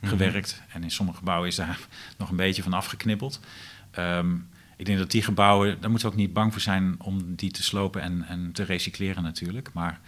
-hmm. 0.00 0.08
gewerkt. 0.08 0.62
En 0.72 0.82
in 0.82 0.90
sommige 0.90 1.18
gebouwen 1.18 1.48
is 1.48 1.56
daar 1.56 1.78
nog 2.18 2.30
een 2.30 2.36
beetje 2.36 2.62
van 2.62 2.72
afgeknippeld. 2.72 3.40
Um, 3.98 4.48
ik 4.76 4.86
denk 4.86 4.98
dat 4.98 5.10
die 5.10 5.22
gebouwen, 5.22 5.80
daar 5.80 5.90
moeten 5.90 6.08
we 6.08 6.14
ook 6.14 6.20
niet 6.20 6.32
bang 6.32 6.52
voor 6.52 6.60
zijn 6.60 6.94
om 6.98 7.34
die 7.34 7.50
te 7.50 7.62
slopen 7.62 8.02
en, 8.02 8.24
en 8.28 8.52
te 8.52 8.62
recycleren 8.62 9.22
natuurlijk. 9.22 9.70
Maar 9.72 10.00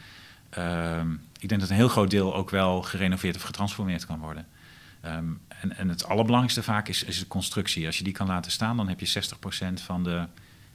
um, 0.59 1.21
ik 1.39 1.49
denk 1.49 1.61
dat 1.61 1.71
een 1.71 1.77
heel 1.77 1.89
groot 1.89 2.11
deel 2.11 2.35
ook 2.35 2.51
wel 2.51 2.83
gerenoveerd 2.83 3.37
of 3.37 3.43
getransformeerd 3.43 4.07
kan 4.07 4.19
worden. 4.19 4.47
Um, 5.05 5.41
en, 5.49 5.77
en, 5.77 5.89
het 5.89 6.05
allerbelangrijkste 6.05 6.63
vaak 6.63 6.89
is, 6.89 7.05
is 7.05 7.19
de 7.19 7.27
constructie. 7.27 7.87
Als 7.87 7.99
je 7.99 8.05
die 8.05 8.13
kan 8.13 8.27
laten 8.27 8.51
staan, 8.51 8.77
dan 8.77 8.89
heb 8.89 9.01
je 9.01 9.23
60% 9.81 9.83
van 9.85 10.05
de 10.05 10.27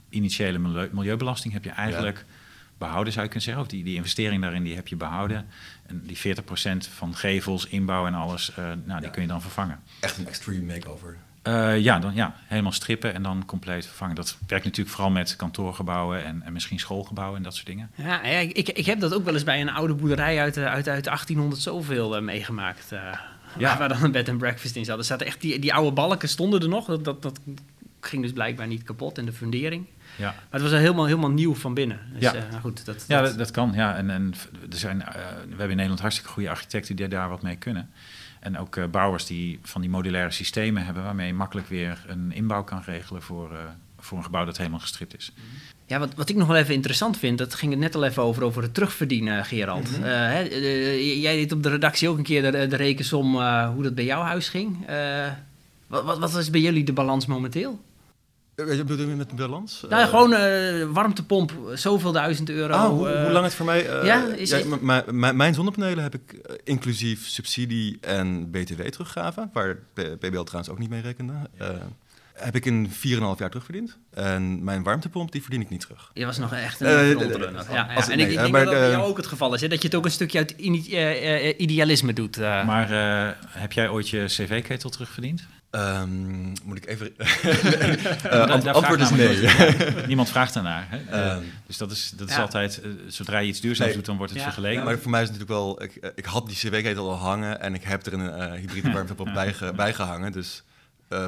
initiële 0.08 0.58
milieu, 0.58 0.88
milieubelasting 0.92 1.52
heb 1.52 1.64
je 1.64 1.70
eigenlijk 1.70 2.16
ja. 2.18 2.24
Behouden, 2.78 3.12
zou 3.12 3.24
je 3.24 3.30
kunnen 3.30 3.48
zeggen. 3.48 3.64
Of 3.64 3.68
die, 3.68 3.84
die 3.84 3.96
investering 3.96 4.42
daarin 4.42 4.62
die 4.62 4.74
heb 4.74 4.88
je 4.88 4.96
behouden. 4.96 5.46
En 5.86 6.02
die 6.06 6.16
40% 6.16 6.20
van 6.94 7.14
gevels, 7.14 7.66
inbouw 7.66 8.06
en 8.06 8.14
alles, 8.14 8.50
uh, 8.50 8.56
nou, 8.56 8.76
die 8.84 9.00
ja. 9.00 9.08
kun 9.08 9.22
je 9.22 9.28
dan 9.28 9.40
vervangen. 9.40 9.80
Echt 10.00 10.18
een 10.18 10.26
extreme 10.26 10.62
makeover. 10.62 11.16
Uh, 11.48 11.80
ja, 11.80 11.98
dan, 11.98 12.14
ja, 12.14 12.34
helemaal 12.46 12.72
strippen 12.72 13.14
en 13.14 13.22
dan 13.22 13.44
compleet 13.44 13.86
vervangen. 13.86 14.14
Dat 14.14 14.38
werkt 14.46 14.64
natuurlijk 14.64 14.94
vooral 14.94 15.12
met 15.12 15.36
kantoorgebouwen 15.36 16.24
en, 16.24 16.42
en 16.42 16.52
misschien 16.52 16.78
schoolgebouwen 16.78 17.36
en 17.36 17.42
dat 17.42 17.54
soort 17.54 17.66
dingen. 17.66 17.90
Ja, 17.94 18.22
ik, 18.22 18.68
ik 18.68 18.86
heb 18.86 19.00
dat 19.00 19.14
ook 19.14 19.24
wel 19.24 19.34
eens 19.34 19.44
bij 19.44 19.60
een 19.60 19.70
oude 19.70 19.94
boerderij 19.94 20.40
uit, 20.40 20.58
uit, 20.58 20.88
uit 20.88 21.04
1800 21.04 21.62
zoveel 21.62 22.16
uh, 22.16 22.22
meegemaakt. 22.22 22.92
Uh, 22.92 23.00
ja. 23.58 23.78
Waar 23.78 23.88
dan 23.88 24.02
een 24.02 24.12
bed 24.12 24.28
and 24.28 24.38
breakfast 24.38 24.76
in 24.76 24.84
zat. 24.84 24.98
Er 24.98 25.04
zaten 25.04 25.26
echt 25.26 25.40
die, 25.40 25.58
die 25.58 25.74
oude 25.74 25.92
balken 25.92 26.28
stonden 26.28 26.60
er 26.60 26.68
nog. 26.68 26.86
Dat, 26.86 27.04
dat, 27.04 27.22
dat 27.22 27.40
ging 28.00 28.22
dus 28.22 28.32
blijkbaar 28.32 28.66
niet 28.66 28.82
kapot 28.82 29.18
en 29.18 29.24
de 29.24 29.32
fundering. 29.32 29.86
Ja. 30.16 30.24
Maar 30.50 30.60
het 30.60 30.62
was 30.62 30.70
helemaal, 30.70 31.04
helemaal 31.04 31.30
nieuw 31.30 31.54
van 31.54 31.74
binnen. 31.74 32.00
Dus, 32.12 32.22
ja. 32.22 32.32
Nou 32.32 32.60
goed, 32.60 32.84
dat, 32.84 33.04
ja, 33.08 33.20
dat, 33.20 33.38
dat, 33.38 33.50
kan. 33.50 33.72
Ja. 33.74 33.96
En, 33.96 34.10
en 34.10 34.34
er 34.70 34.76
zijn, 34.76 34.96
uh, 34.96 35.06
we 35.06 35.48
hebben 35.48 35.68
in 35.68 35.68
Nederland 35.68 36.00
hartstikke 36.00 36.30
goede 36.30 36.50
architecten 36.50 36.96
die 36.96 37.08
daar 37.08 37.28
wat 37.28 37.42
mee 37.42 37.56
kunnen. 37.56 37.90
En 38.40 38.58
ook 38.58 38.76
uh, 38.76 38.84
bouwers 38.90 39.26
die 39.26 39.58
van 39.62 39.80
die 39.80 39.90
modulaire 39.90 40.30
systemen 40.30 40.84
hebben... 40.84 41.02
waarmee 41.02 41.26
je 41.26 41.34
makkelijk 41.34 41.68
weer 41.68 42.04
een 42.06 42.32
inbouw 42.32 42.64
kan 42.64 42.82
regelen 42.84 43.22
voor, 43.22 43.58
voor 43.98 44.18
een 44.18 44.24
gebouw 44.24 44.44
dat 44.44 44.56
helemaal 44.56 44.78
gestript 44.78 45.16
is. 45.16 45.32
Ja, 45.86 45.98
wat, 45.98 46.14
wat 46.14 46.28
ik 46.28 46.36
nog 46.36 46.46
wel 46.46 46.56
even 46.56 46.74
interessant 46.74 47.18
vind, 47.18 47.38
dat 47.38 47.54
ging 47.54 47.72
het 47.72 47.80
net 47.80 47.94
al 47.94 48.04
even 48.04 48.22
over, 48.22 48.42
over 48.42 48.62
het 48.62 48.74
terugverdienen, 48.74 49.44
Gerald. 49.44 49.88
Mm 49.90 49.94
-hmm. 49.94 50.04
uh, 50.04 50.10
hè, 50.10 50.40
jij 50.40 51.36
deed 51.36 51.52
op 51.52 51.62
de 51.62 51.68
redactie 51.68 52.08
ook 52.08 52.16
een 52.16 52.24
keer 52.24 52.52
de, 52.52 52.66
de 52.66 52.76
rekensom 52.76 53.42
hoe 53.66 53.82
dat 53.82 53.94
bij 53.94 54.04
jouw 54.04 54.22
huis 54.22 54.48
ging. 54.48 54.86
wat, 55.86 56.04
wat, 56.04 56.18
wat 56.18 56.34
is 56.36 56.50
bij 56.50 56.60
jullie 56.60 56.84
de 56.84 56.92
balans 56.92 57.26
momenteel? 57.26 57.80
Je 58.56 58.84
bedoel 58.84 59.08
je 59.08 59.14
met 59.14 59.30
de 59.30 59.36
balans? 59.36 59.84
Nou, 59.88 60.08
gewoon 60.08 60.32
uh, 60.32 60.84
warmtepomp, 60.92 61.52
zoveel 61.74 62.12
duizend 62.12 62.50
euro. 62.50 62.74
Oh, 62.74 62.86
hoe, 62.86 63.12
uh, 63.12 63.22
hoe, 63.22 63.32
lang 63.32 63.44
het 63.44 63.54
voor 63.54 63.66
mij... 63.66 63.98
Uh, 63.98 64.04
ja, 64.04 64.24
is 64.26 64.50
ja, 64.50 65.02
mijn 65.32 65.54
zonnepanelen 65.54 66.02
heb 66.02 66.14
ik 66.14 66.58
inclusief 66.64 67.26
subsidie 67.28 67.98
en 68.00 68.50
btw 68.50 68.82
teruggaven, 68.82 69.50
waar 69.52 69.76
PBL 69.94 70.42
trouwens 70.42 70.68
ook 70.68 70.78
niet 70.78 70.90
mee 70.90 71.00
rekende. 71.00 71.34
heb 72.32 72.54
ik 72.56 72.64
in 72.64 72.88
4,5 72.90 72.92
jaar 73.02 73.34
terugverdiend. 73.36 73.98
En 74.10 74.64
mijn 74.64 74.82
warmtepomp, 74.82 75.32
die 75.32 75.42
verdien 75.42 75.60
ik 75.60 75.70
niet 75.70 75.80
terug. 75.80 76.10
Je 76.12 76.26
was 76.26 76.38
nog 76.38 76.52
echt 76.52 76.80
een 76.80 77.10
frontrunner. 77.10 77.64
ja, 77.70 77.74
ja. 77.74 78.08
En 78.08 78.16
nee, 78.16 78.26
ik, 78.26 78.32
ik 78.32 78.38
denk 78.38 78.52
maar, 78.52 78.64
dat 78.64 78.72
dat 78.72 78.82
bij 78.82 78.90
jou 78.90 79.08
ook 79.08 79.16
het 79.16 79.26
geval 79.26 79.54
is. 79.54 79.60
Hè? 79.60 79.68
Dat 79.68 79.82
je 79.82 79.86
het 79.88 79.96
ook 79.96 80.04
een 80.04 80.10
stukje 80.10 80.38
uit 80.38 80.50
idealisme 81.60 82.12
doet. 82.12 82.36
Maar 82.36 82.88
heb 83.48 83.72
jij 83.72 83.88
ooit 83.88 84.08
je 84.08 84.24
cv-ketel 84.26 84.90
terugverdiend? 84.90 85.46
Um, 85.74 86.52
moet 86.64 86.76
ik 86.76 86.86
even. 86.86 87.12
uh, 88.32 88.74
antwoord 88.74 89.00
is 89.00 89.10
nee. 89.10 89.46
Niemand 90.06 90.28
vraagt 90.28 90.54
daarnaar. 90.54 90.86
Hè? 90.88 91.36
Uh, 91.36 91.42
dus 91.66 91.76
dat 91.76 91.90
is, 91.90 92.12
dat 92.16 92.28
is 92.28 92.36
altijd. 92.36 92.80
Uh, 92.84 92.92
zodra 93.06 93.38
je 93.38 93.48
iets 93.48 93.60
duurzaams 93.60 93.92
doet, 93.92 94.04
dan 94.04 94.16
wordt 94.16 94.32
het 94.32 94.40
ja. 94.40 94.46
vergeleken. 94.46 94.84
maar 94.84 94.98
voor 94.98 95.10
mij 95.10 95.22
is 95.22 95.28
het 95.28 95.38
natuurlijk 95.38 95.66
wel. 95.66 95.82
Ik, 95.82 96.12
ik 96.14 96.24
had 96.24 96.46
die 96.46 96.56
cv-ketel 96.56 97.10
al 97.10 97.16
hangen 97.16 97.60
en 97.60 97.74
ik 97.74 97.82
heb 97.82 98.06
er 98.06 98.12
een 98.12 98.52
hybride 98.52 98.92
warmtepomp 98.92 99.34
bij, 99.34 99.54
bijgehangen. 99.76 100.32
Dus 100.32 100.62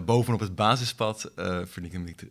bovenop 0.05 0.41
het 0.41 0.55
basispad 0.55 1.31
vind 1.65 1.87
ik 1.87 1.93
hem 1.93 2.05
niet. 2.05 2.25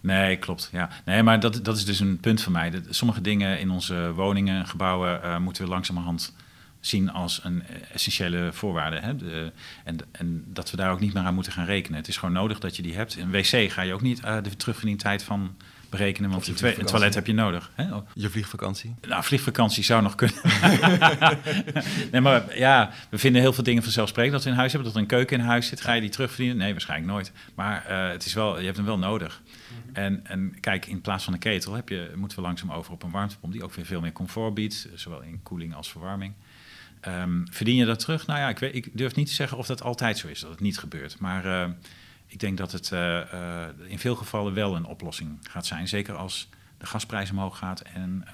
Nee, 0.00 0.36
klopt. 0.36 0.68
Ja. 0.72 0.88
Nee, 1.04 1.22
maar 1.22 1.40
dat, 1.40 1.64
dat 1.64 1.76
is 1.76 1.84
dus 1.84 2.00
een 2.00 2.20
punt 2.20 2.42
voor 2.42 2.52
mij. 2.52 2.70
Dat, 2.70 2.82
sommige 2.90 3.20
dingen 3.20 3.58
in 3.58 3.70
onze 3.70 4.12
woningen, 4.14 4.66
gebouwen, 4.66 5.42
moeten 5.42 5.64
we 5.64 5.70
langzamerhand 5.70 6.34
zien 6.82 7.10
als 7.10 7.40
een 7.44 7.62
essentiële 7.92 8.48
voorwaarde. 8.52 8.98
Hè? 8.98 9.16
De, 9.16 9.52
en, 9.84 9.98
en, 10.12 10.44
dat 10.46 10.70
we 10.70 10.76
daar 10.76 10.90
ook 10.90 11.00
niet 11.00 11.14
meer 11.14 11.22
aan 11.22 11.34
moeten 11.34 11.52
gaan 11.52 11.64
rekenen. 11.64 11.98
Het 11.98 12.08
is 12.08 12.16
gewoon 12.16 12.34
nodig 12.34 12.58
dat 12.58 12.76
je 12.76 12.82
die 12.82 12.94
hebt. 12.94 13.16
Een 13.16 13.30
wc 13.30 13.70
ga 13.70 13.82
je 13.82 13.94
ook 13.94 14.02
niet 14.02 14.20
uh, 14.24 14.36
de 14.42 14.56
terugverdientijd 14.56 15.22
van 15.22 15.56
berekenen, 15.92 16.30
want 16.30 16.46
een, 16.46 16.80
een 16.80 16.86
toilet 16.86 17.14
heb 17.14 17.26
je 17.26 17.32
nodig. 17.32 17.70
Hè? 17.74 17.94
Oh. 17.94 18.08
Je 18.14 18.30
vliegvakantie? 18.30 18.94
Nou, 19.08 19.24
vliegvakantie 19.24 19.84
zou 19.84 20.02
nog 20.02 20.14
kunnen. 20.14 20.40
nee, 22.12 22.20
maar 22.20 22.58
ja, 22.58 22.90
we 23.10 23.18
vinden 23.18 23.40
heel 23.40 23.52
veel 23.52 23.64
dingen 23.64 23.82
vanzelfsprekend 23.82 24.34
dat 24.34 24.44
we 24.44 24.50
in 24.50 24.56
huis 24.56 24.72
hebben. 24.72 24.88
Dat 24.92 24.96
er 24.96 25.02
een 25.04 25.16
keuken 25.16 25.38
in 25.38 25.44
huis 25.44 25.66
zit. 25.66 25.80
Ga 25.80 25.92
je 25.92 26.00
die 26.00 26.10
terugverdienen? 26.10 26.56
Nee, 26.56 26.72
waarschijnlijk 26.72 27.10
nooit. 27.10 27.32
Maar 27.54 27.86
uh, 27.90 28.08
het 28.10 28.24
is 28.24 28.32
wel, 28.32 28.58
je 28.58 28.64
hebt 28.64 28.76
hem 28.76 28.86
wel 28.86 28.98
nodig. 28.98 29.42
Mhm. 29.86 29.96
En, 29.96 30.20
en 30.24 30.56
kijk, 30.60 30.86
in 30.86 31.00
plaats 31.00 31.24
van 31.24 31.32
een 31.32 31.38
ketel 31.38 31.74
heb 31.74 31.88
je, 31.88 32.12
moeten 32.14 32.38
we 32.38 32.44
langzaam 32.44 32.72
over 32.72 32.92
op 32.92 33.02
een 33.02 33.10
warmtepomp... 33.10 33.52
die 33.52 33.64
ook 33.64 33.74
weer 33.74 33.86
veel 33.86 34.00
meer 34.00 34.12
comfort 34.12 34.54
biedt, 34.54 34.88
zowel 34.94 35.22
in 35.22 35.40
koeling 35.42 35.74
als 35.74 35.90
verwarming. 35.90 36.34
Um, 37.08 37.46
verdien 37.50 37.76
je 37.76 37.84
dat 37.84 37.98
terug? 37.98 38.26
Nou 38.26 38.40
ja, 38.40 38.48
ik, 38.48 38.58
weet, 38.58 38.74
ik, 38.74 38.88
durf 38.92 39.14
niet 39.14 39.26
te 39.26 39.32
zeggen 39.32 39.58
of 39.58 39.66
dat 39.66 39.82
altijd 39.82 40.18
zo 40.18 40.28
is, 40.28 40.40
dat 40.40 40.50
het 40.50 40.60
niet 40.60 40.78
gebeurt. 40.78 41.18
Maar 41.18 41.46
uh, 41.46 41.68
ik 42.26 42.40
denk 42.40 42.58
dat 42.58 42.72
het 42.72 42.90
uh, 42.90 43.00
uh, 43.00 43.64
in 43.86 43.98
veel 43.98 44.16
gevallen 44.16 44.54
wel 44.54 44.76
een 44.76 44.84
oplossing 44.84 45.38
gaat 45.50 45.66
zijn. 45.66 45.88
Zeker 45.88 46.14
als 46.14 46.48
de 46.78 46.86
gasprijs 46.86 47.30
omhoog 47.30 47.58
gaat 47.58 47.80
en, 47.80 48.24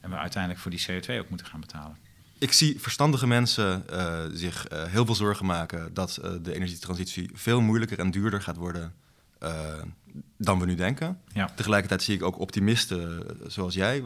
en 0.00 0.10
we 0.10 0.16
uiteindelijk 0.16 0.62
voor 0.62 0.70
die 0.70 0.86
CO2 0.86 1.18
ook 1.18 1.28
moeten 1.28 1.46
gaan 1.46 1.60
betalen. 1.60 1.96
Ik 2.38 2.52
zie 2.52 2.80
verstandige 2.80 3.26
mensen 3.26 3.84
zich 4.32 4.66
heel 4.70 5.04
veel 5.04 5.14
zorgen 5.14 5.46
maken 5.46 5.94
dat 5.94 6.20
de 6.42 6.54
energietransitie 6.54 7.30
veel 7.34 7.60
moeilijker 7.60 7.98
en 7.98 8.10
duurder 8.10 8.42
gaat 8.42 8.56
worden 8.56 8.92
dan 10.36 10.58
we 10.58 10.66
nu 10.66 10.74
denken. 10.74 11.20
Ja. 11.32 11.50
Tegelijkertijd 11.54 12.02
zie 12.02 12.14
ik 12.14 12.22
ook 12.22 12.38
optimisten 12.38 13.26
zoals 13.46 13.74
jij. 13.74 14.02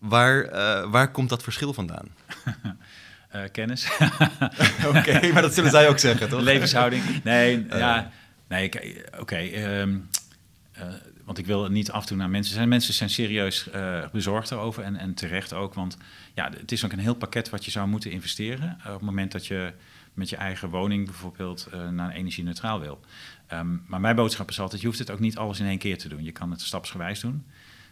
Waar, 0.00 0.50
waar 0.90 1.10
komt 1.10 1.28
dat 1.28 1.42
verschil 1.42 1.72
vandaan? 1.72 2.06
Uh, 3.34 3.42
kennis. 3.52 3.90
oké, 4.94 5.32
maar 5.32 5.42
dat 5.42 5.54
zullen 5.54 5.70
zij 5.70 5.88
ook 5.88 5.98
zeggen, 5.98 6.28
toch? 6.28 6.40
Levenshouding. 6.40 7.02
Nee, 7.24 7.66
uh. 7.66 7.78
ja. 7.78 8.10
Nee, 8.48 8.66
oké. 8.66 9.20
Okay, 9.20 9.80
um, 9.80 10.08
uh, 10.78 10.82
want 11.24 11.38
ik 11.38 11.46
wil 11.46 11.68
niet 11.68 11.90
af 11.90 12.00
en 12.00 12.06
toe 12.06 12.16
naar 12.16 12.30
mensen 12.30 12.54
zijn. 12.54 12.68
Mensen 12.68 12.94
zijn 12.94 13.10
serieus 13.10 13.68
bezorgd 14.12 14.50
erover 14.50 14.82
en, 14.82 14.96
en 14.96 15.14
terecht 15.14 15.52
ook. 15.52 15.74
Want 15.74 15.96
ja, 16.34 16.50
het 16.56 16.72
is 16.72 16.84
ook 16.84 16.92
een 16.92 16.98
heel 16.98 17.14
pakket 17.14 17.50
wat 17.50 17.64
je 17.64 17.70
zou 17.70 17.88
moeten 17.88 18.10
investeren. 18.10 18.78
op 18.86 18.92
het 18.92 19.00
moment 19.00 19.32
dat 19.32 19.46
je 19.46 19.72
met 20.14 20.28
je 20.28 20.36
eigen 20.36 20.68
woning 20.68 21.04
bijvoorbeeld 21.04 21.68
naar 21.90 22.10
energie-neutraal 22.10 22.80
wil. 22.80 23.00
Um, 23.52 23.84
maar 23.86 24.00
mijn 24.00 24.16
boodschap 24.16 24.48
is 24.48 24.60
altijd, 24.60 24.80
je 24.80 24.86
hoeft 24.86 24.98
het 24.98 25.10
ook 25.10 25.18
niet 25.18 25.36
alles 25.36 25.60
in 25.60 25.66
één 25.66 25.78
keer 25.78 25.98
te 25.98 26.08
doen. 26.08 26.24
Je 26.24 26.32
kan 26.32 26.50
het 26.50 26.60
stapsgewijs 26.60 27.20
doen. 27.20 27.44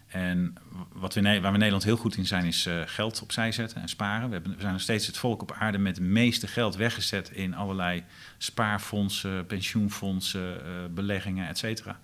En 0.09 0.55
wat 0.93 1.15
we, 1.15 1.23
waar 1.23 1.41
we 1.41 1.47
in 1.47 1.53
Nederland 1.53 1.85
heel 1.85 1.97
goed 1.97 2.17
in 2.17 2.27
zijn, 2.27 2.45
is 2.45 2.67
uh, 2.67 2.83
geld 2.87 3.23
opzij 3.23 3.53
zetten 3.53 3.83
en 3.83 3.88
sparen. 3.88 4.27
We, 4.29 4.33
hebben, 4.33 4.55
we, 4.55 4.61
zijn 4.61 4.73
nog 4.73 4.83
steeds 4.83 5.07
het 5.07 5.17
volk 5.17 5.43
op 5.43 5.53
aarde 5.53 5.79
met 5.79 5.97
het 5.97 6.07
meeste 6.07 6.47
geld 6.47 6.77
weggezet 6.77 7.31
in 7.31 7.55
allerlei 7.55 8.05
spaarfondsen, 8.38 9.47
pensioenfondsen, 9.47 10.57
uh, 10.57 10.73
beleggingen, 10.91 11.49
et 11.49 11.59
cetera. 11.59 12.00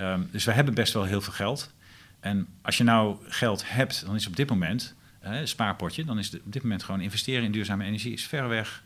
Um, 0.00 0.28
dus 0.32 0.44
we 0.44 0.52
hebben 0.52 0.74
best 0.74 0.92
wel 0.92 1.04
heel 1.04 1.20
veel 1.20 1.32
geld. 1.32 1.72
En 2.20 2.48
als 2.62 2.76
je 2.76 2.84
nou 2.84 3.16
geld 3.28 3.70
hebt, 3.70 4.06
dan 4.06 4.14
is 4.14 4.26
op 4.26 4.36
dit 4.36 4.48
moment, 4.48 4.94
uh, 5.24 5.38
spaarpotje, 5.44 6.04
dan 6.04 6.18
is 6.18 6.30
de, 6.30 6.40
op 6.44 6.52
dit 6.52 6.62
moment 6.62 6.82
gewoon 6.82 7.00
investeren 7.00 7.44
in 7.44 7.52
duurzame 7.52 7.84
energie 7.84 8.12
is 8.12 8.26
verreweg 8.26 8.82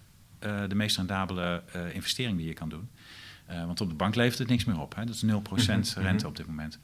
de 0.69 0.75
meest 0.75 0.97
rendabele 0.97 1.63
investering 1.93 2.37
die 2.37 2.47
je 2.47 2.53
kan 2.53 2.69
doen. 2.69 2.89
want 3.47 3.81
op 3.81 3.89
de 3.89 3.95
bank 3.95 4.15
levert 4.15 4.39
het 4.39 4.49
niks 4.49 4.65
meer 4.65 4.81
op. 4.81 4.95
Hè? 4.95 5.05
Dat 5.05 5.15
is 5.15 5.23
0% 5.23 5.27
mhm, 5.27 5.67
rente 5.67 5.97
mhm. 5.97 6.27
op 6.27 6.37
dit 6.37 6.47
moment. 6.47 6.79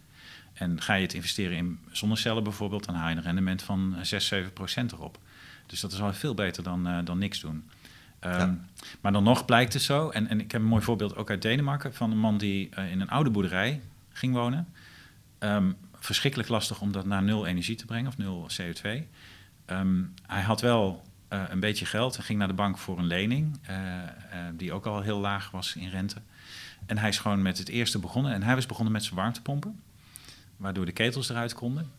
En 0.61 0.81
ga 0.81 0.94
je 0.94 1.03
het 1.03 1.14
investeren 1.14 1.57
in 1.57 1.79
zonnecellen 1.90 2.42
bijvoorbeeld, 2.42 2.85
dan 2.85 2.94
haal 2.94 3.09
je 3.09 3.16
een 3.16 3.23
rendement 3.23 3.62
van 3.62 3.96
6, 4.03 4.27
7 4.27 4.53
procent 4.53 4.92
erop. 4.92 5.18
Dus 5.66 5.81
dat 5.81 5.92
is 5.92 6.01
al 6.01 6.12
veel 6.12 6.35
beter 6.35 6.62
dan, 6.62 6.88
uh, 6.88 6.99
dan 7.05 7.18
niks 7.18 7.40
doen. 7.40 7.70
Um, 8.25 8.66
Maar 9.01 9.12
dan 9.12 9.23
nog 9.23 9.44
blijkt 9.44 9.73
het 9.73 9.83
zo, 9.83 10.09
en, 10.09 10.27
en 10.29 10.40
ik 10.40 10.53
heb 10.53 10.61
een 10.61 10.66
mooi 10.66 10.83
voorbeeld 10.83 11.16
ook 11.16 11.31
uit 11.31 11.42
Denemarken, 11.42 11.94
van 11.94 12.11
een 12.11 12.18
man 12.18 12.38
die 12.38 12.68
uh, 12.79 12.90
in 12.90 13.01
een 13.01 13.11
oude 13.11 13.31
boerderij 13.31 13.81
ging 14.12 14.35
wonen. 14.35 14.68
Um, 15.38 15.77
verschrikkelijk 15.94 16.49
lastig 16.49 16.81
om 16.81 16.92
dat 16.92 17.07
naar 17.07 17.23
nul 17.23 17.46
energie 17.46 17.77
te 17.77 17.87
brengen, 17.87 18.07
of 18.07 18.18
nul 18.18 18.49
CO2. 18.61 18.90
Um, 18.90 19.07
ehm, 19.66 20.03
hij 20.27 20.42
had 20.42 20.61
wel 20.61 21.03
uh, 21.33 21.42
een 21.49 21.61
beetje 21.61 21.87
geld 21.87 22.16
en 22.16 22.23
ging 22.23 22.38
naar 22.38 22.49
de 22.49 22.55
bank 22.55 22.79
voor 22.79 22.99
een 22.99 23.07
lening, 23.07 23.59
die 24.57 24.73
ook 24.73 24.87
al 24.87 25.01
heel 25.01 25.18
laag 25.18 25.51
was 25.51 25.77
in 25.77 25.88
rente. 25.88 26.16
En 26.87 26.99
hij 26.99 27.09
is 27.09 27.18
gewoon 27.18 27.42
met 27.42 27.59
het 27.59 27.68
eerste 27.68 27.99
begonnen. 27.99 28.33
En 28.33 28.42
hij 28.42 28.55
was 28.55 28.66
begonnen 28.66 28.92
met 28.92 29.05
zijn 29.05 29.16
warmtepompen 29.16 29.81
waardoor 30.61 30.85
de 30.85 30.92
ketels 30.92 31.29
eruit 31.29 31.55
konden. 31.55 31.90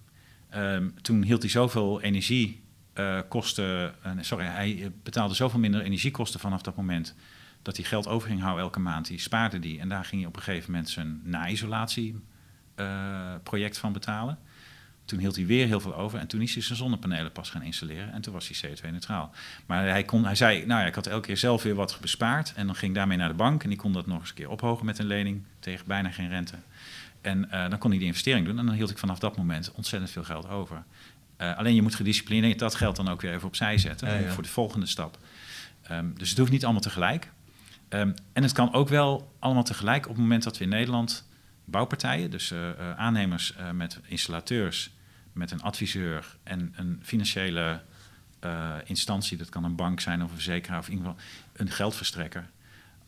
Um, 0.55 0.93
toen 1.01 1.23
hield 1.23 1.41
hij 1.41 1.51
zoveel 1.51 2.01
energiekosten, 2.01 3.93
uh, 4.05 4.11
sorry, 4.19 4.45
hij 4.45 4.91
betaalde 5.03 5.33
zoveel 5.33 5.59
minder 5.59 5.81
energiekosten 5.81 6.39
vanaf 6.39 6.61
dat 6.61 6.75
moment 6.75 7.15
dat 7.61 7.75
hij 7.75 7.85
geld 7.85 8.07
over 8.07 8.27
ging 8.27 8.41
houden 8.41 8.63
elke 8.63 8.79
maand. 8.79 9.07
Die 9.07 9.19
spaarde 9.19 9.59
die 9.59 9.79
en 9.79 9.89
daar 9.89 10.05
ging 10.05 10.21
hij 10.21 10.29
op 10.29 10.35
een 10.35 10.43
gegeven 10.43 10.71
moment 10.71 10.89
zijn 10.89 11.21
na-isolatieproject 11.23 13.75
uh, 13.75 13.81
van 13.81 13.93
betalen. 13.93 14.37
Toen 15.05 15.19
hield 15.19 15.35
hij 15.35 15.45
weer 15.45 15.67
heel 15.67 15.79
veel 15.79 15.95
over 15.95 16.19
en 16.19 16.27
toen 16.27 16.41
is 16.41 16.53
hij 16.53 16.63
zijn 16.63 16.77
zonnepanelen 16.77 17.31
pas 17.31 17.49
gaan 17.49 17.61
installeren 17.61 18.13
en 18.13 18.21
toen 18.21 18.33
was 18.33 18.49
hij 18.49 18.69
CO2-neutraal. 18.69 19.31
Maar 19.65 19.87
hij, 19.87 20.03
kon, 20.03 20.25
hij 20.25 20.35
zei, 20.35 20.65
nou 20.65 20.81
ja, 20.81 20.87
ik 20.87 20.95
had 20.95 21.07
elke 21.07 21.27
keer 21.27 21.37
zelf 21.37 21.63
weer 21.63 21.75
wat 21.75 21.97
bespaard 22.01 22.53
en 22.55 22.65
dan 22.65 22.75
ging 22.75 22.91
ik 22.91 22.97
daarmee 22.97 23.17
naar 23.17 23.27
de 23.27 23.33
bank 23.33 23.63
en 23.63 23.69
die 23.69 23.77
kon 23.77 23.93
dat 23.93 24.07
nog 24.07 24.19
eens 24.19 24.29
een 24.29 24.35
keer 24.35 24.49
ophogen 24.49 24.85
met 24.85 24.99
een 24.99 25.05
lening 25.05 25.43
tegen 25.59 25.87
bijna 25.87 26.09
geen 26.09 26.29
rente. 26.29 26.55
En 27.21 27.47
uh, 27.51 27.69
dan 27.69 27.77
kon 27.77 27.89
hij 27.89 27.99
die 27.99 28.07
investering 28.07 28.45
doen 28.45 28.59
en 28.59 28.65
dan 28.65 28.75
hield 28.75 28.89
ik 28.89 28.97
vanaf 28.97 29.19
dat 29.19 29.37
moment 29.37 29.71
ontzettend 29.71 30.11
veel 30.11 30.23
geld 30.23 30.47
over. 30.47 30.83
Uh, 31.37 31.57
alleen 31.57 31.75
je 31.75 31.81
moet 31.81 31.95
gedisciplineerd 31.95 32.59
dat 32.59 32.75
geld 32.75 32.95
dan 32.95 33.09
ook 33.09 33.21
weer 33.21 33.33
even 33.33 33.47
opzij 33.47 33.77
zetten 33.77 34.21
ja, 34.21 34.29
voor 34.29 34.43
de 34.43 34.49
volgende 34.49 34.85
stap. 34.85 35.17
Um, 35.91 36.13
dus 36.17 36.29
het 36.29 36.37
hoeft 36.37 36.51
niet 36.51 36.63
allemaal 36.63 36.81
tegelijk. 36.81 37.31
Um, 37.89 38.13
en 38.33 38.43
het 38.43 38.51
kan 38.51 38.73
ook 38.73 38.89
wel 38.89 39.33
allemaal 39.39 39.63
tegelijk 39.63 40.03
op 40.03 40.11
het 40.11 40.21
moment 40.21 40.43
dat 40.43 40.57
we 40.57 40.63
in 40.63 40.69
Nederland 40.69 41.27
bouwpartijen, 41.65 42.31
dus 42.31 42.51
uh, 42.51 42.69
aannemers 42.95 43.53
met 43.73 43.99
installateurs, 44.05 44.91
met 45.33 45.51
een 45.51 45.61
adviseur 45.61 46.37
en 46.43 46.73
een 46.75 46.99
financiële 47.03 47.81
instantie, 48.85 49.37
dat 49.37 49.49
kan 49.49 49.63
een 49.63 49.75
bank 49.75 49.99
zijn 49.99 50.23
of 50.23 50.29
een 50.29 50.35
verzekeraar 50.35 50.79
of 50.79 50.87
in 50.87 50.93
ieder 50.97 51.07
geval 51.07 51.23
een 51.53 51.69
geldverstrekker, 51.69 52.49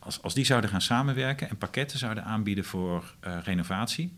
als, 0.04 0.22
als 0.22 0.34
die 0.34 0.44
zouden 0.44 0.70
gaan 0.70 0.80
samenwerken 0.80 1.48
en 1.48 1.56
pakketten 1.56 1.98
zouden 1.98 2.24
aanbieden 2.24 2.64
voor 2.64 3.14
uh, 3.26 3.38
renovatie, 3.42 4.16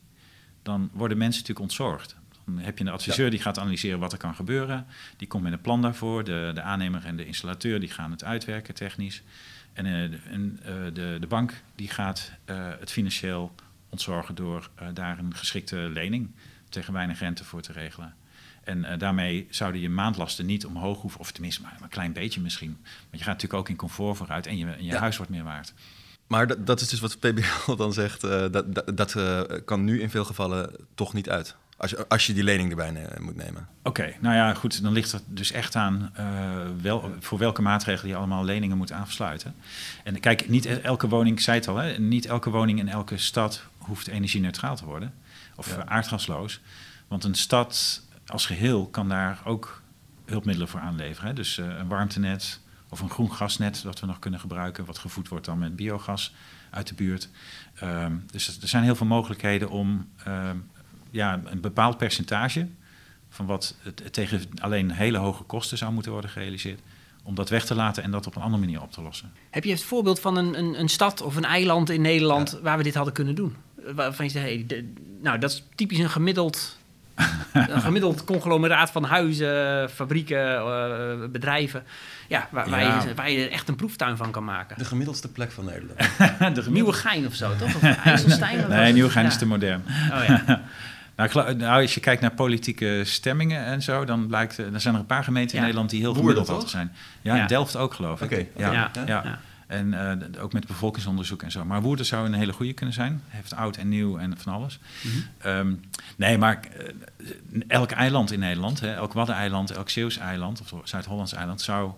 dan 0.62 0.90
worden 0.92 1.18
mensen 1.18 1.40
natuurlijk 1.40 1.68
ontzorgd. 1.68 2.16
Dan 2.44 2.58
heb 2.58 2.78
je 2.78 2.84
een 2.84 2.90
adviseur 2.90 3.30
die 3.30 3.40
gaat 3.40 3.58
analyseren 3.58 3.98
wat 3.98 4.12
er 4.12 4.18
kan 4.18 4.34
gebeuren. 4.34 4.86
Die 5.16 5.28
komt 5.28 5.42
met 5.42 5.52
een 5.52 5.60
plan 5.60 5.82
daarvoor. 5.82 6.24
De, 6.24 6.50
de 6.54 6.62
aannemer 6.62 7.04
en 7.04 7.16
de 7.16 7.26
installateur 7.26 7.80
die 7.80 7.90
gaan 7.90 8.10
het 8.10 8.24
uitwerken 8.24 8.74
technisch. 8.74 9.22
En, 9.72 9.86
uh, 9.86 10.02
en 10.02 10.60
uh, 10.60 10.66
de, 10.92 11.16
de 11.20 11.26
bank 11.26 11.62
die 11.74 11.88
gaat 11.88 12.32
het 12.78 12.90
financieel 12.90 13.54
ontzorgen 13.88 14.34
door 14.34 14.70
daar 14.92 15.18
een 15.18 15.34
geschikte 15.34 15.76
lening 15.76 16.30
tegen 16.68 16.92
weinig 16.92 17.18
rente 17.18 17.44
voor 17.44 17.60
te 17.60 17.72
regelen. 17.72 18.14
En 18.66 18.78
uh, 18.78 18.98
daarmee 18.98 19.46
zouden 19.50 19.80
je 19.80 19.88
maandlasten 19.88 20.46
niet 20.46 20.66
omhoog 20.66 21.00
hoeven, 21.00 21.20
of 21.20 21.32
tenminste 21.32 21.62
maar, 21.62 21.78
een 21.82 21.88
klein 21.88 22.12
beetje 22.12 22.40
misschien. 22.40 22.78
Want 22.82 23.10
je 23.10 23.18
gaat 23.18 23.26
natuurlijk 23.26 23.60
ook 23.60 23.68
in 23.68 23.76
comfort 23.76 24.16
vooruit 24.16 24.46
en 24.46 24.58
je, 24.58 24.66
en 24.66 24.84
je 24.84 24.96
huis 24.96 25.16
wordt 25.16 25.32
meer 25.32 25.44
waard. 25.44 25.72
Maar 26.26 26.46
dat, 26.46 26.66
dat 26.66 26.80
is 26.80 26.88
dus 26.88 27.00
wat 27.00 27.18
PBL 27.18 27.74
dan 27.84 27.92
zegt, 27.92 28.24
uh, 28.24 28.30
dat, 28.50 28.74
dat, 28.74 28.96
dat 28.96 29.14
uh, 29.14 29.40
kan 29.64 29.84
nu 29.84 30.00
in 30.00 30.10
veel 30.10 30.24
gevallen 30.24 30.70
toch 30.94 31.12
niet 31.12 31.30
uit. 31.30 31.56
Als 31.76 31.90
je, 31.90 32.08
als 32.08 32.26
je 32.26 32.34
die 32.34 32.44
lening 32.44 32.70
erbij 32.70 32.90
ne 32.90 33.08
moet 33.20 33.36
nemen. 33.36 33.68
Oké, 33.82 34.14
nou 34.20 34.34
ja, 34.34 34.54
goed, 34.54 34.82
dan 34.82 34.92
ligt 34.92 35.12
het 35.12 35.22
dus 35.26 35.52
echt 35.52 35.74
aan 35.74 36.12
wel, 36.82 37.14
voor 37.20 37.38
welke 37.38 37.62
maatregelen 37.62 38.10
je 38.10 38.16
allemaal 38.16 38.44
leningen 38.44 38.76
moet 38.76 38.92
afsluiten. 38.92 39.54
En 40.04 40.20
kijk, 40.20 40.48
niet 40.48 40.66
elke 40.66 41.08
woning, 41.08 41.36
ik 41.36 41.42
zei 41.42 41.58
het 41.58 41.68
al, 41.68 41.76
hè, 41.76 41.98
niet 41.98 42.26
elke 42.26 42.50
woning 42.50 42.78
in 42.78 42.88
elke 42.88 43.18
stad 43.18 43.62
hoeft 43.78 44.06
energie-neutraal 44.06 44.76
te 44.76 44.84
worden. 44.84 45.14
Of 45.56 45.76
ja. 45.76 45.86
aardgasloos. 45.86 46.60
Want 47.08 47.24
een 47.24 47.34
stad 47.34 48.02
als 48.26 48.46
geheel 48.46 48.86
kan 48.86 49.08
daar 49.08 49.40
ook 49.44 49.82
hulpmiddelen 50.24 50.68
voor 50.68 50.80
aanleveren. 50.80 51.28
Hè? 51.28 51.34
Dus 51.34 51.58
uh, 51.58 51.66
een 51.78 51.88
warmtenet 51.88 52.60
of 52.88 53.00
een 53.00 53.10
groen 53.10 53.32
gasnet 53.32 53.80
dat 53.82 54.00
we 54.00 54.06
nog 54.06 54.18
kunnen 54.18 54.40
gebruiken, 54.40 54.84
wat 54.84 54.98
gevoed 54.98 55.28
wordt 55.28 55.44
dan 55.44 55.58
met 55.58 55.76
biogas 55.76 56.34
uit 56.70 56.88
de 56.88 56.94
buurt. 56.94 57.28
Um, 57.82 58.24
dus 58.30 58.58
er 58.62 58.68
zijn 58.68 58.84
heel 58.84 58.94
veel 58.94 59.06
mogelijkheden 59.06 59.70
om 59.70 60.08
um, 60.28 60.70
ja, 61.10 61.40
een 61.44 61.60
bepaald 61.60 61.98
percentage 61.98 62.68
van 63.28 63.46
wat 63.46 63.74
het, 63.82 64.12
tegen 64.12 64.42
alleen 64.60 64.90
hele 64.90 65.18
hoge 65.18 65.42
kosten 65.42 65.78
zou 65.78 65.92
moeten 65.92 66.12
worden 66.12 66.30
gerealiseerd, 66.30 66.80
om 67.22 67.34
dat 67.34 67.48
weg 67.48 67.64
te 67.64 67.74
laten 67.74 68.02
en 68.02 68.10
dat 68.10 68.26
op 68.26 68.36
een 68.36 68.42
andere 68.42 68.62
manier 68.64 68.82
op 68.82 68.92
te 68.92 69.02
lossen. 69.02 69.32
Heb 69.50 69.64
je 69.64 69.70
het 69.70 69.82
voorbeeld 69.82 70.20
van 70.20 70.36
een, 70.36 70.58
een, 70.58 70.80
een 70.80 70.88
stad 70.88 71.20
of 71.20 71.36
een 71.36 71.44
eiland 71.44 71.90
in 71.90 72.00
Nederland 72.00 72.58
waar 72.62 72.76
we 72.76 72.82
dit 72.82 72.94
hadden 72.94 73.14
kunnen 73.14 73.34
doen? 73.34 73.56
Waarvan 73.94 74.24
je 74.24 74.30
zegt, 74.30 74.46
hey, 74.46 74.84
nou 75.22 75.38
dat 75.38 75.50
is 75.50 75.64
typisch 75.74 75.98
een 75.98 76.10
gemiddeld, 76.10 76.78
een 77.52 77.80
gemiddeld 77.80 78.24
conglomeraat 78.24 78.90
van 78.90 79.04
huizen, 79.04 79.90
fabrieken, 79.90 80.56
uh, 80.56 81.28
bedrijven. 81.30 81.84
Ja, 82.28 82.48
waar, 82.50 82.70
Waar, 82.70 83.08
je, 83.08 83.14
waar, 83.14 83.30
je, 83.30 83.48
echt 83.48 83.68
een 83.68 83.76
proeftuin 83.76 84.16
van 84.16 84.30
kan 84.30 84.44
maken. 84.44 84.78
De 84.78 84.84
gemiddeldste 84.84 85.28
plek 85.28 85.52
van 85.52 85.64
Nederland. 85.64 86.64
de 86.64 86.70
Nieuwe 86.70 86.92
Gein 86.92 87.26
of 87.26 87.34
zo, 87.34 87.56
toch? 87.56 87.74
Of 87.74 87.82
IJsselstein? 88.04 88.68
nee, 88.68 88.92
Nieuwe 88.92 89.10
Gein 89.10 89.26
is 89.26 89.38
te 89.38 89.46
modern. 89.46 89.84
Oh, 90.12 90.24
ja. 90.26 90.62
Nou, 91.16 91.54
nou, 91.54 91.82
als 91.82 91.94
je 91.94 92.00
kijkt 92.00 92.20
naar 92.20 92.30
politieke 92.34 93.02
stemmingen 93.04 93.64
en 93.64 93.82
zo, 93.82 94.04
dan 94.04 94.26
blijkt 94.26 94.58
er 94.58 94.80
zijn 94.80 94.94
er 94.94 95.00
een 95.00 95.06
paar 95.06 95.24
gemeenten 95.24 95.56
in 95.56 95.62
Nederland 95.62 95.90
die 95.90 96.00
heel 96.00 96.14
gemiddeld 96.14 96.70
zijn. 96.70 96.92
Ja, 97.22 97.46
Delft 97.46 97.76
ook 97.76 97.94
geloof 97.94 98.20
ik. 98.20 98.46
Ja. 98.56 98.90
Ja. 99.06 99.38
En 99.66 99.86
uh, 99.92 100.42
ook 100.42 100.52
met 100.52 100.66
bevolkingsonderzoek 100.66 101.42
en 101.42 101.50
zo. 101.50 101.64
Maar 101.64 101.82
Woerden 101.82 102.06
zou 102.06 102.26
een 102.26 102.34
hele 102.34 102.52
goede 102.52 102.72
kunnen 102.72 102.94
zijn. 102.94 103.22
Heeft 103.26 103.54
oud 103.54 103.76
en 103.76 103.88
nieuw 103.88 104.18
en 104.18 104.38
van 104.38 104.52
alles. 104.52 104.78
Mhm. 105.02 105.48
um, 105.48 105.80
nee, 106.16 106.38
maar 106.38 106.60
uh, 107.48 107.62
elk 107.68 107.90
eiland 107.90 108.32
in 108.32 108.38
Nederland, 108.38 108.80
hè, 108.80 108.94
elk 108.94 109.12
Waddeneiland, 109.12 109.70
elk 109.70 109.90
Zeeuws 109.90 110.18
eiland 110.18 110.60
of 110.60 110.88
Zuid-Hollands 110.88 111.32
eiland 111.32 111.60
zou 111.60 111.92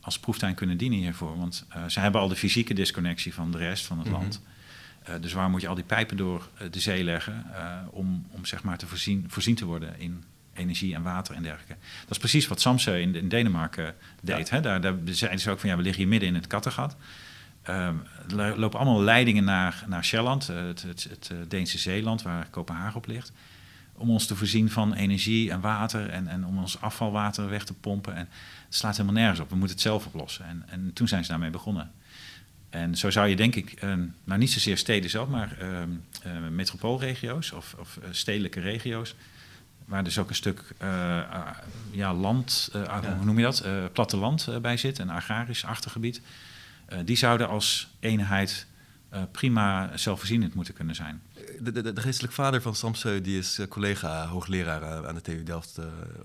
als 0.00 0.18
proeftuin 0.18 0.54
kunnen 0.54 0.76
dienen 0.76 0.98
hiervoor. 0.98 1.38
Want 1.38 1.66
uh, 1.76 1.84
ze 1.86 2.00
hebben 2.00 2.20
al 2.20 2.28
de 2.28 2.36
fysieke 2.36 2.74
disconnectie 2.74 3.34
van 3.34 3.50
de 3.50 3.58
rest 3.58 3.86
van 3.86 3.98
het 3.98 4.08
mhm. 4.08 4.16
land. 4.16 4.40
Dus 5.20 5.32
waar 5.32 5.50
moet 5.50 5.60
je 5.60 5.68
al 5.68 5.74
die 5.74 5.84
pijpen 5.84 6.16
door 6.16 6.48
de 6.70 6.80
zee 6.80 7.04
leggen 7.04 7.46
om, 7.90 8.26
om 8.30 8.44
zeg 8.44 8.62
maar 8.62 8.78
te 8.78 8.86
voorzien, 8.86 9.24
voorzien 9.28 9.54
te 9.54 9.64
worden 9.64 10.00
in 10.00 10.24
energie 10.56 10.94
en 10.94 11.02
water 11.02 11.34
en 11.34 11.42
dergelijke. 11.42 11.76
Dat 12.00 12.10
is 12.10 12.18
precies 12.18 12.48
wat 12.48 12.60
Samse 12.60 13.00
in, 13.00 13.14
in 13.14 13.28
Denemarken 13.28 13.94
deed. 14.20 14.50
Hè? 14.50 14.60
Daar, 14.60 14.80
daar 14.80 14.94
zeiden 15.04 15.40
ze 15.40 15.50
ook 15.50 15.60
van 15.60 15.68
ja, 15.68 15.76
we 15.76 15.82
liggen 15.82 16.00
hier 16.00 16.10
midden 16.10 16.28
in 16.28 16.34
het 16.34 16.46
Kattegat. 16.46 16.96
Um, 17.70 18.02
er 18.36 18.58
lopen 18.58 18.78
allemaal 18.78 19.02
leidingen 19.02 19.44
naar, 19.44 19.84
naar 19.86 20.08
eh, 20.12 20.38
het, 20.46 20.82
het, 20.82 21.06
het, 21.10 21.30
eh, 21.30 21.36
Deense 21.48 21.78
zeeland 21.78 22.22
waar 22.22 22.48
Kopenhagen 22.50 22.96
op 22.96 23.06
ligt. 23.06 23.32
Om 23.92 24.10
ons 24.10 24.26
te 24.26 24.36
voorzien 24.36 24.70
van 24.70 24.94
energie 24.94 25.50
en 25.50 25.60
water 25.60 26.08
en, 26.10 26.28
en 26.28 26.46
om 26.46 26.58
ons 26.58 26.80
afvalwater 26.80 27.48
weg 27.48 27.64
te 27.64 27.74
pompen. 27.74 28.14
En 28.14 28.28
het 28.64 28.74
slaat 28.74 28.96
helemaal 28.96 29.20
nergens 29.20 29.40
op. 29.40 29.50
We 29.50 29.56
moeten 29.56 29.76
het 29.76 29.86
zelf 29.86 30.06
oplossen. 30.06 30.46
En, 30.46 30.64
en 30.66 30.90
toen 30.92 31.08
zijn 31.08 31.24
ze 31.24 31.30
daarmee 31.30 31.50
begonnen. 31.50 31.90
En 32.70 32.96
zo 32.96 33.10
zou 33.10 33.28
je 33.28 33.36
denk 33.36 33.54
ik, 33.54 33.82
uh, 33.82 33.94
nou 34.24 34.38
niet 34.40 34.52
zozeer 34.52 34.76
steden 34.76 35.10
zelf, 35.10 35.28
maar 35.28 35.56
uh, 35.62 36.48
metropoolregio's 36.50 37.52
of, 37.52 37.74
of 37.78 37.98
stedelijke 38.10 38.60
regio's 38.60 39.14
waar 39.86 40.04
dus 40.04 40.18
ook 40.18 40.28
een 40.28 40.34
stuk 40.34 40.62
uh, 40.82 41.20
ja, 41.90 42.14
land, 42.14 42.70
uh, 42.76 42.98
hoe 43.16 43.24
noem 43.24 43.38
je 43.38 43.44
dat, 43.44 43.64
platteland 43.92 44.48
bij 44.62 44.76
zit, 44.76 44.98
een 44.98 45.10
agrarisch 45.10 45.64
achtergebied. 45.64 46.20
die 47.04 47.16
zouden 47.16 47.48
als 47.48 47.88
eenheid 48.00 48.66
prima 49.32 49.90
zelfvoorzienend 49.94 50.54
moeten 50.54 50.74
kunnen 50.74 50.94
zijn. 50.94 51.22
De, 51.60 51.72
de, 51.72 51.92
de 51.92 52.00
geestelijk 52.00 52.34
vader 52.34 52.62
van 52.62 52.74
Samseu 52.74 53.20
die 53.20 53.38
is 53.38 53.60
collega 53.68 54.26
hoogleraar 54.26 55.06
aan 55.06 55.14
de 55.14 55.20
TU 55.20 55.42
Delft? 55.42 55.78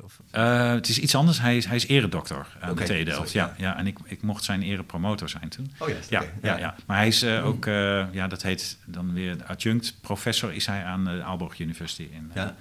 Of? 0.03 0.19
het 0.31 0.89
is 0.89 0.99
iets 0.99 1.15
anders. 1.15 1.39
Hij 1.39 1.57
is, 1.57 1.65
hij 1.65 1.75
is 1.75 1.87
eredokter 1.87 2.57
aan 2.59 2.75
de 2.75 2.83
TU 2.83 3.03
Delft. 3.03 3.31
ja, 3.31 3.53
ja. 3.57 3.77
en 3.77 3.87
ik, 3.87 3.97
ik 4.03 4.21
mocht 4.21 4.43
zijn 4.43 4.61
erepromotor 4.61 5.29
zijn 5.29 5.49
toen. 5.49 5.71
Oh 5.77 5.87
yes, 5.87 6.07
ja, 6.09 6.23
ja, 6.41 6.57
ja, 6.57 6.75
Maar 6.85 6.97
hij 6.97 7.07
is 7.07 7.25
ook, 7.25 7.65
ja, 8.11 8.27
dat 8.27 8.41
heet 8.41 8.77
dan 8.85 9.13
weer 9.13 9.43
adjunct 9.45 9.95
professor 10.01 10.53
is 10.53 10.65
hij 10.65 10.83
aan 10.83 11.05
de 11.05 11.23
Aalborg 11.23 11.59
University 11.59 12.07
in, 12.11 12.31
ja 12.33 12.55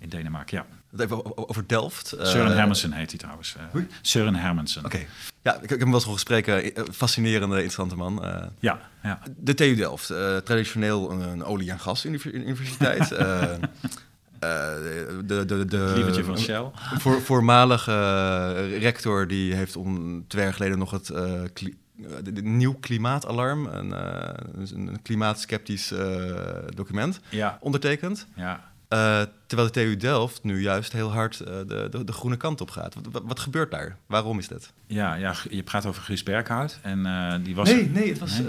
in 0.00 0.08
Denemarken, 0.08 0.56
ja. 0.56 0.66
Even 0.98 1.48
over 1.48 1.66
Delft. 1.66 2.14
Søren 2.22 2.50
uh, 2.50 2.56
Hermansen 2.56 2.92
heet 2.92 3.10
hij 3.10 3.18
trouwens. 3.18 3.56
Uh, 3.74 3.82
Søren 4.02 4.34
Hermansen. 4.34 4.84
Oké. 4.84 5.00
Ja, 5.42 5.54
ik, 5.54 5.62
ik, 5.62 5.68
heb 5.68 5.78
hem 5.78 5.86
wel 5.86 5.94
eens 5.94 6.04
horen 6.04 6.20
spreken. 6.20 6.74
Eh, 6.74 6.84
fascinerende, 6.92 7.54
interessante 7.54 7.96
man. 7.96 8.26
Uh, 8.26 8.42
ja, 8.58 8.80
ja. 9.02 9.20
De 9.36 9.54
TU 9.54 9.74
Delft. 9.74 10.06
traditioneel 10.44 11.10
een, 11.10 11.20
een 11.20 11.44
olie- 11.44 11.70
en 11.70 11.80
gasuniversiteit. 11.80 13.08
de, 13.08 13.58
de, 15.26 15.44
de, 15.46 15.64
de, 15.66 16.24
van 16.24 16.38
Shell. 16.38 16.70
Voor, 16.98 17.22
voormalige 17.22 18.78
rector 18.78 19.26
die 19.26 19.54
heeft 19.54 19.76
om 19.76 20.24
twee 20.26 20.44
jaar 20.44 20.54
geleden 20.54 20.78
nog 20.78 20.90
het 20.90 21.12
nieuw 22.44 22.74
klimaatalarm, 22.74 23.66
een, 23.66 23.92
een 24.74 25.02
klimaatskeptisch 25.02 25.92
document, 26.74 27.20
ja. 27.28 27.58
ondertekend. 27.60 28.26
Ja. 28.34 28.69
Uh, 28.92 29.22
terwijl 29.46 29.70
de 29.70 29.80
TU 29.80 29.96
Delft 29.96 30.42
nu 30.42 30.62
juist 30.62 30.92
heel 30.92 31.12
hard 31.12 31.40
uh, 31.40 31.46
de, 31.46 31.88
de, 31.90 32.04
de, 32.04 32.12
groene 32.12 32.36
kant 32.36 32.60
op 32.60 32.70
gaat. 32.70 32.94
Wat, 33.10 33.22
wat, 33.24 33.40
gebeurt 33.40 33.70
daar? 33.70 33.96
Waarom 34.06 34.38
is 34.38 34.48
dat? 34.48 34.72
Ja, 34.86 35.14
ja 35.14 35.34
je 35.50 35.62
praat 35.62 35.86
over 35.86 36.02
Guus 36.02 36.22
Berghout. 36.22 36.78
En, 36.82 36.98
uh, 36.98 37.34
die 37.42 37.54
was 37.54 37.68
nee, 37.72 37.88
nee, 37.88 38.08
het 38.08 38.18
was, 38.18 38.38
nee? 38.38 38.46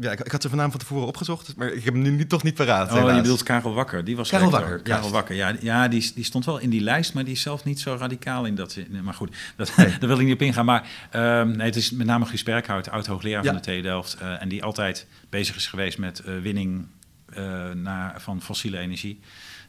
ja, 0.00 0.10
ik, 0.10 0.20
ik, 0.20 0.32
had 0.32 0.42
ze 0.42 0.48
vanavond 0.48 0.72
van 0.72 0.80
tevoren 0.80 1.06
opgezocht, 1.06 1.56
maar 1.56 1.68
ik 1.68 1.84
heb 1.84 1.94
hem 1.94 2.02
nu 2.02 2.10
niet, 2.10 2.28
toch 2.28 2.42
niet 2.42 2.54
paraat. 2.54 2.90
Oh, 2.90 2.94
helaas. 2.94 3.14
je 3.14 3.20
bedoelt 3.20 3.42
Karel 3.42 3.74
Wakker. 3.74 4.04
Die 4.04 4.16
was 4.16 4.30
Karel 4.30 4.50
Wakker. 4.50 4.80
Karel 4.82 5.10
Wakker, 5.10 5.34
ja, 5.34 5.54
ja 5.60 5.88
die, 5.88 6.12
die 6.14 6.24
stond 6.24 6.44
wel 6.44 6.58
in 6.58 6.70
die 6.70 6.80
lijst, 6.80 7.14
maar 7.14 7.24
die 7.24 7.34
is 7.34 7.42
zelf 7.42 7.64
niet 7.64 7.80
zo 7.80 7.96
radicaal 7.98 8.44
in 8.44 8.54
dat. 8.54 8.78
Maar 9.02 9.14
goed, 9.14 9.36
dat, 9.56 9.76
nee. 9.76 9.88
daar 9.98 10.08
wil 10.08 10.18
ik 10.18 10.24
niet 10.24 10.34
op 10.34 10.42
ingaan. 10.42 10.64
Maar 10.64 10.88
ehm, 11.10 11.50
nee, 11.50 11.66
het 11.66 11.76
is 11.76 11.90
met 11.90 12.06
name 12.06 12.24
Guus 12.24 12.42
Berghout, 12.42 12.90
oud-hoogleraar 12.90 13.44
ja. 13.44 13.52
van 13.52 13.62
de 13.62 13.72
TU 13.72 13.80
Delft. 13.80 14.16
en 14.38 14.48
die 14.48 14.64
altijd 14.64 15.06
bezig 15.28 15.56
is 15.56 15.66
geweest 15.66 15.98
met 15.98 16.22
winning 16.42 16.86
naar, 17.74 18.20
van 18.20 18.42
fossiele 18.42 18.78
energie 18.78 19.20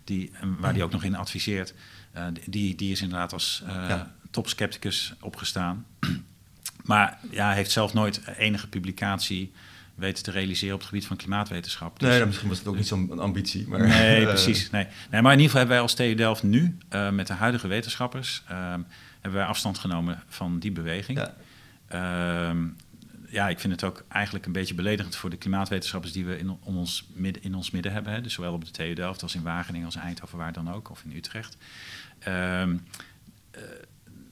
die, 0.04 0.32
waar 0.60 0.74
die 0.74 0.84
ook 0.84 0.92
nog 0.92 1.04
in 1.04 1.16
adviseert, 1.16 1.74
uh, 2.18 2.24
die, 2.46 2.76
die 2.76 2.92
is 2.92 3.02
inderdaad 3.02 3.34
als 3.34 3.64
uh, 3.66 3.74
ja. 3.74 4.14
topscepticus 4.32 5.14
opgestaan. 5.20 5.86
maar 6.84 7.20
ja, 7.30 7.52
heeft 7.52 7.72
zelf 7.72 7.94
nooit 7.94 8.22
enige 8.38 8.68
publicatie 8.68 9.52
weten 9.96 10.24
te 10.24 10.32
realiseren 10.32 10.74
op 10.74 10.80
het 10.80 10.90
gebied 10.90 11.06
van 11.06 11.18
klimaatwetenschap. 11.18 12.00
Dus, 12.00 12.10
nee, 12.10 12.26
misschien 12.26 12.50
was 12.50 12.58
het 12.58 12.68
ook 12.68 12.76
niet 12.76 12.88
zo'n 12.88 13.20
ambitie. 13.20 13.68
Maar, 13.68 13.88
nee, 13.88 14.26
precies. 14.36 14.70
Nee. 14.70 14.88
nee, 15.10 15.22
maar 15.22 15.34
in 15.34 15.40
ieder 15.40 15.52
geval 15.52 15.58
hebben 15.60 15.76
wij 15.76 15.80
als 15.80 15.94
TU 15.94 16.16
Delft 16.16 16.44
nu, 16.44 16.78
uh, 16.94 17.10
met 17.10 17.28
de 17.28 17.34
huidige 17.34 17.68
wetenschappers, 17.68 18.44
hebben 18.46 19.40
wij 19.40 19.46
afstand 19.46 19.78
genomen 19.78 20.24
van 20.28 20.60
die 20.60 20.72
beweging. 20.72 21.18
Ja. 21.18 21.34
Ehm, 23.32 23.36
ja, 23.36 23.50
ik 23.50 23.60
vind 23.60 23.74
het 23.74 23.84
ook 23.84 24.04
eigenlijk 24.08 24.46
een 24.46 24.52
beetje 24.52 24.74
beledigend 24.74 25.16
voor 25.16 25.30
de 25.30 25.38
klimaatwetenschappers 25.38 26.14
die 26.14 26.26
we 26.26 26.38
in, 26.38 26.50
ons, 26.50 27.08
midden, 27.14 27.44
in 27.44 27.56
ons 27.56 27.72
midden 27.72 27.92
hebben. 27.92 28.14
Hè. 28.14 28.22
Dus 28.22 28.34
zowel 28.34 28.54
op 28.54 28.66
de 28.66 28.72
TU 28.72 28.94
Delft 28.94 29.24
als 29.24 29.36
in 29.36 29.44
Wageningen 29.44 29.86
als 29.86 29.96
Eindhoven, 29.96 30.38
waar 30.38 30.54
dan 30.54 30.72
ook, 30.72 30.90
of 30.90 31.04
in 31.04 31.16
Utrecht. 31.16 31.58
Um, 32.28 32.86
uh, 33.56 33.62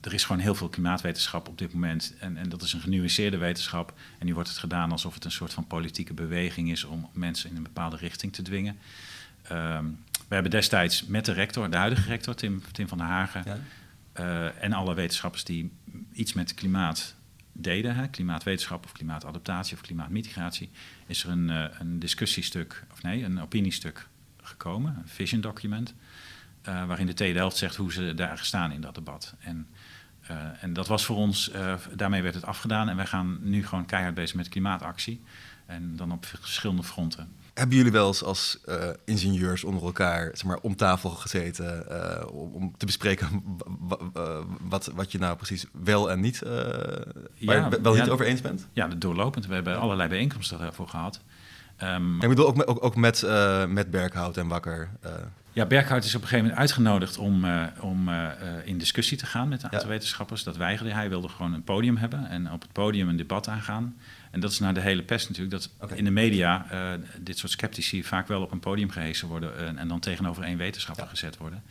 er 0.00 0.14
is 0.14 0.24
gewoon 0.24 0.42
heel 0.42 0.54
veel 0.54 0.68
klimaatwetenschap 0.68 1.48
op 1.48 1.58
dit 1.58 1.72
moment. 1.72 2.14
En, 2.18 2.36
en 2.36 2.48
dat 2.48 2.62
is 2.62 2.72
een 2.72 2.80
genuanceerde 2.80 3.36
wetenschap. 3.36 3.94
En 4.18 4.26
nu 4.26 4.34
wordt 4.34 4.48
het 4.48 4.58
gedaan 4.58 4.92
alsof 4.92 5.14
het 5.14 5.24
een 5.24 5.30
soort 5.30 5.52
van 5.52 5.66
politieke 5.66 6.14
beweging 6.14 6.70
is 6.70 6.84
om 6.84 7.08
mensen 7.12 7.50
in 7.50 7.56
een 7.56 7.62
bepaalde 7.62 7.96
richting 7.96 8.32
te 8.32 8.42
dwingen. 8.42 8.78
Um, 9.52 10.04
we 10.28 10.34
hebben 10.34 10.50
destijds 10.50 11.06
met 11.06 11.24
de 11.24 11.32
rector, 11.32 11.70
de 11.70 11.76
huidige 11.76 12.08
rector, 12.08 12.34
Tim, 12.34 12.62
Tim 12.72 12.88
van 12.88 12.98
der 12.98 13.06
Hagen, 13.06 13.42
ja. 13.44 13.58
uh, 14.24 14.62
en 14.64 14.72
alle 14.72 14.94
wetenschappers 14.94 15.44
die 15.44 15.72
iets 16.12 16.32
met 16.32 16.54
klimaat 16.54 17.14
deden, 17.60 17.94
hè, 17.94 18.08
klimaatwetenschap 18.08 18.84
of 18.84 18.92
klimaatadaptatie 18.92 19.76
of 19.76 19.80
klimaatmitigatie, 19.80 20.70
is 21.06 21.24
er 21.24 21.30
een, 21.30 21.48
uh, 21.48 21.64
een 21.78 21.98
discussiestuk, 21.98 22.84
of 22.92 23.02
nee, 23.02 23.24
een 23.24 23.40
opiniestuk 23.40 24.08
gekomen, 24.42 24.96
een 24.96 25.08
vision 25.08 25.40
document, 25.40 25.94
uh, 26.68 26.86
waarin 26.86 27.06
de 27.06 27.14
tweede 27.14 27.38
helft 27.38 27.56
zegt 27.56 27.76
hoe 27.76 27.92
ze 27.92 28.14
daar 28.14 28.38
staan 28.38 28.72
in 28.72 28.80
dat 28.80 28.94
debat. 28.94 29.34
En, 29.40 29.66
uh, 30.30 30.62
en 30.62 30.72
dat 30.72 30.86
was 30.86 31.04
voor 31.04 31.16
ons, 31.16 31.50
daarmee 31.94 32.22
werd 32.22 32.34
het 32.34 32.44
afgedaan 32.44 32.88
en 32.88 32.96
wij 32.96 33.06
gaan 33.06 33.38
nu 33.42 33.66
gewoon 33.66 33.86
keihard 33.86 34.14
bezig 34.14 34.36
met 34.36 34.48
klimaatactie. 34.48 35.20
En 35.66 35.96
dan 35.96 36.12
op 36.12 36.26
verschillende 36.26 36.82
fronten. 36.82 37.28
Hebben 37.54 37.76
jullie 37.76 37.92
wel 37.92 38.06
eens 38.06 38.24
als 38.24 38.58
uh, 38.68 38.74
ingenieurs 39.04 39.64
onder 39.64 39.82
elkaar 39.82 40.30
zeg 40.32 40.44
maar, 40.44 40.58
om 40.62 40.76
tafel 40.76 41.10
gezeten 41.10 41.86
uh, 41.90 42.34
om 42.34 42.74
te 42.76 42.86
bespreken 42.86 43.42
wat, 44.60 44.90
wat 44.94 45.12
je 45.12 45.18
nou 45.18 45.36
precies 45.36 45.66
wel 45.84 46.10
en 46.10 46.20
niet, 46.20 46.42
uh, 46.44 46.52
ja, 47.34 47.68
wel 47.82 47.94
ja, 47.96 48.02
niet 48.02 48.10
over 48.10 48.26
eens 48.26 48.40
bent? 48.40 48.68
Ja, 48.72 48.86
doorlopend. 48.86 49.46
We 49.46 49.54
hebben 49.54 49.78
allerlei 49.78 50.08
bijeenkomsten 50.08 50.58
daarvoor 50.58 50.88
gehad. 50.88 51.20
Um, 51.82 52.22
ik 52.22 52.28
bedoel 52.28 52.46
ook, 52.46 52.68
ook, 52.70 52.84
ook 52.84 52.96
met, 52.96 53.26
met 53.68 53.90
Berghout 53.90 54.36
en 54.36 54.48
Wakker. 54.48 54.90
Ja, 55.52 55.66
Berghout 55.66 56.04
is 56.04 56.14
op 56.14 56.22
een 56.22 56.28
gegeven 56.28 56.44
moment 56.44 56.60
uitgenodigd 56.60 57.18
om, 57.18 57.44
om 57.80 58.10
in 58.64 58.78
discussie 58.78 59.16
te 59.16 59.26
gaan 59.26 59.48
met 59.48 59.58
een 59.62 59.64
aantal 59.64 59.88
ja. 59.88 59.94
wetenschappers. 59.94 60.42
Dat 60.42 60.56
weigerde 60.56 60.92
hij. 60.92 61.08
wilde 61.08 61.28
gewoon 61.28 61.52
een 61.52 61.64
podium 61.64 61.96
hebben 61.96 62.28
en 62.28 62.52
op 62.52 62.62
het 62.62 62.72
podium 62.72 63.08
een 63.08 63.16
debat 63.16 63.48
aangaan. 63.48 63.96
En 64.30 64.40
dat 64.40 64.50
is 64.50 64.58
naar 64.58 64.74
de 64.74 64.80
hele 64.80 65.02
pest 65.02 65.28
natuurlijk, 65.28 65.62
dat 65.62 65.70
okay. 65.80 65.96
in 65.98 66.04
de 66.04 66.10
media 66.10 66.66
uh, 66.72 66.90
dit 67.20 67.38
soort 67.38 67.52
sceptici 67.52 68.04
vaak 68.04 68.28
wel 68.28 68.42
op 68.42 68.52
een 68.52 68.60
podium 68.60 68.90
gehezen 68.90 69.28
worden 69.28 69.78
en 69.78 69.88
dan 69.88 70.00
tegenover 70.00 70.42
één 70.42 70.56
wetenschapper 70.56 71.04
ja. 71.04 71.10
gezet 71.10 71.36
worden. 71.36 71.62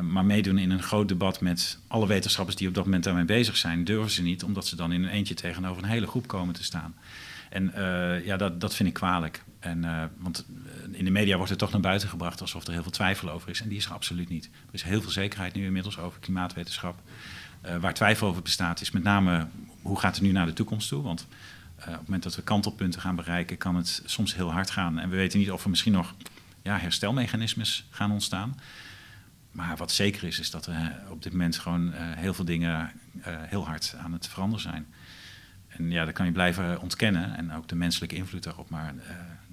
Maar 0.00 0.24
meedoen 0.24 0.58
in 0.58 0.70
een 0.70 0.82
groot 0.82 1.08
debat 1.08 1.40
met 1.40 1.78
alle 1.86 2.06
wetenschappers 2.06 2.56
die 2.56 2.68
op 2.68 2.74
dat 2.74 2.84
moment 2.84 3.04
daarmee 3.04 3.24
bezig 3.24 3.56
zijn, 3.56 3.84
durven 3.84 4.10
ze 4.10 4.22
niet, 4.22 4.42
omdat 4.42 4.66
ze 4.66 4.76
dan 4.76 4.92
in 4.92 5.02
een 5.02 5.10
eentje 5.10 5.34
tegenover 5.34 5.82
een 5.82 5.88
hele 5.88 6.06
groep 6.06 6.26
komen 6.26 6.54
te 6.54 6.64
staan. 6.64 6.94
En 7.50 7.72
ja, 8.24 8.36
dat, 8.36 8.60
dat 8.60 8.74
vind 8.74 8.88
ik 8.88 8.94
kwalijk. 8.94 9.42
En, 9.58 10.10
want 10.18 10.46
in 10.92 11.04
de 11.04 11.10
media 11.10 11.36
wordt 11.36 11.50
het 11.50 11.58
toch 11.58 11.72
naar 11.72 11.80
buiten 11.80 12.08
gebracht 12.08 12.40
alsof 12.40 12.66
er 12.66 12.72
heel 12.72 12.82
veel 12.82 12.90
twijfel 12.90 13.30
over 13.30 13.50
is. 13.50 13.60
En 13.60 13.68
die 13.68 13.78
is 13.78 13.86
er 13.86 13.92
absoluut 13.92 14.28
niet. 14.28 14.44
Er 14.44 14.74
is 14.74 14.82
heel 14.82 15.02
veel 15.02 15.10
zekerheid 15.10 15.54
nu 15.54 15.64
inmiddels 15.64 15.98
over 15.98 16.20
klimaatwetenschap. 16.20 17.00
waar 17.80 17.94
twijfel 17.94 18.28
over 18.28 18.42
bestaat, 18.42 18.80
is 18.80 18.90
met 18.90 19.02
name 19.02 19.46
hoe 19.82 19.98
gaat 19.98 20.14
het 20.14 20.24
nu 20.24 20.32
naar 20.32 20.46
de 20.46 20.52
toekomst 20.52 20.88
toe? 20.88 21.02
Want 21.02 21.26
op 21.76 21.84
het 21.84 22.02
moment 22.02 22.22
dat 22.22 22.36
we 22.36 22.42
kantelpunten 22.42 23.00
gaan 23.00 23.16
bereiken, 23.16 23.56
kan 23.56 23.76
het 23.76 24.02
soms 24.04 24.34
heel 24.34 24.52
hard 24.52 24.70
gaan. 24.70 24.98
En 24.98 25.10
we 25.10 25.16
weten 25.16 25.38
niet 25.38 25.50
of 25.50 25.64
er 25.64 25.70
misschien 25.70 25.92
nog 25.92 26.14
ja, 26.62 26.78
herstelmechanismes 26.78 27.86
gaan 27.90 28.12
ontstaan. 28.12 28.58
Maar 29.50 29.76
wat 29.76 29.92
zeker 29.92 30.24
is, 30.24 30.38
is 30.38 30.50
dat 30.50 30.66
er 30.66 31.02
op 31.10 31.22
dit 31.22 31.32
moment 31.32 31.58
gewoon 31.58 31.92
heel 31.92 32.34
veel 32.34 32.44
dingen 32.44 32.92
heel 33.24 33.66
hard 33.66 33.94
aan 33.98 34.12
het 34.12 34.28
veranderen 34.28 34.62
zijn. 34.62 34.86
En 35.68 35.90
ja, 35.90 36.04
dat 36.04 36.14
kan 36.14 36.26
je 36.26 36.32
blijven 36.32 36.80
ontkennen 36.80 37.36
en 37.36 37.52
ook 37.52 37.68
de 37.68 37.74
menselijke 37.74 38.14
invloed 38.14 38.42
daarop. 38.42 38.70
Maar 38.70 38.94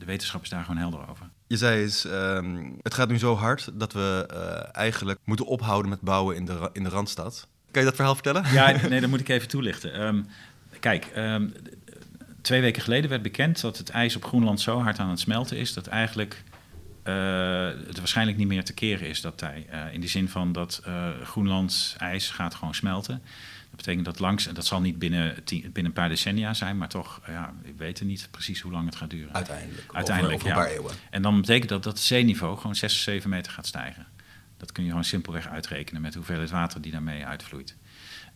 de 0.05 0.11
wetenschap 0.11 0.41
is 0.41 0.49
daar 0.49 0.63
gewoon 0.63 0.77
helder 0.77 1.09
over. 1.09 1.29
Je 1.47 1.57
zei 1.57 1.81
eens, 1.81 2.05
ehm, 2.05 2.71
het 2.81 2.93
gaat 2.93 3.09
nu 3.09 3.17
zo 3.17 3.35
hard 3.35 3.69
dat 3.73 3.93
we 3.93 4.27
eigenlijk 4.71 5.19
moeten 5.23 5.45
ophouden 5.45 5.89
met 5.89 6.01
bouwen 6.01 6.35
in 6.35 6.45
de, 6.45 6.69
in 6.73 6.83
de 6.83 6.89
Randstad. 6.89 7.47
Kan 7.71 7.81
je 7.81 7.87
dat 7.87 7.97
verhaal 7.97 8.13
vertellen? 8.13 8.43
Ja, 8.51 8.75
nee, 8.89 9.01
dat 9.01 9.09
moet 9.09 9.19
ik 9.19 9.29
even 9.29 9.47
toelichten. 9.47 9.93
Ehm, 9.93 10.21
kijk, 10.79 11.05
ehm, 11.05 11.47
twee 12.41 12.61
weken 12.61 12.81
geleden 12.81 13.09
werd 13.09 13.21
bekend 13.21 13.61
dat 13.61 13.77
het 13.77 13.89
ijs 13.89 14.15
op 14.15 14.25
Groenland 14.25 14.61
zo 14.61 14.79
hard 14.79 14.99
aan 14.99 15.09
het 15.09 15.19
smelten 15.19 15.57
is 15.57 15.73
dat 15.73 15.87
eigenlijk 15.87 16.43
uh, 17.03 17.67
het 17.87 17.97
waarschijnlijk 17.97 18.37
niet 18.37 18.47
meer 18.47 18.63
te 18.63 18.73
keren 18.73 19.07
is 19.07 19.21
dat 19.21 19.37
tij. 19.37 19.65
Uh, 19.73 19.93
in 19.93 20.01
de 20.01 20.07
zin 20.07 20.29
van 20.29 20.51
dat 20.51 20.83
Groenlands 21.23 21.95
ijs 21.97 22.29
gaat 22.29 22.55
gewoon 22.55 22.75
smelten. 22.75 23.21
Dat 23.73 23.85
betekent 23.85 24.05
dat 24.05 24.19
langs, 24.19 24.47
en 24.47 24.53
dat 24.53 24.65
zal 24.65 24.81
niet 24.81 24.99
binnen, 24.99 25.35
binnen 25.45 25.85
een 25.85 25.93
paar 25.93 26.09
decennia 26.09 26.53
zijn, 26.53 26.77
maar 26.77 26.87
toch, 26.87 27.21
ja, 27.27 27.53
ik 27.63 27.77
weet 27.77 27.99
er 27.99 28.05
niet 28.05 28.27
precies 28.31 28.61
hoe 28.61 28.71
lang 28.71 28.85
het 28.85 28.95
gaat 28.95 29.09
duren. 29.09 29.33
Uiteindelijk. 29.33 29.93
Uiteindelijk, 29.93 30.35
over, 30.35 30.51
over 30.51 30.61
een 30.61 30.67
paar 30.67 30.77
eeuwen. 30.77 30.95
En 31.09 31.21
dan 31.21 31.41
betekent 31.41 31.69
dat 31.69 31.83
dat 31.83 31.93
het 31.93 32.01
zeeniveau 32.01 32.57
gewoon 32.57 32.75
6 32.75 32.93
of 32.93 32.99
7 32.99 33.29
meter 33.29 33.51
gaat 33.51 33.67
stijgen. 33.67 34.07
Dat 34.57 34.71
kun 34.71 34.83
je 34.83 34.89
gewoon 34.89 35.03
simpelweg 35.03 35.47
uitrekenen 35.47 36.01
met 36.01 36.15
hoeveelheid 36.15 36.49
water 36.49 36.81
die 36.81 36.91
daarmee 36.91 37.25
uitvloeit. 37.25 37.75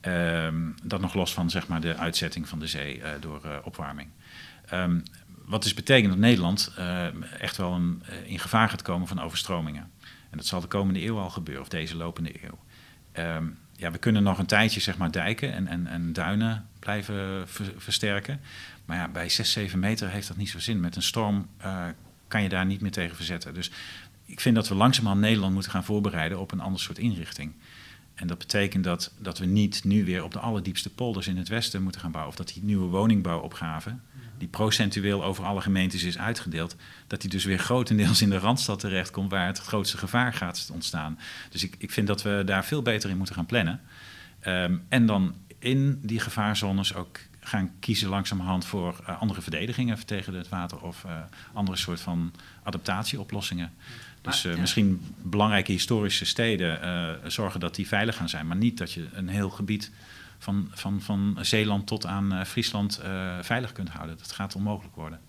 Um, 0.02 0.76
dat 0.84 1.02
nog 1.02 1.14
los 1.14 1.34
van 1.34 1.50
zeg 1.50 1.68
maar, 1.68 1.82
de 1.82 1.96
uitzetting 1.96 2.48
van 2.48 2.60
de 2.60 2.68
zee 2.68 2.98
uh, 2.98 3.10
door 3.20 3.42
uh, 3.46 3.58
opwarming. 3.64 4.10
Um, 4.74 5.04
wat 5.46 5.64
dus 5.64 5.74
betekent 5.74 6.10
dat 6.10 6.20
Nederland 6.20 6.74
uh, 6.80 7.06
echt 7.42 7.58
wel 7.58 7.74
een, 7.74 8.04
in 8.26 8.40
gevaar 8.40 8.70
gaat 8.70 8.82
komen 8.82 9.08
van 9.08 9.22
overstromingen. 9.22 9.92
En 10.30 10.38
dat 10.38 10.46
zal 10.46 10.62
de 10.62 10.68
komende 10.68 11.06
eeuw 11.06 11.18
al 11.18 11.30
gebeuren, 11.30 11.64
of 11.64 11.70
deze 11.70 11.96
lopende 11.96 12.34
eeuw. 12.44 12.60
Um, 13.36 13.58
ja, 13.78 13.92
we 13.92 13.98
kunnen 13.98 14.24
nog 14.24 14.40
een 14.40 14.46
tijdje 14.46 14.80
zeg 14.80 14.98
maar, 14.98 15.12
dijken 15.12 15.54
en, 15.54 15.68
en, 15.68 15.88
en 15.88 16.14
duinen 16.14 16.66
blijven 16.80 17.48
ver, 17.48 17.66
versterken. 17.78 18.40
Maar 18.86 18.98
ja, 18.98 19.08
bij 19.08 19.30
6, 19.30 19.52
7 19.52 19.80
meter 19.80 20.10
heeft 20.10 20.28
dat 20.28 20.38
niet 20.38 20.50
zo 20.50 20.60
zin. 20.60 20.80
Met 20.80 20.96
een 20.96 21.02
storm 21.02 21.48
kan 22.28 22.44
je 22.44 22.50
daar 22.50 22.66
niet 22.66 22.82
meer 22.82 22.92
tegen 22.92 23.16
verzetten. 23.16 23.54
Dus 23.54 23.72
ik 24.26 24.40
vind 24.40 24.56
dat 24.56 24.68
we 24.68 24.76
langzamerhand 24.76 25.22
Nederland 25.22 25.54
moeten 25.54 25.72
gaan 25.72 25.84
voorbereiden 25.84 26.40
op 26.40 26.52
een 26.52 26.60
ander 26.60 26.80
soort 26.80 26.98
inrichting. 26.98 27.54
En 28.16 28.28
dat 28.28 28.38
betekent 28.38 28.84
dat, 28.84 29.12
dat 29.20 29.38
we 29.38 29.46
niet 29.46 29.84
nu 29.84 30.06
weer 30.06 30.24
op 30.24 30.32
de 30.32 30.40
allerdiepste 30.40 30.90
polders 30.90 31.28
in 31.28 31.38
het 31.38 31.48
westen 31.48 31.84
moeten 31.84 32.02
gaan 32.02 32.12
bouwen. 32.12 32.34
Of 32.34 32.38
dat 32.38 32.54
die 32.54 32.64
nieuwe 32.64 32.88
woningbouwopgave, 32.88 33.96
die 34.38 34.48
procentueel 34.48 35.24
over 35.24 35.44
alle 35.44 35.62
gemeentes 35.62 36.04
is 36.04 36.18
uitgedeeld, 36.18 36.76
dat 37.08 37.22
die 37.22 37.30
dus 37.30 37.46
weer 37.46 37.60
grotendeels 37.60 38.22
in 38.22 38.30
de 38.30 38.38
Randstad 38.38 38.80
terechtkomt 38.80 39.32
waar 39.32 39.48
het 39.48 39.60
grootste 39.60 39.98
gevaar 39.98 40.34
gaat 40.34 40.70
ontstaan. 40.74 41.20
Dus 41.50 41.64
ik, 41.64 41.76
ik 41.78 41.92
vind 41.92 42.08
dat 42.08 42.22
we 42.22 42.42
daar 42.46 42.66
veel 42.66 42.82
beter 42.82 43.10
in 43.10 43.18
moeten 43.18 43.36
gaan 43.36 43.46
plannen. 43.46 43.82
Um, 44.48 44.86
en 44.90 45.06
dan 45.06 45.36
in 45.60 46.00
die 46.02 46.20
gevaarzones 46.20 46.94
ook 46.94 47.20
gaan 47.40 47.72
kiezen 47.80 48.10
langzamerhand 48.10 48.66
voor 48.66 49.00
uh, 49.02 49.22
andere 49.22 49.42
verdedigingen 49.42 50.06
tegen 50.06 50.34
het 50.34 50.50
water 50.50 50.82
of 50.82 51.04
uh, 51.06 51.12
andere 51.54 51.78
soort 51.78 52.02
van 52.02 52.34
adaptatieoplossingen. 52.64 53.74
Dus 54.22 54.46
uh, 54.46 54.54
ja. 54.54 54.60
misschien 54.60 55.02
belangrijke 55.22 55.72
historische 55.72 56.26
steden 56.26 56.80
zorgen 57.32 57.60
dat 57.60 57.76
die 57.76 57.88
veilig 57.88 58.16
gaan 58.16 58.30
zijn, 58.30 58.48
maar 58.48 58.58
niet 58.58 58.78
dat 58.78 58.92
je 58.94 59.08
een 59.14 59.28
heel 59.28 59.50
gebied 59.50 59.92
van, 60.40 60.68
van, 60.74 61.02
van 61.02 61.38
Zeeland 61.42 61.88
tot 61.88 62.06
aan 62.06 62.34
uh, 62.34 62.44
Friesland 62.44 63.02
veilig 63.42 63.72
kunt 63.72 63.90
houden. 63.90 64.18
Dat 64.18 64.32
gaat 64.32 64.56
onmogelijk 64.56 64.96
worden. 64.96 65.20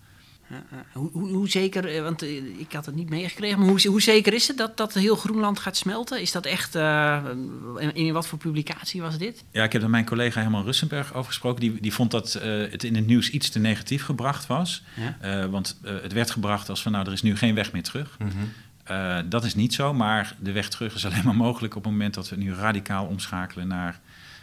Hoe, 0.93 1.09
hoe, 1.11 1.29
hoe, 1.29 1.49
zeker, 1.49 2.03
want 2.03 2.21
ik 2.57 2.71
had 2.71 2.85
het 2.85 2.95
niet 2.95 3.09
meegekregen, 3.09 3.59
maar 3.59 3.67
hoe, 3.67 3.87
hoe, 3.87 4.01
zeker 4.01 4.33
is 4.33 4.47
het 4.47 4.57
dat, 4.57 4.77
dat 4.77 4.93
heel 4.93 5.15
Groenland 5.15 5.59
gaat 5.59 5.77
smelten? 5.77 6.21
Is 6.21 6.31
dat 6.31 6.45
echt, 6.45 6.75
in, 6.75 7.91
in, 7.93 8.13
wat 8.13 8.27
voor 8.27 8.37
publicatie 8.37 9.01
was 9.01 9.17
dit? 9.17 9.43
Ja, 9.51 9.63
ik 9.63 9.71
heb 9.71 9.81
er 9.81 9.89
mijn 9.89 10.05
collega 10.05 10.41
Herman 10.41 10.63
Russenberg 10.63 11.13
over 11.13 11.27
gesproken. 11.27 11.59
Die, 11.59 11.81
die 11.81 11.93
vond 11.93 12.11
dat 12.11 12.33
het 12.33 12.83
in 12.83 12.95
het 12.95 13.05
nieuws 13.05 13.29
iets 13.29 13.49
te 13.49 13.59
negatief 13.59 14.03
gebracht 14.03 14.47
was. 14.47 14.83
Ja? 15.21 15.49
want 15.49 15.79
het 15.83 16.13
werd 16.13 16.31
gebracht 16.31 16.69
als 16.69 16.81
van 16.81 16.91
nou, 16.91 17.05
er 17.05 17.13
is 17.13 17.21
nu 17.21 17.37
geen 17.37 17.55
weg 17.55 17.71
meer 17.71 17.83
terug. 17.83 18.17
Mm 18.19 18.27
-hmm. 18.27 19.29
Dat 19.29 19.43
is 19.43 19.55
niet 19.55 19.73
zo, 19.73 19.93
maar 19.93 20.35
de 20.39 20.51
weg 20.51 20.69
terug 20.69 20.95
is 20.95 21.05
alleen 21.05 21.25
maar 21.25 21.35
mogelijk 21.35 21.75
op 21.75 21.83
het 21.83 21.91
moment 21.91 22.13
dat 22.13 22.29
we 22.29 22.35
nu 22.35 22.53
radicaal 22.53 23.05
omschakelen 23.05 23.67
naar 23.67 23.99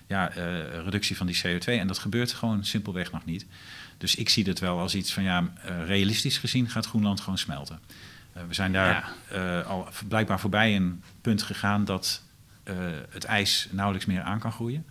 ja, 0.07 0.37
uh, 0.37 0.37
reductie 0.85 1.17
van 1.17 1.27
die 1.27 1.41
CO2. 1.47 1.65
En 1.65 1.87
dat 1.87 1.99
gebeurt 1.99 2.33
gewoon 2.33 2.65
simpelweg 2.65 3.13
nog 3.13 3.25
niet. 3.25 3.47
Dus 3.99 4.15
ik 4.15 4.29
zie 4.29 4.45
het 4.45 4.59
wel 4.59 4.79
als 4.79 4.95
iets 4.95 5.13
van 5.13 5.23
ja, 5.23 5.41
uh, 5.41 5.87
realistisch 5.87 6.39
gezien 6.39 6.71
gaat 6.71 6.87
Groenland 6.87 7.21
gewoon 7.21 7.39
smelten. 7.39 7.81
we 8.33 8.55
zijn 8.55 8.73
daar 8.73 9.15
ja. 9.31 9.61
al 9.61 9.89
blijkbaar 10.09 10.41
voorbij 10.41 10.77
een 10.77 11.03
punt 11.21 11.43
gegaan 11.43 11.85
dat 11.85 12.23
het 13.11 13.25
ijs 13.25 13.69
nauwelijks 13.71 14.07
meer 14.07 14.23
aan 14.23 14.39
kan 14.39 14.53
groeien. 14.53 14.85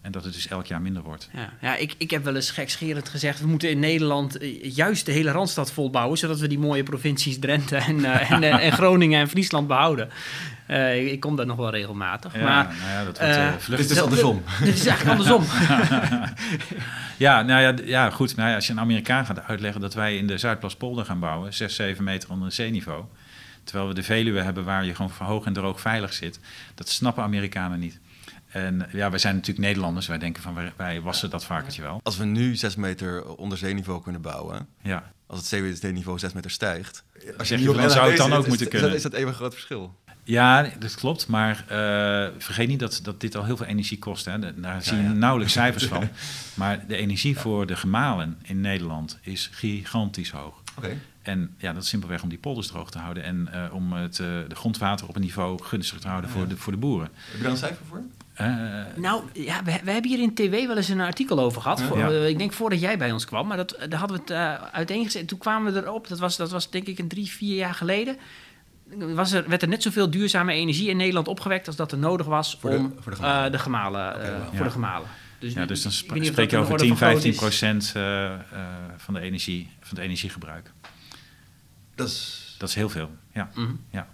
En 0.00 0.12
dat 0.12 0.24
het 0.24 0.32
dus 0.32 0.48
elk 0.48 0.66
jaar 0.66 0.82
minder 0.82 1.02
wordt. 1.02 1.28
Ja, 1.32 1.52
ja 1.60 1.76
ik, 1.76 1.94
ik 1.98 2.10
heb 2.10 2.24
wel 2.24 2.34
eens 2.34 2.50
gekscherend 2.50 3.08
gezegd... 3.08 3.40
we 3.40 3.46
moeten 3.46 3.70
in 3.70 3.78
Nederland 3.78 4.38
eh, 4.38 4.74
juist 4.74 5.06
de 5.06 5.12
hele 5.12 5.30
Randstad 5.30 5.72
volbouwen... 5.72 6.18
zodat 6.18 6.38
we 6.38 6.46
die 6.46 6.58
mooie 6.58 6.82
provincies 6.82 7.38
Drenthe 7.38 7.76
en, 7.76 7.98
uh, 7.98 8.30
en, 8.32 8.42
en, 8.42 8.72
Groningen 8.72 9.20
en 9.20 9.28
Friesland 9.28 9.66
behouden. 9.66 10.10
Uh, 10.68 11.12
ik 11.12 11.20
kom 11.20 11.36
daar 11.36 11.46
nog 11.46 11.56
wel 11.56 11.70
regelmatig. 11.70 12.34
Ja, 12.34 12.42
maar, 12.42 12.64
nou 12.64 12.90
ja, 12.90 13.04
dat 13.04 13.18
wordt 13.18 13.36
uh, 13.36 13.52
vlucht. 13.58 13.82
Dit 13.82 13.90
is 13.90 14.00
andersom. 14.00 14.42
Dit 14.64 14.74
is 14.74 14.86
eigenlijk 14.86 15.18
andersom. 15.18 15.44
ja, 17.16 17.42
nou 17.42 17.60
ja, 17.60 17.74
ja 17.84 18.10
goed. 18.10 18.36
Nou 18.36 18.48
ja, 18.48 18.54
als 18.54 18.66
je 18.66 18.72
een 18.72 18.80
Amerikaan 18.80 19.26
gaat 19.26 19.42
uitleggen... 19.42 19.80
dat 19.80 19.94
wij 19.94 20.16
in 20.16 20.26
de 20.26 20.38
Zuidplaspolder 20.38 21.04
gaan 21.04 21.20
bouwen... 21.20 21.54
6, 21.54 21.74
7 21.74 22.04
meter 22.04 22.30
onder 22.30 22.46
het 22.46 22.54
zeeniveau... 22.54 23.04
terwijl 23.64 23.88
we 23.88 23.94
de 23.94 24.02
Veluwe 24.02 24.40
hebben 24.40 24.64
waar 24.64 24.84
je 24.84 24.94
gewoon 24.94 25.12
hoog 25.18 25.44
en 25.44 25.52
droog 25.52 25.80
veilig 25.80 26.12
zit... 26.12 26.40
dat 26.74 26.88
snappen 26.88 27.22
Amerikanen 27.22 27.78
niet. 27.78 27.99
En 28.50 28.88
ja, 28.92 29.10
wij 29.10 29.18
zijn 29.18 29.34
natuurlijk 29.34 29.66
Nederlanders. 29.66 30.06
Wij 30.06 30.18
denken 30.18 30.42
van 30.42 30.54
wij, 30.54 30.72
wij 30.76 31.00
wassen 31.00 31.30
dat 31.30 31.44
varkentje 31.44 31.82
wel. 31.82 32.00
Als 32.02 32.16
we 32.16 32.24
nu 32.24 32.56
6 32.56 32.76
meter 32.76 33.36
onder 33.36 33.58
zeeniveau 33.58 34.02
kunnen 34.02 34.20
bouwen. 34.20 34.68
Ja. 34.82 35.12
Als 35.26 35.50
het 35.50 35.78
zeeniveau 35.78 36.18
6 36.18 36.32
meter 36.32 36.50
stijgt. 36.50 37.04
Als 37.38 37.48
je 37.48 37.58
je, 37.58 37.72
dan 37.72 37.90
zou 37.90 38.08
het 38.08 38.16
dan 38.16 38.32
ook 38.32 38.46
moeten 38.46 38.66
is, 38.66 38.72
kunnen. 38.72 38.94
Is 38.94 39.02
dat, 39.02 39.04
is 39.04 39.10
dat 39.10 39.12
even 39.12 39.28
een 39.28 39.34
groot 39.34 39.52
verschil? 39.52 39.98
Ja, 40.24 40.70
dat 40.78 40.94
klopt. 40.94 41.26
Maar 41.26 41.64
uh, 41.70 42.28
vergeet 42.38 42.68
niet 42.68 42.78
dat, 42.78 43.00
dat 43.02 43.20
dit 43.20 43.36
al 43.36 43.44
heel 43.44 43.56
veel 43.56 43.66
energie 43.66 43.98
kost. 43.98 44.24
Hè. 44.24 44.60
Daar 44.60 44.82
zie 44.82 44.96
je 44.96 45.02
ja, 45.02 45.08
ja. 45.08 45.14
nauwelijks 45.14 45.52
cijfers 45.52 45.86
van. 45.94 46.08
Maar 46.54 46.86
de 46.86 46.96
energie 46.96 47.38
voor 47.38 47.66
de 47.66 47.76
gemalen 47.76 48.38
in 48.42 48.60
Nederland 48.60 49.18
is 49.22 49.50
gigantisch 49.52 50.30
hoog. 50.30 50.59
Okay. 50.76 50.98
En 51.22 51.54
ja, 51.58 51.72
dat 51.72 51.82
is 51.82 51.88
simpelweg 51.88 52.22
om 52.22 52.28
die 52.28 52.38
polders 52.38 52.66
droog 52.66 52.90
te 52.90 52.98
houden. 52.98 53.22
En 53.22 53.48
uh, 53.54 53.74
om 53.74 53.92
het, 53.92 54.18
uh, 54.18 54.26
de 54.48 54.54
grondwater 54.54 55.08
op 55.08 55.14
een 55.14 55.20
niveau 55.20 55.62
gunstig 55.62 55.98
te 55.98 56.08
houden 56.08 56.30
voor, 56.30 56.48
de, 56.48 56.56
voor 56.56 56.72
de 56.72 56.78
boeren. 56.78 57.08
Heb 57.12 57.36
je 57.36 57.42
daar 57.42 57.50
een 57.50 57.56
cijfer 57.56 57.86
voor? 57.86 58.02
Uh, 58.40 58.46
nou, 58.96 59.22
ja, 59.32 59.62
we, 59.64 59.80
we, 59.84 59.90
hebben 59.90 60.10
hier 60.10 60.20
in 60.20 60.34
TV 60.34 60.66
wel 60.66 60.76
eens 60.76 60.88
een 60.88 61.00
artikel 61.00 61.40
over 61.40 61.62
gehad. 61.62 61.82
Voor, 61.82 61.98
ja. 61.98 62.10
uh, 62.10 62.28
ik 62.28 62.38
denk 62.38 62.52
voordat 62.52 62.80
jij 62.80 62.98
bij 62.98 63.12
ons 63.12 63.24
kwam. 63.24 63.46
Maar 63.46 63.56
dat, 63.56 63.76
daar 63.88 63.98
hadden 63.98 64.16
we 64.16 64.22
het 64.22 64.32
uh, 64.32 64.54
uiteengezet. 64.72 65.28
Toen 65.28 65.38
kwamen 65.38 65.72
we 65.72 65.80
erop. 65.80 66.08
Dat 66.08 66.18
was, 66.18 66.36
dat 66.36 66.50
was 66.50 66.70
denk 66.70 66.86
ik 66.86 66.98
een 66.98 67.08
drie, 67.08 67.30
vier 67.30 67.56
jaar 67.56 67.74
geleden. 67.74 68.16
Was 68.96 69.32
er, 69.32 69.48
werd 69.48 69.62
er 69.62 69.68
net 69.68 69.82
zoveel 69.82 70.10
duurzame 70.10 70.52
energie 70.52 70.88
in 70.88 70.96
Nederland 70.96 71.28
opgewekt... 71.28 71.66
als 71.66 71.76
dat 71.76 71.92
er 71.92 71.98
nodig 71.98 72.26
was 72.26 72.56
voor 72.60 72.70
de, 72.70 72.76
om 72.76 72.94
voor 72.98 73.12
de 73.12 73.16
gemalen. 73.18 73.52
de 73.52 73.58
gemalen, 73.58 74.14
okay, 74.14 74.32
wow. 74.32 74.54
voor 74.54 74.64
de 74.64 74.70
gemalen. 74.70 75.08
Dus, 75.40 75.52
ja, 75.52 75.66
dus 75.66 75.82
dan 75.82 75.92
sp 75.92 76.12
spreek 76.20 76.50
je 76.50 76.56
over 76.56 76.76
10, 76.76 76.96
15 76.96 77.34
procent 77.34 77.86
van, 78.96 79.14
de 79.14 79.20
energie, 79.20 79.68
van 79.80 79.96
het 79.96 79.98
energiegebruik. 79.98 80.72
Dat 81.94 82.08
is... 82.08 82.54
Dat 82.58 82.68
is 82.68 82.74
heel 82.74 82.88
veel, 82.88 83.10
ja. 83.32 83.50
Mm 83.54 83.64
-hmm. 83.64 83.80
ja. 83.90 84.08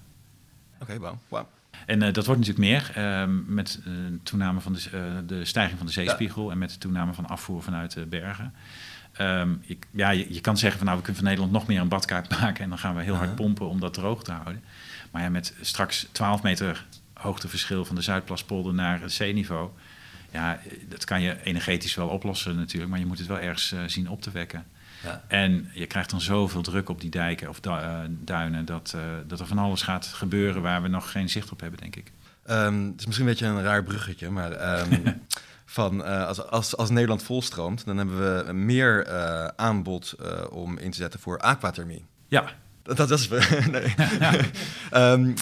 Oké, 0.75 0.83
okay, 0.83 0.99
wow. 0.99 1.19
wow. 1.29 1.47
En 1.87 2.03
uh, 2.03 2.13
dat 2.13 2.27
wordt 2.27 2.41
natuurlijk 2.47 2.59
meer 2.59 2.93
uh, 2.99 3.25
met 3.47 3.81
de 3.85 3.91
uh, 3.91 4.19
toename 4.23 4.61
van 4.61 4.73
de, 4.73 4.81
uh, 4.95 5.01
de 5.27 5.45
stijging 5.45 5.79
van 5.79 5.87
de 5.87 5.93
zeespiegel 5.93 6.45
ja. 6.45 6.53
en 6.53 6.59
met 6.59 6.71
de 6.71 6.79
toename 6.79 7.15
van 7.15 7.27
afvoer 7.27 7.63
vanuit 7.63 7.93
de 7.93 8.07
bergen. 8.07 8.55
Um, 9.21 9.63
je, 9.65 9.79
ja, 9.91 10.11
je, 10.11 10.35
je, 10.35 10.41
kan 10.41 10.59
zeggen 10.59 10.79
van 10.79 10.87
nou, 10.87 10.99
we 10.99 11.05
kunnen 11.05 11.23
van 11.23 11.31
Nederland 11.31 11.59
nog 11.59 11.67
meer 11.67 11.81
een 11.81 11.89
badkaart 11.89 12.31
maken 12.41 12.63
en 12.63 12.69
dan 12.69 12.79
gaan 12.79 12.95
we 12.95 13.03
heel 13.03 13.15
hard 13.15 13.35
pompen 13.35 13.69
om 13.69 13.81
dat 13.81 13.95
droog 13.95 14.25
te 14.25 14.33
houden. 14.33 14.63
Maar 15.11 15.23
ja, 15.23 15.31
met 15.31 15.55
straks 15.61 16.09
12 16.13 16.43
meter 16.43 16.87
hoogteverschil 17.13 17.85
van 17.85 17.97
de 17.97 18.03
Zuidplaspolder 18.03 18.75
naar 18.75 19.01
het 19.01 19.13
zeeniveau, 19.13 19.71
ja, 20.37 20.61
dat 20.89 21.05
kan 21.05 21.21
je 21.21 21.43
energetisch 21.43 21.95
wel 21.95 22.09
oplossen 22.09 22.57
natuurlijk, 22.57 22.91
maar 22.91 23.01
je 23.01 23.07
moet 23.07 23.19
het 23.19 23.27
wel 23.27 23.39
ergens 23.39 23.75
zien 23.87 24.09
op 24.09 24.23
te 24.23 24.31
wekken. 24.31 24.65
Ja. 25.03 25.25
En 25.29 25.71
je 25.73 25.87
krijgt 25.87 26.11
dan 26.11 26.21
zoveel 26.21 26.63
druk 26.63 26.89
op 26.89 27.01
die 27.01 27.11
dijken 27.11 27.49
of 27.49 27.61
duinen 28.09 28.65
dat, 28.65 28.93
uh, 28.97 29.03
dat 29.27 29.41
er 29.41 29.47
van 29.47 29.59
alles 29.59 29.83
gaat 29.83 30.07
gebeuren 30.07 30.63
waar 30.63 30.83
we 30.83 30.89
nog 30.89 31.11
geen 31.11 31.29
zicht 31.29 31.53
op 31.53 31.61
hebben, 31.61 31.81
denk 31.81 31.97
ik. 31.97 32.13
Um, 32.51 32.87
het 32.87 33.01
is 33.01 33.07
misschien 33.07 33.27
een 33.27 33.33
beetje 33.33 33.47
een 33.47 33.63
raar 33.63 33.83
bruggetje, 33.83 34.31
maar 34.31 34.81
um, 34.81 35.23
van, 35.79 36.01
uh, 36.01 36.27
als, 36.27 36.47
als, 36.47 36.77
als 36.77 36.91
Nederland 36.91 37.23
volstroomt, 37.23 37.85
dan 37.85 37.97
hebben 37.97 38.47
we 38.47 38.53
meer 38.53 39.09
aanbod 39.57 40.15
om 40.51 40.79
in 40.79 40.91
te 40.91 40.97
zetten 40.97 41.21
voor 41.21 41.39
aquathermie. 41.39 42.05
Ja, 42.29 42.53
Dat, 42.95 43.11
is... 43.11 43.29
nee. 43.71 43.95
um, 44.95 45.35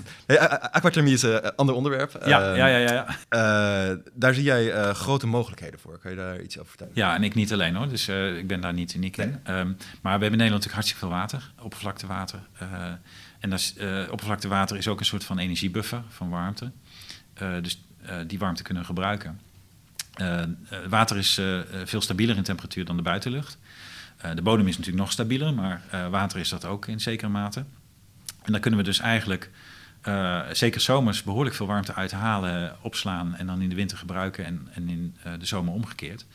aquathermie 0.70 1.12
is 1.12 1.22
een 1.22 1.56
ander 1.56 1.74
onderwerp. 1.74 2.20
Ja, 2.24 2.54
ja, 2.54 2.66
ja. 2.66 2.76
ja, 2.76 3.16
ja. 3.28 3.96
daar 4.14 4.34
zie 4.34 4.42
jij 4.42 4.94
grote 4.94 5.26
mogelijkheden 5.26 5.80
voor. 5.80 5.98
Kan 5.98 6.10
je 6.10 6.16
daar 6.16 6.40
iets 6.40 6.58
over 6.58 6.68
vertellen? 6.68 6.92
Ja, 6.96 7.14
en 7.14 7.22
ik 7.22 7.34
niet 7.34 7.52
alleen 7.52 7.74
hoor. 7.74 7.88
Dus 7.88 8.08
ik 8.08 8.46
ben 8.46 8.60
daar 8.60 8.72
niet 8.72 8.94
uniek 8.94 9.16
in. 9.16 9.40
Um, 9.48 9.76
maar 10.02 10.18
we 10.18 10.24
hebben 10.24 10.30
in 10.30 10.36
Nederland 10.36 10.64
natuurlijk 10.64 10.72
hartstikke 10.72 11.06
veel 11.06 11.14
water. 11.16 11.52
Oppervlaktewater. 11.60 12.40
en 13.40 13.50
dat 13.50 13.58
is, 13.58 13.74
oppervlaktewater 14.10 14.76
is 14.76 14.88
ook 14.88 15.00
een 15.00 15.06
soort 15.06 15.24
van 15.24 15.38
energiebuffer 15.38 16.02
van 16.08 16.28
warmte. 16.30 16.70
dus 17.62 17.84
die 18.26 18.38
warmte 18.38 18.62
kunnen 18.62 18.82
we 18.82 18.88
gebruiken. 18.88 19.40
water 20.88 21.16
is 21.16 21.40
veel 21.84 22.00
stabieler 22.00 22.36
in 22.36 22.42
temperatuur 22.42 22.84
dan 22.84 22.96
de 22.96 23.02
buitenlucht. 23.02 23.58
Eh, 24.16 24.34
de 24.34 24.42
bodem 24.42 24.66
is 24.66 24.76
natuurlijk 24.76 25.04
nog 25.04 25.12
stabieler, 25.12 25.54
maar 25.54 25.82
eh, 25.90 26.08
water 26.08 26.38
is 26.38 26.48
dat 26.48 26.64
ook 26.64 26.86
in 26.86 27.00
zekere 27.00 27.30
mate. 27.30 27.64
En 28.42 28.52
dan 28.52 28.60
kunnen 28.60 28.80
we 28.80 28.86
dus 28.86 28.98
eigenlijk, 28.98 29.50
uh, 30.08 30.40
zeker 30.52 30.80
zomers, 30.80 31.22
behoorlijk 31.22 31.56
veel 31.56 31.66
warmte 31.66 31.94
uithalen, 31.94 32.76
opslaan 32.82 33.34
en 33.34 33.46
dan 33.46 33.60
in 33.60 33.68
de 33.68 33.74
winter 33.74 33.98
gebruiken 33.98 34.44
en, 34.44 34.68
en 34.74 34.88
in 34.88 35.16
de 35.38 35.46
zomer 35.46 35.72
omgekeerd. 35.72 36.26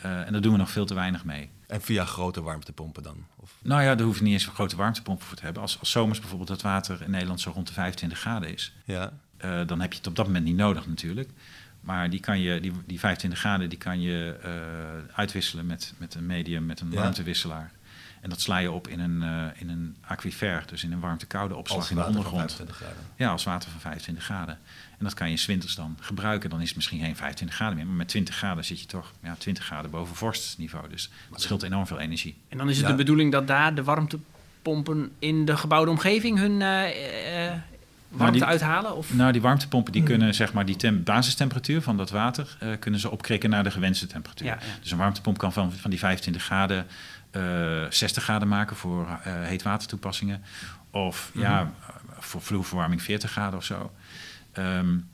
en 0.00 0.32
daar 0.32 0.40
doen 0.40 0.52
we 0.52 0.58
nog 0.58 0.70
veel 0.70 0.86
te 0.86 0.94
weinig 0.94 1.24
mee. 1.24 1.50
En 1.66 1.80
via 1.82 2.04
grote 2.04 2.42
warmtepompen 2.42 3.02
dan? 3.02 3.16
Of? 3.36 3.52
Nou 3.62 3.82
ja, 3.82 3.94
daar 3.94 4.06
hoef 4.06 4.18
je 4.18 4.24
niet 4.24 4.32
eens 4.32 4.46
grote 4.46 4.76
warmtepompen 4.76 5.26
voor 5.26 5.36
te 5.36 5.44
hebben. 5.44 5.62
Als, 5.62 5.80
als 5.80 5.90
zomers 5.90 6.18
bijvoorbeeld 6.18 6.48
het 6.48 6.62
water 6.62 7.02
in 7.02 7.10
Nederland 7.10 7.40
zo 7.40 7.50
rond 7.50 7.66
de 7.66 7.72
25 7.72 8.18
graden 8.18 8.52
is, 8.52 8.72
ja. 8.84 9.12
dan 9.66 9.80
heb 9.80 9.92
je 9.92 9.98
het 9.98 10.06
op 10.06 10.16
dat 10.16 10.26
moment 10.26 10.44
niet 10.44 10.56
nodig 10.56 10.86
natuurlijk. 10.86 11.30
Maar 11.84 12.10
die, 12.10 12.20
kan 12.20 12.40
je, 12.40 12.60
die, 12.60 12.72
die 12.86 12.98
25 12.98 13.38
graden 13.38 13.68
die 13.68 13.78
kan 13.78 14.00
je 14.00 14.36
uh, 14.44 14.50
uitwisselen 15.14 15.66
met, 15.66 15.94
met 15.96 16.14
een 16.14 16.26
medium, 16.26 16.66
met 16.66 16.80
een 16.80 16.90
warmtewisselaar. 16.90 17.72
En 18.20 18.30
dat 18.30 18.40
sla 18.40 18.58
je 18.58 18.70
op 18.70 18.88
in 18.88 19.00
een, 19.00 19.22
uh, 19.22 19.60
in 19.60 19.68
een 19.68 19.96
aquifer, 20.00 20.62
dus 20.66 20.84
in 20.84 20.92
een 20.92 21.00
warmte-koude 21.00 21.56
opslag 21.56 21.90
in 21.90 21.96
de 21.96 22.04
ondergrond. 22.04 22.62
Ja, 23.16 23.30
als 23.30 23.44
water 23.44 23.70
van 23.70 23.80
25 23.80 24.24
graden. 24.24 24.58
En 24.98 25.04
dat 25.04 25.14
kan 25.14 25.30
je 25.30 25.44
winters 25.46 25.74
dan 25.74 25.96
gebruiken. 26.00 26.50
Dan 26.50 26.60
is 26.60 26.66
het 26.66 26.76
misschien 26.76 27.00
geen 27.00 27.16
25 27.16 27.56
graden 27.56 27.76
meer, 27.76 27.86
maar 27.86 27.94
met 27.94 28.08
20 28.08 28.34
graden 28.34 28.64
zit 28.64 28.80
je 28.80 28.86
toch 28.86 29.12
ja, 29.22 29.34
20 29.38 29.64
graden 29.64 29.90
boven 29.90 30.16
vorstniveau. 30.16 30.88
Dus 30.88 31.10
dat 31.30 31.40
scheelt 31.40 31.62
enorm 31.62 31.86
veel 31.86 31.98
energie. 31.98 32.36
En 32.48 32.58
dan 32.58 32.68
is 32.68 32.78
het 32.78 32.86
de 32.86 32.94
bedoeling 32.94 33.32
dat 33.32 33.46
daar 33.46 33.74
de 33.74 33.82
warmtepompen 33.82 35.12
in 35.18 35.44
de 35.44 35.56
gebouwde 35.56 35.90
omgeving 35.90 36.38
hun 36.38 36.60
uh, 36.60 37.52
warmte 38.16 38.38
nou, 38.38 38.50
uithalen? 38.50 38.96
Of? 38.96 39.14
Nou, 39.14 39.32
die 39.32 39.40
warmtepompen 39.40 39.92
die 39.92 40.02
kunnen 40.02 40.34
zeg 40.34 40.52
maar 40.52 40.66
die 40.66 40.92
basistemperatuur 40.92 41.82
van 41.82 41.96
dat 41.96 42.10
water 42.10 42.56
uh, 42.62 42.68
kunnen 42.78 43.00
ze 43.00 43.10
opkrikken 43.10 43.50
naar 43.50 43.64
de 43.64 43.70
gewenste 43.70 44.06
temperatuur. 44.06 44.58
Dus 44.80 44.90
een 44.90 44.98
warmtepomp 44.98 45.38
kan 45.38 45.52
van, 45.52 45.72
van 45.72 45.90
die 45.90 45.98
25 45.98 46.42
graden 46.42 46.86
uh, 47.32 47.84
eh, 47.84 47.90
60 47.90 48.22
graden 48.22 48.48
maken 48.48 48.76
voor 48.76 49.06
uh, 49.08 49.16
heetwatertoepassingen. 49.24 50.42
Of 50.90 51.30
mm 51.32 51.42
ja, 51.42 51.72
voor 52.18 52.42
vloerverwarming 52.42 53.02
40 53.02 53.30
graden 53.30 53.58
of 53.58 53.64
zo. 53.64 53.92
Um, 54.58 55.08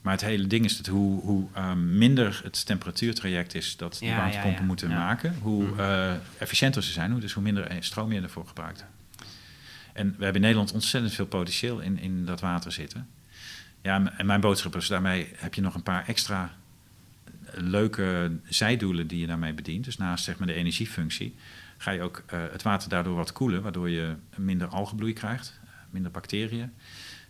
maar 0.00 0.12
het 0.12 0.22
hele 0.22 0.46
ding 0.46 0.64
is 0.64 0.76
dat 0.76 0.86
hoe, 0.86 1.20
hoe 1.20 1.46
um, 1.58 1.98
minder 1.98 2.40
het 2.44 2.66
temperatuurtraject 2.66 3.54
is 3.54 3.76
dat 3.76 3.96
die 4.00 4.14
warmtepompen 4.14 4.66
moeten 4.66 4.88
maken, 4.88 5.36
hoe 5.42 5.64
uh, 5.76 6.12
efficiënter 6.38 6.82
ze 6.82 6.92
zijn, 6.92 7.20
dus 7.20 7.32
hoe 7.32 7.42
minder 7.42 7.76
stroom 7.80 8.12
je 8.12 8.20
ervoor 8.20 8.46
gebruikt. 8.46 8.84
En 9.98 10.06
we 10.06 10.24
hebben 10.24 10.34
in 10.34 10.40
Nederland 10.40 10.72
ontzettend 10.72 11.14
veel 11.14 11.26
potentieel 11.26 11.80
in, 11.80 11.98
in 11.98 12.24
dat 12.24 12.40
water 12.40 12.72
zitten. 12.72 13.08
Ja, 13.82 14.16
en 14.16 14.26
mijn 14.26 14.40
boodschap 14.40 14.76
is 14.76 14.86
daarmee 14.86 15.28
heb 15.36 15.54
je 15.54 15.60
nog 15.60 15.74
een 15.74 15.82
paar 15.82 16.06
extra 16.06 16.56
leuke 17.52 18.38
zijdoelen 18.48 19.06
die 19.06 19.20
je 19.20 19.26
daarmee 19.26 19.52
bedient. 19.52 19.84
Dus 19.84 19.96
naast 19.96 20.24
zeg 20.24 20.38
maar, 20.38 20.46
de 20.46 20.52
energiefunctie 20.52 21.34
ga 21.78 21.90
je 21.90 22.02
ook 22.02 22.22
uh, 22.32 22.40
het 22.50 22.62
water 22.62 22.88
daardoor 22.88 23.14
wat 23.14 23.32
koelen, 23.32 23.62
waardoor 23.62 23.90
je 23.90 24.14
minder 24.36 24.68
algenbloei 24.68 25.12
krijgt, 25.12 25.60
minder 25.90 26.10
bacteriën. 26.10 26.72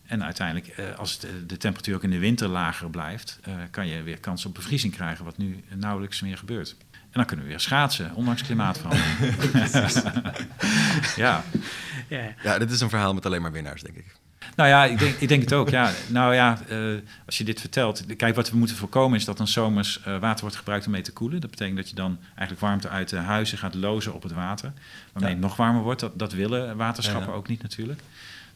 En 0.06 0.24
uiteindelijk, 0.24 0.78
uh, 0.78 0.94
als 0.98 1.18
de, 1.46 1.56
temperatuur 1.56 1.94
ook 1.94 2.02
in 2.02 2.10
de 2.10 2.18
winter 2.18 2.48
lager 2.48 2.90
blijft, 2.90 3.40
kan 3.70 3.86
je 3.86 4.02
weer 4.02 4.20
kans 4.20 4.44
op 4.44 4.54
bevriezing 4.54 4.92
krijgen, 4.92 5.24
wat 5.24 5.38
nu 5.38 5.64
nauwelijks 5.74 6.20
meer 6.20 6.38
gebeurt. 6.38 6.76
En 7.10 7.14
dan 7.14 7.24
kunnen 7.24 7.44
we 7.44 7.50
weer 7.50 7.60
schaatsen, 7.60 8.14
ondanks 8.14 8.42
klimaatverandering. 8.42 9.18
ja. 11.16 11.44
ja. 12.42 12.58
dit 12.58 12.70
is 12.70 12.80
een 12.80 12.88
verhaal 12.88 13.14
met 13.14 13.26
alleen 13.26 13.42
maar 13.42 13.52
winnaars, 13.52 13.82
denk 13.82 13.96
ik. 13.96 14.16
Nou 14.56 14.68
ja, 14.68 14.84
ik 14.84 14.98
denk, 14.98 15.16
ik 15.16 15.28
denk 15.28 15.42
het 15.42 15.52
ook. 15.52 15.68
Ja. 15.68 15.90
Nou 16.08 16.34
ja, 16.34 16.58
uh, 16.70 16.98
als 17.26 17.38
je 17.38 17.44
dit 17.44 17.60
vertelt. 17.60 18.16
Kijk, 18.16 18.34
wat 18.34 18.50
we 18.50 18.56
moeten 18.56 18.76
voorkomen 18.76 19.18
is 19.18 19.24
dat 19.24 19.36
dan 19.36 19.48
zomers 19.48 20.00
uh, 20.08 20.18
water 20.18 20.40
wordt 20.40 20.56
gebruikt 20.56 20.86
om 20.86 20.92
mee 20.92 21.02
te 21.02 21.12
koelen. 21.12 21.40
Dat 21.40 21.50
betekent 21.50 21.76
dat 21.76 21.88
je 21.88 21.94
dan 21.94 22.18
eigenlijk 22.24 22.60
warmte 22.60 22.88
uit 22.88 23.08
de 23.08 23.16
huizen 23.16 23.58
gaat 23.58 23.74
lozen 23.74 24.14
op 24.14 24.22
het 24.22 24.32
water. 24.32 24.72
Waarmee 25.12 25.32
het 25.32 25.40
nog 25.40 25.56
warmer 25.56 25.82
wordt. 25.82 26.00
Dat, 26.00 26.18
dat 26.18 26.32
willen 26.32 26.76
waterschappen 26.76 27.32
ook 27.32 27.48
niet 27.48 27.62
natuurlijk. 27.62 28.00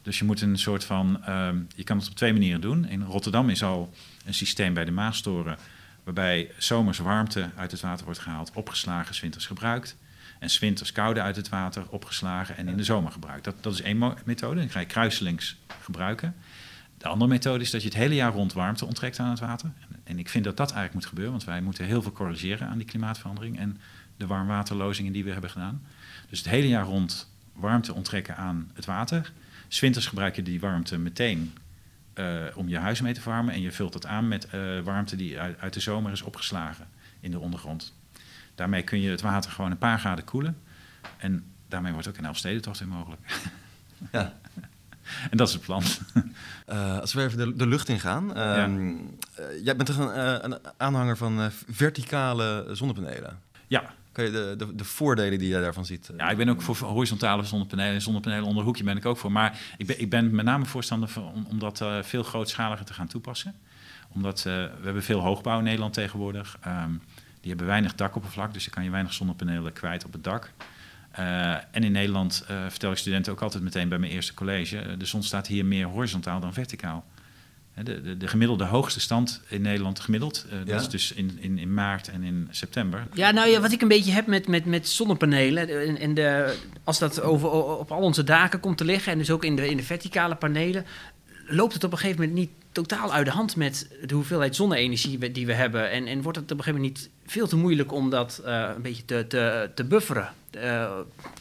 Dus 0.01 0.19
je 0.19 0.25
moet 0.25 0.41
een 0.41 0.57
soort 0.57 0.83
van. 0.83 1.23
Uh, 1.29 1.49
je 1.75 1.83
kan 1.83 1.97
het 1.97 2.09
op 2.09 2.15
twee 2.15 2.33
manieren 2.33 2.61
doen. 2.61 2.85
In 2.85 3.03
Rotterdam 3.03 3.49
is 3.49 3.63
al 3.63 3.93
een 4.25 4.33
systeem 4.33 4.73
bij 4.73 4.85
de 4.85 4.91
Maastoren 4.91 5.57
waarbij 6.03 6.51
zomers 6.57 6.97
warmte 6.97 7.49
uit 7.55 7.71
het 7.71 7.81
water 7.81 8.05
wordt 8.05 8.19
gehaald, 8.19 8.51
opgeslagen, 8.53 9.21
winters 9.21 9.45
gebruikt. 9.45 9.95
En 10.39 10.49
winters 10.59 10.91
koude 10.91 11.21
uit 11.21 11.35
het 11.35 11.49
water, 11.49 11.89
opgeslagen 11.89 12.57
en 12.57 12.67
in 12.67 12.77
de 12.77 12.83
zomer 12.83 13.11
gebruikt. 13.11 13.43
Dat, 13.43 13.63
dat 13.63 13.73
is 13.73 13.81
één 13.81 14.15
methode, 14.25 14.59
dan 14.59 14.69
ga 14.69 14.79
je 14.79 14.85
kruiselings 14.85 15.57
gebruiken. 15.81 16.35
De 16.97 17.07
andere 17.07 17.31
methode 17.31 17.63
is 17.63 17.71
dat 17.71 17.81
je 17.81 17.87
het 17.87 17.97
hele 17.97 18.15
jaar 18.15 18.31
rond 18.31 18.53
warmte 18.53 18.85
onttrekt 18.85 19.19
aan 19.19 19.29
het 19.29 19.39
water. 19.39 19.71
En, 20.03 20.19
ik 20.19 20.29
vind 20.29 20.43
dat 20.43 20.57
dat 20.57 20.71
eigenlijk 20.71 20.93
moet 20.93 21.05
gebeuren, 21.05 21.33
want 21.33 21.45
wij 21.45 21.61
moeten 21.61 21.85
heel 21.85 22.01
veel 22.01 22.11
corrigeren 22.11 22.67
aan 22.67 22.77
die 22.77 22.87
klimaatverandering 22.87 23.59
en 23.59 23.77
de 24.17 24.27
warmwaterlozingen 24.27 25.13
die 25.13 25.23
we 25.23 25.31
hebben 25.31 25.49
gedaan. 25.49 25.81
Dus 26.29 26.39
het 26.39 26.49
hele 26.49 26.67
jaar 26.67 26.85
rond 26.85 27.29
warmte 27.53 27.93
onttrekken 27.93 28.37
aan 28.37 28.71
het 28.73 28.85
water. 28.85 29.31
Winters 29.79 30.07
gebruik 30.07 30.35
je 30.35 30.43
die 30.43 30.59
warmte 30.59 30.97
meteen 30.97 31.53
uh, 32.15 32.43
om 32.55 32.69
je 32.69 32.77
huis 32.77 33.01
mee 33.01 33.13
te 33.13 33.21
verwarmen. 33.21 33.53
En 33.53 33.61
je 33.61 33.71
vult 33.71 33.93
het 33.93 34.05
aan 34.05 34.27
met 34.27 34.47
uh, 34.55 34.79
warmte 34.79 35.15
die 35.15 35.39
uit, 35.39 35.59
uit, 35.59 35.73
de 35.73 35.79
zomer 35.79 36.11
is 36.11 36.21
opgeslagen 36.21 36.87
in 37.19 37.31
de 37.31 37.39
ondergrond. 37.39 37.93
Daarmee 38.55 38.83
kun 38.83 39.01
je 39.01 39.09
het 39.09 39.21
water 39.21 39.51
gewoon 39.51 39.71
een 39.71 39.77
paar 39.77 39.99
graden 39.99 40.25
koelen. 40.25 40.57
En 41.17 41.43
daarmee 41.67 41.93
wordt 41.93 42.07
ook 42.07 42.17
een 42.17 42.25
Elfstedentocht 42.25 42.79
weer 42.79 42.87
mogelijk. 42.87 43.21
Ja. 44.11 44.33
en 45.31 45.37
dat 45.37 45.47
is 45.47 45.53
het 45.53 45.63
plan. 45.63 45.83
Uh, 46.69 46.99
als 47.01 47.13
we 47.13 47.23
even 47.23 47.37
de, 47.37 47.55
de 47.55 47.67
lucht 47.67 47.89
ingaan. 47.89 48.23
Um, 48.23 48.35
ja. 48.35 48.55
Ehm, 48.55 49.63
jij 49.63 49.75
bent 49.75 49.85
toch 49.85 49.97
een, 49.97 50.45
een 50.45 50.59
aanhanger 50.77 51.17
van 51.17 51.51
verticale 51.69 52.67
zonnepanelen? 52.71 53.39
Ja, 53.67 53.93
de, 54.13 54.53
de, 54.57 54.75
de, 54.75 54.83
voordelen 54.83 55.39
die 55.39 55.47
je 55.47 55.59
daarvan 55.59 55.85
ziet? 55.85 56.11
Ja, 56.17 56.29
ik 56.29 56.37
ben 56.37 56.49
ook 56.49 56.61
voor 56.61 56.75
horizontale 56.75 57.43
zonnepanelen. 57.43 58.01
Zonnepanelen 58.01 58.47
onder 58.47 58.63
hoekje 58.63 58.83
ben 58.83 58.97
ik 58.97 59.05
ook 59.05 59.17
voor. 59.17 59.31
Maar 59.31 59.59
ik 59.77 59.85
ben, 59.85 60.01
ik 60.01 60.09
ben 60.09 60.35
met 60.35 60.45
name 60.45 60.65
voorstander 60.65 61.09
van, 61.09 61.45
om, 61.49 61.59
dat 61.59 61.81
uh, 61.81 62.03
veel 62.03 62.23
grootschaliger 62.23 62.85
te 62.85 62.93
gaan 62.93 63.07
toepassen. 63.07 63.55
Omdat 64.09 64.37
uh, 64.37 64.43
we 64.43 64.83
hebben 64.83 65.03
veel 65.03 65.19
hoogbouw 65.19 65.57
in 65.57 65.63
Nederland 65.63 65.93
tegenwoordig. 65.93 66.57
Um, 66.67 67.01
die 67.39 67.49
hebben 67.49 67.67
weinig 67.67 67.95
dakoppervlak, 67.95 68.53
dus 68.53 68.63
dan 68.63 68.73
kan 68.73 68.83
je 68.83 68.89
weinig 68.89 69.13
zonnepanelen 69.13 69.73
kwijt 69.73 70.05
op 70.05 70.13
het 70.13 70.23
dak. 70.23 70.51
En 71.71 71.83
in 71.83 71.91
Nederland 71.91 72.45
vertel 72.67 72.91
ik 72.91 72.97
studenten 72.97 73.31
ook 73.31 73.41
altijd 73.41 73.63
meteen 73.63 73.89
bij 73.89 73.97
mijn 73.97 74.11
eerste 74.11 74.33
college... 74.33 74.97
de 74.97 75.05
zon 75.05 75.23
staat 75.23 75.47
hier 75.47 75.65
meer 75.65 75.87
horizontaal 75.87 76.39
dan 76.39 76.53
verticaal. 76.53 77.05
De, 77.75 78.01
de, 78.01 78.17
de, 78.17 78.27
gemiddelde 78.27 78.63
hoogste 78.63 78.99
stand 78.99 79.41
in 79.47 79.61
Nederland 79.61 79.99
gemiddeld. 79.99 80.45
Uh, 80.47 80.65
dat 80.65 80.81
is 80.81 80.89
dus 80.89 81.11
in, 81.11 81.37
in, 81.39 81.57
in 81.57 81.73
maart 81.73 82.07
en 82.07 82.23
in 82.23 82.47
september. 82.51 83.07
Ja, 83.13 83.31
nou 83.31 83.49
ja, 83.49 83.59
wat 83.59 83.71
ik 83.71 83.81
een 83.81 83.87
beetje 83.87 84.11
heb 84.11 84.27
met, 84.27 84.47
met, 84.47 84.65
met 84.65 84.87
zonnepanelen. 84.87 85.87
En, 85.87 85.97
en 85.99 86.13
de, 86.13 86.57
als 86.83 86.99
dat 86.99 87.21
over, 87.21 87.49
op 87.51 87.91
al 87.91 88.01
onze 88.01 88.23
daken 88.23 88.59
komt 88.59 88.77
te 88.77 88.85
liggen. 88.85 89.11
En 89.11 89.17
dus 89.17 89.31
ook 89.31 89.43
in 89.43 89.55
de, 89.55 89.69
in 89.69 89.77
de 89.77 89.83
verticale 89.83 90.35
panelen. 90.35 90.85
Loopt 91.45 91.73
het 91.73 91.83
op 91.83 91.91
een 91.91 91.97
gegeven 91.97 92.21
moment 92.21 92.39
niet 92.39 92.62
totaal 92.73 93.13
uit 93.13 93.25
de 93.25 93.31
hand 93.31 93.55
met 93.55 93.87
de 94.05 94.13
hoeveelheid 94.13 94.55
zonne-energie 94.55 95.31
die 95.31 95.45
we 95.45 95.53
hebben. 95.53 95.91
En, 95.91 96.07
en 96.07 96.21
wordt 96.21 96.37
het 96.37 96.51
op 96.51 96.57
een 96.57 96.63
gegeven 96.63 96.81
moment 96.81 96.99
niet 96.99 97.09
veel 97.25 97.47
te 97.47 97.55
moeilijk 97.55 97.91
om 97.91 98.09
dat 98.09 98.41
uh, 98.45 98.69
een 98.75 98.81
beetje 98.81 99.05
te, 99.05 99.25
te, 99.27 99.69
te 99.75 99.83
bufferen? 99.83 100.29
Uh, 100.55 100.91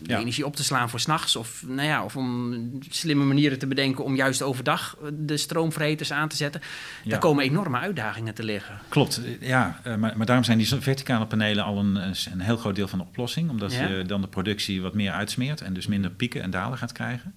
de 0.00 0.16
energie 0.16 0.46
op 0.46 0.56
te 0.56 0.64
slaan 0.64 0.90
voor 0.90 1.00
s'nachts. 1.00 1.36
Of, 1.36 1.64
nou 1.66 1.88
ja, 1.88 2.04
of 2.04 2.16
om 2.16 2.70
slimme 2.88 3.24
manieren 3.24 3.58
te 3.58 3.66
bedenken 3.66 4.04
om 4.04 4.16
juist 4.16 4.42
overdag 4.42 4.98
de 5.12 5.36
stroomvreters 5.36 6.12
aan 6.12 6.28
te 6.28 6.36
zetten. 6.36 6.60
Ja. 7.02 7.10
Daar 7.10 7.18
komen 7.18 7.44
enorme 7.44 7.78
uitdagingen 7.78 8.34
te 8.34 8.42
liggen. 8.42 8.78
Klopt, 8.88 9.20
ja. 9.40 9.80
Maar, 9.84 9.98
maar, 9.98 10.26
daarom 10.26 10.44
zijn 10.44 10.58
die 10.58 10.66
verticale 10.66 11.26
panelen 11.26 11.64
al 11.64 11.78
een, 11.78 11.96
een 12.32 12.40
heel 12.40 12.56
groot 12.56 12.76
deel 12.76 12.88
van 12.88 12.98
de 12.98 13.04
oplossing. 13.04 13.50
Omdat 13.50 13.72
je 13.72 14.04
dan 14.06 14.20
de 14.20 14.28
productie 14.28 14.82
wat 14.82 14.94
meer 14.94 15.12
uitsmeert 15.12 15.60
en 15.60 15.74
dus 15.74 15.86
minder 15.86 16.10
pieken 16.10 16.42
en 16.42 16.50
dalen 16.50 16.78
gaat 16.78 16.92
krijgen. 16.92 17.34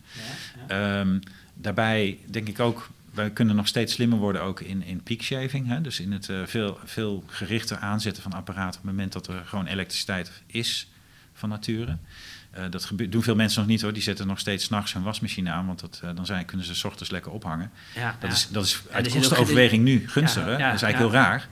Um, 0.72 1.20
daarbij 1.54 2.20
denk 2.26 2.48
ik 2.48 2.60
ook 2.60 2.90
wij 3.16 3.32
kunnen 3.32 3.56
nog 3.56 3.68
steeds 3.68 3.94
slimmer 3.94 4.18
worden 4.18 4.42
ook 4.42 4.60
in, 4.60 4.84
in 4.84 5.04
peak 5.04 5.22
shaving. 5.22 5.68
Hè? 5.68 5.82
Dus 5.82 6.00
in 6.00 6.12
het 6.12 6.30
uh, 6.30 6.46
veel, 6.46 6.80
veel 6.84 7.24
gerichter 7.28 7.78
aanzetten 7.78 8.24
van 8.24 8.34
apparaten 8.34 8.80
op 8.80 8.86
het 8.86 8.96
moment 8.96 9.14
dat 9.14 9.28
er 9.28 9.46
gewoon 9.46 9.66
elektriciteit 9.66 10.32
is 10.46 10.90
van 11.34 11.50
nature. 11.50 11.98
Uh, 12.58 12.64
dat 12.70 12.92
doen 13.10 13.24
veel 13.24 13.36
mensen 13.36 13.60
nog 13.60 13.70
niet 13.70 13.82
hoor. 13.82 13.94
Die 13.94 14.02
zetten 14.02 14.28
nog 14.28 14.40
steeds 14.40 14.64
s'nachts 14.64 14.94
hun 14.94 15.04
wasmachine 15.04 15.52
aan, 15.52 15.66
want 15.66 15.80
dat, 15.80 16.02
uh, 16.04 16.10
dan 16.16 16.26
zijn, 16.26 16.46
kunnen 16.46 16.66
ze 16.66 16.76
s 16.76 16.84
ochtends 16.84 17.12
lekker 17.12 17.32
ophangen. 17.32 17.72
Ja, 17.96 18.16
dat, 18.20 18.32
Is, 18.32 18.48
dat 18.50 18.66
is 18.66 18.82
uit 18.92 19.06
ja, 19.06 19.20
kostenoverweging 19.20 19.84
nu 19.84 20.10
gunstig. 20.10 20.44
hè? 20.44 20.50
dat 20.50 20.74
is 20.74 20.82
eigenlijk 20.82 20.98
heel 20.98 21.12
raar. 21.12 21.48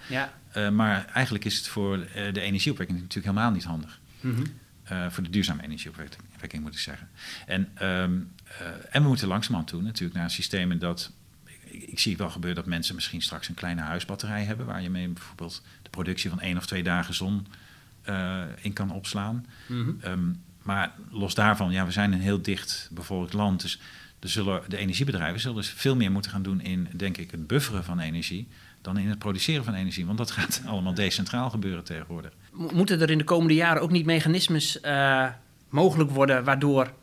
Uh, 0.58 0.70
maar 0.70 1.06
eigenlijk 1.06 1.46
is 1.46 1.58
het 1.58 1.68
voor 1.68 1.98
de 2.34 2.42
energieopwekking 2.42 3.00
natuurlijk 3.00 3.36
helemaal 3.36 3.52
niet 3.52 3.64
handig. 3.64 4.00
Mm 4.22 4.36
-hmm. 4.36 5.12
voor 5.12 5.24
de 5.24 5.30
duurzame 5.30 5.64
energieopwekking 5.64 6.64
moet 6.64 6.74
ik 6.74 6.80
zeggen. 6.80 7.10
En, 7.46 7.70
ehm, 7.74 8.20
en 8.90 9.02
we 9.02 9.08
moeten 9.08 9.28
langzamerhand 9.28 9.70
toe 9.70 9.82
natuurlijk 9.82 10.20
naar 10.20 10.32
systemen 10.32 10.80
dat 10.80 11.12
ik, 11.74 12.00
zie 12.00 12.18
wel 12.18 12.30
gebeuren 12.30 12.62
dat 12.62 12.70
mensen 12.70 12.96
misschien 12.96 13.22
straks 13.22 13.50
een 13.50 13.56
kleine 13.56 13.82
huisbatterij 13.82 14.44
hebben, 14.44 14.66
waar 14.66 14.82
je 14.82 14.90
mee 14.90 15.08
bijvoorbeeld 15.08 15.62
de 15.82 15.90
productie 15.90 16.30
van 16.30 16.40
één 16.40 16.58
of 16.58 16.66
twee 16.66 16.84
dagen 16.84 17.14
zon 17.14 17.48
in 18.62 18.74
kan 18.74 18.92
opslaan. 18.92 19.46
Mhm. 19.68 19.92
Ehm, 20.02 20.32
maar 20.64 20.92
los 21.10 21.34
daarvan, 21.34 21.72
ja, 21.72 21.86
we 21.86 21.92
zijn 21.92 22.14
een 22.14 22.22
heel 22.22 22.42
dicht 22.42 22.90
bevolkt 22.92 23.34
land. 23.34 23.62
Dus 23.62 23.80
er 24.20 24.30
zullen, 24.30 24.62
de 24.68 24.78
energiebedrijven 24.78 25.40
zullen 25.40 25.56
dus 25.56 25.70
veel 25.70 25.96
meer 25.96 26.12
moeten 26.12 26.32
gaan 26.32 26.44
doen 26.44 26.62
in, 26.62 26.88
denk 26.96 27.18
ik, 27.18 27.32
het 27.32 27.48
bufferen 27.48 27.84
van 27.84 28.00
energie. 28.00 28.48
dan 28.82 28.98
in 28.98 29.10
het 29.10 29.20
produceren 29.20 29.64
van 29.64 29.74
energie. 29.74 30.06
Want 30.06 30.18
dat 30.18 30.32
gaat 30.32 30.62
allemaal 30.68 30.94
decentraal 30.94 31.50
gebeuren 31.50 31.84
tegenwoordig. 31.84 32.32
Moeten 32.52 33.02
er 33.02 33.10
in 33.10 33.18
de 33.18 33.24
komende 33.24 33.54
jaren 33.54 33.82
ook 33.82 33.92
niet 33.92 34.06
mechanismes 34.06 34.78
uh, 34.86 35.28
mogelijk 35.70 36.10
worden. 36.10 36.44
waardoor 36.44 36.94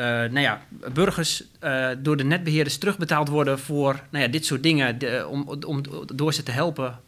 uh, 0.00 0.06
nou 0.06 0.40
ja, 0.40 0.60
burgers 0.92 1.42
uh, 1.64 1.88
door 1.98 2.16
de 2.16 2.24
netbeheerders 2.24 2.78
terugbetaald 2.78 3.28
worden 3.28 3.58
voor 3.58 4.00
nou 4.10 4.24
ja, 4.24 4.30
dit 4.30 4.46
soort 4.46 4.62
dingen, 4.62 4.98
de, 4.98 5.26
om, 5.30 5.48
om 5.66 5.82
door 6.14 6.34
ze 6.34 6.42
te 6.42 6.50
helpen. 6.50 7.00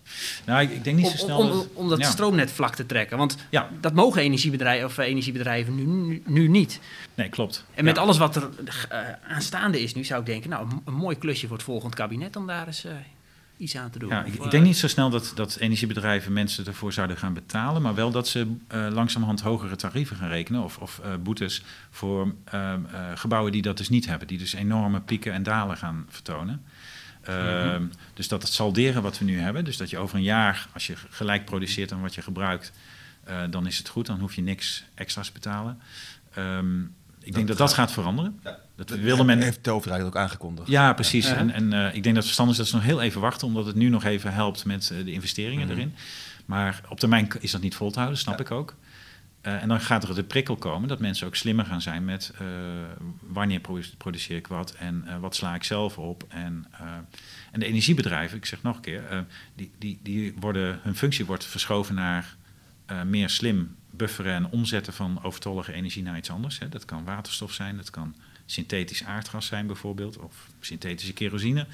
Nou, 0.47 0.63
ik, 0.63 0.71
ik 0.71 0.85
denk 0.85 0.97
niet 0.97 1.07
zo 1.07 1.17
snel. 1.17 1.39
Om, 1.39 1.51
om, 1.51 1.67
om 1.75 1.89
dat 1.89 2.05
stroomnet 2.05 2.51
vlak 2.51 2.75
te 2.75 2.87
trekken. 2.87 3.19
Want 3.19 3.37
ja. 3.51 3.69
dat 3.81 3.93
mogen 3.93 4.23
energiebedrijven, 4.23 4.87
of 4.87 4.99
energiebedrijven 4.99 5.75
nu, 5.75 6.23
nu, 6.27 6.49
niet. 6.49 6.81
Nee, 7.15 7.29
klopt. 7.29 7.65
En 7.75 7.85
met 7.85 7.99
alles 7.99 8.19
wat 8.19 8.37
er 8.37 8.49
uh, 8.93 8.99
aanstaande 9.29 9.83
is 9.83 9.95
nu, 9.95 10.05
zou 10.05 10.21
ik 10.21 10.27
denken, 10.27 10.51
nou, 10.51 10.69
een, 10.85 10.95
mooi 10.95 11.19
klusje 11.19 11.47
voor 11.47 11.57
het 11.57 11.65
volgend 11.65 11.95
kabinet 11.95 12.37
om 12.37 12.47
daar 12.47 12.67
eens 12.67 12.87
iets 13.61 13.77
aan 13.77 13.91
te 13.91 13.99
doen. 13.99 14.09
Ja, 14.09 14.25
ik, 14.25 14.35
ik, 14.35 14.51
denk 14.51 14.65
niet 14.65 14.77
zo 14.77 14.89
snel 14.89 15.11
dat, 15.11 15.33
dat 15.35 15.57
energiebedrijven 15.57 16.33
mensen 16.33 16.67
ervoor 16.67 16.93
zouden 16.93 17.17
gaan 17.17 17.35
betalen, 17.35 17.83
maar 17.83 17.95
wel 17.95 18.11
dat 18.11 18.29
ze 18.29 18.57
uh, 18.75 18.87
langzamerhand 18.91 19.41
hogere 19.41 19.77
tarieven 19.77 20.17
gaan 20.17 20.29
rekenen 20.29 20.63
of, 20.63 20.79
of 20.79 21.01
uh, 21.05 21.15
boetes 21.23 21.63
voor 21.91 22.35
uh, 22.55 22.75
gebouwen 23.15 23.53
die 23.53 23.63
dat 23.63 23.77
dus 23.77 23.89
niet 23.89 24.07
hebben, 24.07 24.29
die 24.29 24.39
dus 24.39 24.53
enorme 24.53 25.01
pieken 25.01 25.33
en 25.33 25.43
dalen 25.43 25.77
gaan 25.77 26.07
vertonen. 26.09 26.63
Mm 27.29 27.91
Dus 28.15 28.29
dat 28.29 28.43
het 28.43 28.53
salderen 28.53 29.03
wat 29.03 29.19
we 29.19 29.25
nu 29.25 29.39
hebben, 29.39 29.65
dus 29.65 29.77
dat 29.77 29.91
je 29.91 29.99
over 29.99 30.17
een 30.17 30.23
jaar, 30.23 30.69
als 30.73 30.87
je 30.87 30.95
gelijk 31.11 31.45
produceert 31.45 31.93
aan 31.93 32.01
wat 32.01 32.15
je 32.15 32.23
gebruikt, 32.23 32.73
dan 33.51 33.67
is 33.67 33.79
het 33.79 33.89
goed, 33.89 34.07
dan 34.07 34.21
hoef 34.21 34.35
je 34.35 34.43
niks 34.43 34.85
extra's 34.95 35.27
te 35.27 35.33
betalen. 35.33 35.81
Um, 36.39 36.95
ik 37.23 37.35
denk 37.35 37.49
dat 37.49 37.59
dat 37.59 37.73
gaat 37.73 37.93
veranderen. 37.93 38.41
Ja. 38.45 38.59
Dat 38.77 38.91
wilde 38.91 39.25
men... 39.25 39.43
heeft 39.43 39.65
de 39.65 39.71
overheid 39.71 40.03
ook 40.03 40.17
aangekondigd. 40.17 40.69
Ja, 40.69 40.93
precies. 40.93 41.27
En, 41.27 41.51
en 41.51 41.73
uh, 41.73 41.87
ik 41.87 41.93
denk 41.93 42.05
dat 42.05 42.15
het 42.15 42.25
verstandig 42.25 42.55
is 42.55 42.61
dat 42.61 42.69
ze 42.71 42.75
nog 42.75 42.85
heel 42.85 43.01
even 43.01 43.21
wachten, 43.21 43.47
omdat 43.47 43.67
het 43.67 43.75
nu 43.75 43.89
nog 43.89 44.05
even 44.05 44.33
helpt 44.33 44.65
met 44.65 44.91
uh, 44.93 45.05
de 45.05 45.13
investeringen 45.13 45.67
mm 45.67 45.73
erin. 45.73 45.95
Maar 46.47 46.81
op 46.89 47.01
termijn 47.01 47.29
is 47.41 47.51
dat 47.51 47.61
niet 47.61 47.75
vol 47.75 47.91
te 47.91 47.99
houden, 47.99 48.19
snap 48.19 48.41
ik 48.41 48.51
ook. 48.51 48.75
Uh, 49.43 49.63
en 49.63 49.69
dan 49.69 49.81
gaat 49.81 50.09
er 50.09 50.15
de 50.15 50.23
prikkel 50.23 50.57
komen 50.57 50.89
dat 50.89 50.99
mensen 50.99 51.27
ook 51.27 51.37
slimmer 51.37 51.65
gaan 51.65 51.83
zijn 51.83 52.05
met 52.05 52.33
wanneer 53.21 53.61
produceer 53.97 54.37
ik 54.37 54.47
wat 54.47 54.75
en 54.79 55.05
wat 55.21 55.35
sla 55.35 55.55
ik 55.55 55.65
zelf 55.65 55.99
op. 55.99 56.25
En, 56.29 56.67
en 57.53 57.61
de 57.61 57.67
energiebedrijven, 57.67 58.37
ik 58.37 58.47
zeg 58.47 58.63
nog 58.63 58.77
een 58.77 58.83
keer, 58.83 59.25
die, 59.55 59.71
die, 59.79 59.99
die 60.03 60.35
worden, 60.41 60.79
hun 60.83 60.97
functie 60.97 61.27
wordt 61.27 61.45
verschoven 61.45 61.95
naar 61.95 62.37
meer 63.05 63.31
slim 63.31 63.77
bufferen 64.01 64.35
en 64.35 64.51
omzetten 64.51 64.93
van 64.93 65.23
overtollige 65.23 65.73
energie 65.73 66.03
naar 66.03 66.17
iets 66.17 66.31
anders. 66.31 66.59
Hè. 66.59 66.69
Dat 66.69 66.85
kan 66.85 67.05
waterstof 67.05 67.53
zijn, 67.53 67.77
dat 67.77 67.91
kan 67.91 68.15
synthetisch 68.47 69.05
aardgas 69.05 69.47
zijn 69.47 69.67
bijvoorbeeld, 69.67 70.19
of 70.19 70.47
synthetische 70.61 71.13
kerosine. 71.13 71.67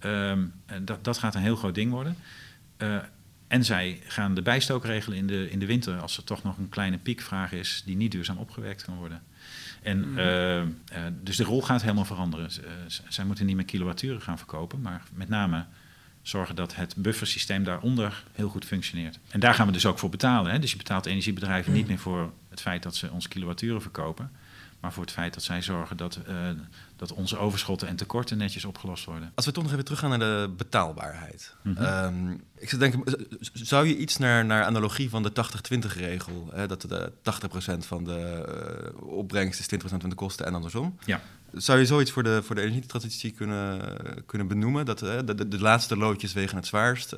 Mm. 0.00 0.52
dat, 0.84 1.04
dat 1.04 1.18
gaat 1.18 1.34
een 1.34 1.42
heel 1.42 1.56
groot 1.56 1.74
ding 1.74 1.90
worden. 1.90 2.16
Uh, 2.78 2.96
en 3.48 3.64
zij 3.64 4.00
gaan 4.06 4.34
de 4.34 4.42
bijstook 4.42 4.84
regelen 4.84 5.18
in 5.18 5.26
de, 5.26 5.50
in 5.50 5.58
de 5.58 5.66
winter 5.66 6.00
als 6.00 6.16
er 6.16 6.24
toch 6.24 6.42
nog 6.42 6.58
een 6.58 6.68
kleine 6.68 6.98
piekvraag 6.98 7.52
is 7.52 7.82
die 7.86 7.96
niet 7.96 8.12
duurzaam 8.12 8.36
opgewekt 8.36 8.84
kan 8.84 8.96
worden. 8.96 9.22
En, 9.82 10.08
mm. 10.08 10.18
uh, 10.18 10.62
dus 11.22 11.36
de 11.36 11.44
rol 11.44 11.62
gaat 11.62 11.82
helemaal 11.82 12.04
veranderen. 12.04 12.50
zij 13.08 13.24
moeten 13.24 13.46
niet 13.46 13.56
meer 13.56 13.64
kilowatturen 13.64 14.22
gaan 14.22 14.38
verkopen, 14.38 14.80
maar 14.80 15.02
met 15.14 15.28
name 15.28 15.64
zorgen 16.22 16.56
dat 16.56 16.74
het 16.74 16.94
buffersysteem 16.96 17.64
daaronder 17.64 18.24
heel 18.32 18.48
goed 18.48 18.64
functioneert. 18.64 19.18
En 19.30 19.40
daar 19.40 19.54
gaan 19.54 19.66
we 19.66 19.72
dus 19.72 19.86
ook 19.86 19.98
voor 19.98 20.10
betalen. 20.10 20.52
Hè? 20.52 20.58
Dus 20.58 20.70
je 20.70 20.76
betaalt 20.76 21.06
energiebedrijven 21.06 21.72
niet 21.72 21.88
meer 21.88 21.98
voor 21.98 22.32
het 22.48 22.60
feit 22.60 22.82
dat 22.82 22.96
ze 22.96 23.10
ons 23.10 23.28
kilowatturen 23.28 23.82
verkopen, 23.82 24.30
maar 24.82 24.92
voor 24.92 25.02
het 25.02 25.12
feit 25.12 25.34
dat 25.34 25.42
zij 25.42 25.62
zorgen 25.62 25.96
dat, 25.96 26.18
uh, 26.28 26.34
dat 26.96 27.12
onze 27.12 27.38
overschotten 27.38 27.88
en 27.88 27.96
tekorten 27.96 28.38
netjes 28.38 28.64
opgelost 28.64 29.04
worden. 29.04 29.32
Als 29.34 29.46
we 29.46 29.52
toch 29.52 29.62
nog 29.62 29.72
even 29.72 29.84
teruggaan 29.84 30.10
naar 30.10 30.18
de 30.18 30.50
betaalbaarheid. 30.56 31.54
Mm 31.62 32.40
ik 32.58 32.68
zou 32.68 32.80
denken, 32.80 33.28
zou 33.52 33.86
je 33.86 33.96
iets 33.96 34.16
naar, 34.18 34.44
naar 34.44 34.64
analogie 34.64 35.10
van 35.10 35.22
de 35.22 35.32
80-20 35.74 35.78
regel, 35.96 36.48
hè, 36.52 36.66
dat 36.66 36.80
de 36.80 37.12
80% 37.74 37.78
van 37.78 38.04
de 38.04 38.44
uh, 38.94 39.08
opbrengst 39.08 39.60
is 39.60 39.80
20% 39.84 39.86
van 39.86 40.10
de 40.10 40.14
kosten 40.14 40.46
en 40.46 40.54
andersom. 40.54 40.98
Ja. 41.04 41.20
Zou 41.52 41.78
je 41.78 41.86
zoiets 41.86 42.10
voor 42.10 42.22
de, 42.22 42.42
voor 42.42 42.54
de 42.54 42.60
energietransitie 42.60 43.30
kunnen, 43.30 43.80
kunnen 44.26 44.46
benoemen? 44.46 44.84
Dat 44.84 44.98
de, 44.98 45.34
de, 45.34 45.48
de 45.48 45.60
laatste 45.60 45.96
loodjes 45.96 46.32
wegen 46.32 46.56
het 46.56 46.66
zwaarst. 46.66 47.12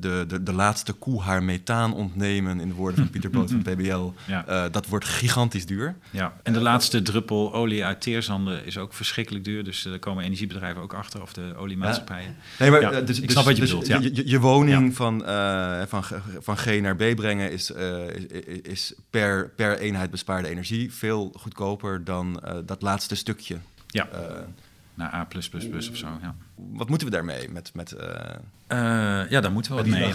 De, 0.00 0.24
de, 0.28 0.42
de 0.42 0.52
laatste 0.52 0.92
koe 0.92 1.22
haar 1.22 1.42
methaan 1.42 1.94
ontnemen, 1.94 2.60
in 2.60 2.68
de 2.68 2.74
woorden 2.74 2.98
van 2.98 3.10
Pieter 3.10 3.30
Boot 3.30 3.50
van 3.50 3.62
PBL. 3.74 4.12
Ja. 4.26 4.48
Uh, 4.48 4.64
dat 4.70 4.86
wordt 4.86 5.04
gigantisch 5.04 5.66
duur. 5.66 5.96
Ja, 6.10 6.32
en 6.42 6.52
de 6.52 6.60
laatste 6.60 7.02
druppel 7.02 7.54
olie 7.54 7.84
uit 7.84 8.00
teerzanden 8.00 8.64
is 8.64 8.78
ook 8.78 8.92
verschrikkelijk 8.92 9.44
duur. 9.44 9.64
Dus 9.64 9.82
daar 9.82 9.98
komen 9.98 10.24
energiebedrijven 10.24 10.82
ook 10.82 10.94
achter, 10.94 11.22
of 11.22 11.32
de 11.32 11.54
oliemaatschappijen. 11.56 12.36
Nee, 12.58 12.70
maar 12.70 12.80
ja, 12.80 13.00
dus, 13.00 13.20
ik 13.20 13.30
snap 13.30 13.44
dus, 13.44 13.58
wat 13.58 13.68
je 13.68 13.78
dus 13.78 13.88
bedoelt. 13.88 14.16
Je, 14.16 14.28
je, 14.28 14.40
woning 14.40 14.96
van, 14.96 15.22
uh, 15.22 15.82
van, 15.86 16.04
van 16.38 16.56
G 16.56 16.80
naar 16.80 16.96
B 16.96 17.14
brengen 17.16 17.52
is, 17.52 17.70
is, 17.70 18.60
is, 18.62 18.94
per, 19.10 19.52
per 19.56 19.78
eenheid 19.78 20.10
bespaarde 20.10 20.48
energie 20.48 20.94
veel 20.94 21.32
goedkoper 21.38 22.04
dan 22.04 22.42
dat 22.64 22.82
laatste 22.82 23.14
stukje. 23.14 23.56
Ja 23.86 24.08
naar 24.94 25.14
A++ 25.14 25.26
of 25.90 25.96
zo. 25.96 26.18
Ja. 26.22 26.34
Wat 26.54 26.88
moeten 26.88 27.06
we 27.06 27.12
daarmee? 27.12 27.48
Met, 27.48 27.70
met, 27.74 27.94
uh... 28.00 28.00
Uh, 28.72 29.30
ja, 29.30 29.40
daar 29.40 29.52
moeten 29.52 29.70
we 29.70 29.76
wat 29.76 29.86
mee. 29.86 30.14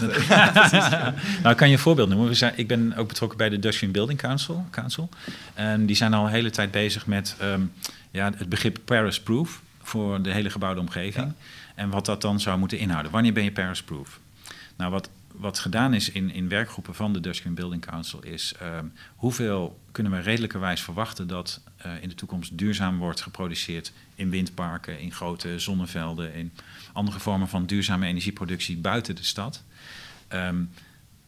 nou, 1.42 1.50
ik 1.50 1.56
kan 1.56 1.68
je 1.68 1.74
een 1.74 1.78
voorbeeld 1.78 2.08
noemen. 2.08 2.28
We 2.28 2.34
zijn, 2.34 2.52
ik 2.56 2.68
ben 2.68 2.94
ook 2.96 3.08
betrokken 3.08 3.38
bij 3.38 3.48
de 3.48 3.58
Dutch 3.58 3.76
Green 3.76 3.92
Building 3.92 4.18
Council, 4.18 4.66
Council. 4.70 5.08
En 5.54 5.86
die 5.86 5.96
zijn 5.96 6.14
al 6.14 6.24
een 6.24 6.32
hele 6.32 6.50
tijd 6.50 6.70
bezig 6.70 7.06
met 7.06 7.36
um, 7.42 7.72
ja, 8.10 8.32
het 8.36 8.48
begrip 8.48 8.78
Paris-proof 8.84 9.62
voor 9.82 10.22
de 10.22 10.32
hele 10.32 10.50
gebouwde 10.50 10.80
omgeving. 10.80 11.32
En 11.74 11.90
wat 11.90 12.06
dat 12.06 12.22
dan 12.22 12.40
zou 12.40 12.58
moeten 12.58 12.78
inhouden. 12.78 13.12
Wanneer 13.12 13.32
ben 13.32 13.44
je 13.44 13.52
Paris-proof? 13.52 14.20
Nou, 14.76 14.90
wat 14.90 15.10
wat 15.38 15.58
gedaan 15.58 15.94
is 15.94 16.10
in, 16.10 16.30
in 16.30 16.48
werkgroepen 16.48 16.94
van 16.94 17.12
de 17.12 17.20
Dutch 17.20 17.40
Green 17.40 17.54
Building 17.54 17.86
Council 17.86 18.22
is 18.22 18.54
um, 18.62 18.92
hoeveel 19.16 19.80
kunnen 19.92 20.12
we 20.12 20.18
redelijkerwijs 20.18 20.80
verwachten 20.80 21.28
dat 21.28 21.60
uh, 21.86 22.02
in 22.02 22.08
de 22.08 22.14
toekomst 22.14 22.58
duurzaam 22.58 22.98
wordt 22.98 23.20
geproduceerd 23.20 23.92
in 24.14 24.30
windparken, 24.30 25.00
in 25.00 25.12
grote 25.12 25.58
zonnevelden, 25.58 26.34
in 26.34 26.52
andere 26.92 27.20
vormen 27.20 27.48
van 27.48 27.66
duurzame 27.66 28.06
energieproductie 28.06 28.76
buiten 28.76 29.16
de 29.16 29.24
stad. 29.24 29.64
Um, 30.28 30.70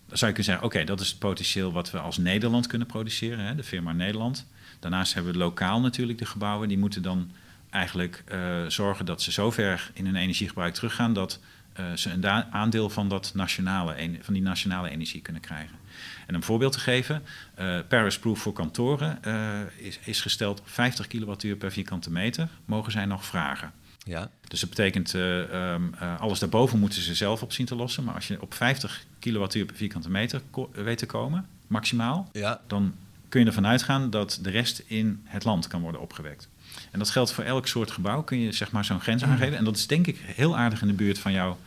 dan 0.07 0.19
zou 0.19 0.31
je 0.31 0.37
kunnen 0.37 0.45
zeggen, 0.45 0.65
oké, 0.65 0.85
dat 0.85 1.01
is 1.01 1.09
het 1.09 1.19
potentieel 1.19 1.73
wat 1.73 1.91
we 1.91 1.99
als 1.99 2.17
Nederland 2.17 2.67
kunnen 2.67 2.87
produceren, 2.87 3.45
hè, 3.45 3.55
de 3.55 3.63
firma 3.63 3.93
Nederland. 3.93 4.47
Daarnaast 4.79 5.15
hebben 5.15 5.33
we 5.33 5.39
lokaal 5.39 5.81
natuurlijk 5.81 6.19
de 6.19 6.27
gebouwen, 6.27 6.69
die 6.69 6.79
moeten 6.79 7.03
dan 7.03 7.31
eigenlijk 7.71 8.25
uh, 8.33 8.67
zorgen 8.67 9.05
dat 9.07 9.23
ze 9.23 9.31
zover 9.31 9.91
in 9.95 10.05
hun 10.05 10.17
energiegebruik 10.17 10.75
teruggaan 10.75 11.13
dat 11.13 11.41
ze 11.95 12.11
een 12.11 12.27
aandeel 12.53 12.91
van, 12.91 13.09
dat 13.09 13.33
nationale, 13.35 14.19
van 14.21 14.35
die 14.35 14.43
nationale 14.43 14.91
energie 14.91 15.21
kunnen 15.21 15.43
krijgen. 15.43 15.77
En 16.27 16.35
een 16.35 16.43
voorbeeld 16.43 16.73
te 16.73 16.81
geven, 16.81 17.23
uh, 17.61 17.79
Paris 17.89 18.19
Proof 18.19 18.39
voor 18.39 18.53
kantoren 18.53 19.19
uh, 19.27 19.61
is, 19.77 19.99
is 20.05 20.21
gesteld 20.21 20.61
op 20.61 20.69
50 20.69 21.07
kilowattuur 21.07 21.57
per 21.57 21.73
vierkante 21.73 22.11
meter, 22.11 22.49
mogen 22.65 22.93
zij 22.93 23.05
nog 23.05 23.25
vragen. 23.25 23.73
Ja. 24.05 24.31
Dus 24.49 24.61
dat 24.61 24.69
betekent, 24.69 25.15
uh, 25.15 25.73
um, 25.73 25.95
alles 26.19 26.39
daarboven 26.39 26.79
moeten 26.79 27.03
ze 27.03 27.15
zelf 27.15 27.43
op 27.43 27.53
zien 27.53 27.67
te 27.67 27.75
lossen. 27.75 28.05
Maar 28.05 28.15
als 28.15 28.29
je 28.29 28.43
op 28.43 28.55
50 28.55 29.05
kilowattuur 29.19 29.65
per 29.65 29.77
vierkante 29.77 30.11
meter 30.11 30.43
weet 30.73 30.99
te 30.99 31.07
komen, 31.07 31.47
maximaal, 31.67 32.29
ja. 32.33 32.61
dan 32.67 32.95
kun 33.29 33.41
je 33.41 33.47
ervan 33.47 33.67
uitgaan 33.67 34.11
dat 34.11 34.39
de 34.43 34.51
rest 34.51 34.83
in 34.87 35.21
het 35.25 35.45
land 35.45 35.67
kan 35.67 35.81
worden 35.81 36.01
opgewekt. 36.01 36.49
En 36.91 36.99
dat 36.99 37.11
geldt 37.11 37.33
voor 37.33 37.45
elk 37.45 37.67
soort 37.67 37.91
gebouw, 37.91 38.23
kun 38.23 38.39
je 38.39 38.53
zeg 38.53 38.71
maar 38.71 38.85
zo'n 38.85 39.01
grens 39.01 39.25
aangeven. 39.25 39.59
En 39.59 39.65
dat 39.65 39.77
is 39.77 39.87
denk 39.87 40.07
ik 40.07 40.19
heel 40.21 40.57
aardig 40.57 40.83
in 40.83 40.89
de 40.89 40.95
buurt 40.95 41.19
van 41.19 41.33
jouw 41.33 41.59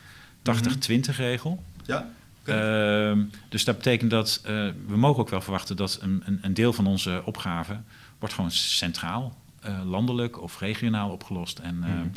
80-20 0.42 1.16
regel. 1.16 1.64
Ja. 1.86 2.10
Uh, 2.46 3.24
dus 3.50 3.64
dat 3.64 3.76
betekent 3.76 4.12
dat 4.12 4.42
uh, 4.46 4.50
we 4.88 4.98
mogen 4.98 5.22
ook 5.22 5.30
wel 5.30 5.42
verwachten 5.42 5.76
dat 5.76 5.98
een, 6.02 6.22
een, 6.26 6.40
een, 6.42 6.54
deel 6.54 6.74
van 6.74 6.88
onze 6.88 7.22
opgaven 7.26 7.86
wordt 8.20 8.36
gewoon 8.36 8.52
centraal, 8.52 9.38
uh, 9.66 9.82
landelijk 9.86 10.42
of 10.42 10.60
regionaal 10.60 11.10
opgelost. 11.10 11.60
En 11.60 11.76
mm 11.76 12.12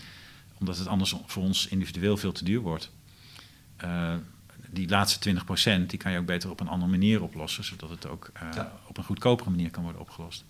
omdat 0.58 0.78
het 0.78 0.88
anders 0.88 1.14
voor 1.26 1.42
ons 1.42 1.66
individueel 1.66 2.16
veel 2.16 2.32
te 2.32 2.44
duur 2.44 2.60
wordt. 2.60 2.90
die 4.70 4.88
laatste 4.88 5.34
20% 5.82 5.86
die 5.86 5.98
kan 5.98 6.12
je 6.12 6.18
ook 6.18 6.26
beter 6.26 6.50
op 6.50 6.60
een 6.60 6.68
andere 6.68 6.90
manier 6.90 7.22
oplossen, 7.22 7.64
zodat 7.64 7.90
het 7.90 8.08
ook 8.08 8.30
ja. 8.54 8.72
op 8.86 8.96
een 8.96 9.04
goedkopere 9.04 9.50
manier 9.50 9.70
kan 9.70 9.82
worden 9.82 10.00
opgelost. 10.00 10.44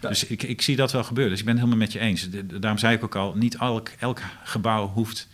Dus 0.00 0.26
ik, 0.26 0.42
ik 0.42 0.62
zie 0.62 0.76
dat 0.76 0.92
wel 0.92 1.04
gebeuren. 1.04 1.30
Dus 1.30 1.40
ik 1.40 1.46
ben 1.46 1.54
het 1.54 1.64
helemaal 1.64 1.86
met 1.86 1.92
je 1.92 1.98
eens. 1.98 2.28
daarom 2.60 2.78
zei 2.78 2.96
ik 2.96 3.04
ook 3.04 3.16
al, 3.16 3.34
niet 3.34 3.56
elk 3.98 4.22
gebouw 4.44 4.88
hoeft 4.88 5.28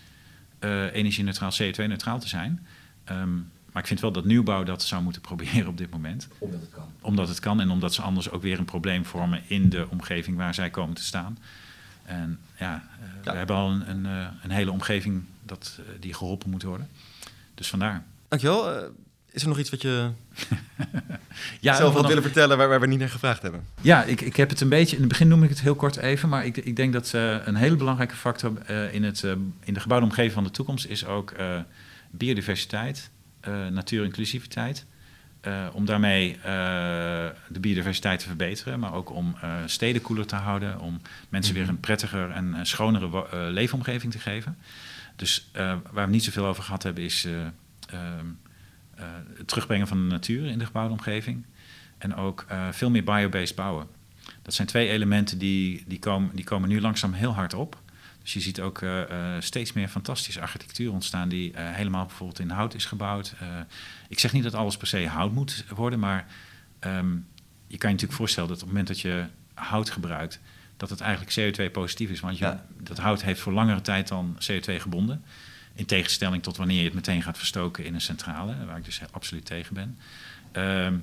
energie-neutraal, 0.93 1.51
CO2-neutraal 1.63 2.19
te 2.19 2.29
zijn. 2.29 2.67
Um, 3.11 3.51
maar 3.73 3.83
ik 3.83 3.89
vind 3.89 4.01
wel 4.01 4.13
dat 4.13 4.25
nieuwbouw 4.25 4.65
dat 4.65 4.83
zou 4.83 5.03
moeten 5.03 5.23
proberen 5.31 5.67
op 5.67 5.79
dit 5.79 5.91
moment. 5.91 6.29
Omdat 6.39 6.61
het 6.61 6.71
kan. 6.71 6.93
Omdat 7.01 7.29
het 7.29 7.41
kan 7.41 7.61
en 7.61 7.71
omdat 7.71 7.95
ze 7.95 8.03
anders 8.03 8.31
ook 8.31 8.43
weer 8.43 8.59
een 8.59 8.65
probleem 8.65 9.05
vormen 9.05 9.43
in 9.47 9.69
de 9.69 9.87
omgeving 9.91 10.37
waar 10.37 10.55
zij 10.55 10.71
komen 10.71 10.95
te 10.95 11.05
staan. 11.05 11.39
En 12.05 12.39
ja, 12.59 12.85
we 13.25 13.31
hebben 13.31 13.57
al 13.57 13.71
een, 13.71 13.89
een, 13.89 14.05
een 14.43 14.51
hele 14.51 14.71
omgeving 14.71 15.23
dat, 15.43 15.81
die 16.01 16.15
geholpen 16.15 16.51
moet 16.51 16.63
worden. 16.63 16.89
Dus 17.55 17.69
vandaar. 17.69 18.05
Dankjewel. 18.29 18.93
Is 19.35 19.43
er 19.43 19.49
nog 19.49 19.59
iets 19.59 19.71
wat 19.71 19.83
je 19.83 20.11
ja, 21.61 21.75
zelf 21.75 21.95
had 21.95 22.07
willen 22.07 22.23
vertellen 22.23 22.57
waar, 22.57 22.69
waar, 22.69 22.81
we 22.81 22.87
niet 22.87 22.99
naar 22.99 23.09
gevraagd 23.09 23.43
hebben? 23.43 23.67
Ja, 23.81 24.05
ik, 24.05 24.21
ik 24.21 24.37
heb 24.37 24.51
het 24.51 24.61
een 24.61 24.69
beetje, 24.69 24.95
in 24.95 25.03
het 25.03 25.11
begin 25.11 25.29
noem 25.29 25.43
ik 25.43 25.49
het 25.49 25.61
heel 25.61 25.75
kort 25.75 25.97
even, 25.97 26.29
maar 26.29 26.47
ik, 26.47 26.57
ik 26.57 26.77
denk 26.77 26.93
dat 26.93 27.13
uh, 27.15 27.47
een 27.47 27.55
hele 27.55 27.77
belangrijke 27.77 28.15
factor 28.15 28.53
uh, 28.71 28.95
in, 28.95 29.05
het, 29.05 29.23
uh, 29.23 29.33
in 29.65 29.75
de 29.75 29.81
gebouwde 29.81 30.07
omgeving 30.07 30.33
van 30.33 30.45
de 30.45 30.51
toekomst 30.51 30.87
is 30.87 31.07
ook 31.07 31.35
biodiversiteit, 32.11 33.11
natuurinclusiviteit. 33.71 34.85
om 35.73 35.85
daarmee 35.85 36.39
de 37.49 37.61
biodiversiteit 37.61 38.21
te 38.21 38.27
verbeteren, 38.27 38.81
maar 38.81 38.95
ook 38.95 39.11
om 39.11 39.37
steden 39.67 40.03
koeler 40.03 40.27
te 40.27 40.37
houden, 40.37 40.81
om 40.81 41.01
mensen 41.29 41.55
weer 41.55 41.63
mhm. 41.63 41.73
een 41.73 41.81
prettiger 41.81 42.31
en 42.31 42.57
schonere 42.63 43.27
leefomgeving 43.51 44.13
te 44.13 44.19
geven. 44.19 44.57
Dus 45.17 45.51
waar 45.93 46.07
we 46.07 46.13
niet 46.13 46.25
zoveel 46.25 46.47
over 46.47 46.63
gehad 46.63 46.83
hebben 46.83 47.05
is 47.05 47.27
ehm, 47.91 47.97
eh, 47.97 48.44
het 49.37 49.49
terugbrengen 49.49 49.87
van 49.87 49.99
de 49.99 50.15
natuur 50.15 50.47
in 50.47 50.59
de 50.59 50.67
gebouwde 50.67 50.93
omgeving. 50.93 51.45
En 51.99 52.15
ook 52.15 52.45
eh, 52.49 52.69
veel 52.71 52.91
meer 52.91 53.05
biobased 53.05 53.57
bouwen. 53.57 53.87
Dat 54.43 54.55
zijn 54.55 54.69
twee 54.69 54.89
elementen 54.89 55.39
die, 55.39 55.85
die, 55.87 55.99
komen, 55.99 56.37
die 56.37 56.45
komen 56.45 56.69
nu 56.69 56.81
langzaam 56.81 57.13
heel 57.13 57.35
hard 57.35 57.55
op. 57.55 57.83
Dus 58.23 58.33
je 58.33 58.41
ziet 58.41 58.61
ook 58.61 58.81
uh, 58.81 59.03
steeds 59.39 59.73
meer 59.73 59.89
fantastische 59.89 60.41
architectuur 60.41 60.93
ontstaan 60.93 61.29
die 61.29 61.53
helemaal 61.57 62.07
bijvoorbeeld 62.07 62.39
in 62.39 62.51
hout 62.51 62.75
is 62.75 62.85
gebouwd. 62.85 63.35
ik 64.09 64.19
zeg 64.19 64.33
niet 64.33 64.43
dat 64.43 64.55
alles 64.55 64.77
per 64.77 64.87
se 64.87 65.07
hout 65.07 65.33
moet 65.33 65.65
worden, 65.75 65.99
maar 65.99 66.27
um, 66.81 67.27
je 67.67 67.79
kan 67.79 67.89
je 67.89 67.95
natuurlijk 67.95 68.13
voorstellen 68.13 68.49
dat 68.49 68.59
op 68.59 68.65
het 68.65 68.73
moment 68.73 68.89
dat 68.89 69.01
je 69.01 69.25
hout 69.55 69.91
gebruikt, 69.91 70.41
dat 70.77 70.91
het 70.91 71.01
eigenlijk 71.01 71.33
CO2-positief 71.39 72.11
is. 72.11 72.21
Want 72.21 72.39
je, 72.39 72.57
dat 72.81 72.99
hout 72.99 73.23
heeft 73.23 73.41
voor 73.41 73.53
langere 73.53 73.81
tijd 73.81 74.09
dan 74.09 74.39
CO2 74.51 74.75
gebonden. 74.77 75.25
In 75.75 75.87
tegenstelling 75.87 76.43
tot 76.43 76.57
wanneer 76.57 76.79
je 76.79 76.85
het 76.85 76.95
meteen 76.95 77.23
gaat 77.23 77.39
verstoken 77.39 77.85
in 77.85 77.95
een 77.95 78.01
centrale, 78.01 78.65
waar 78.67 78.77
ik 78.77 78.85
dus 78.85 79.01
absoluut 79.11 79.45
tegen 79.45 79.75
ben. 79.75 79.99
Ehm, 80.53 80.95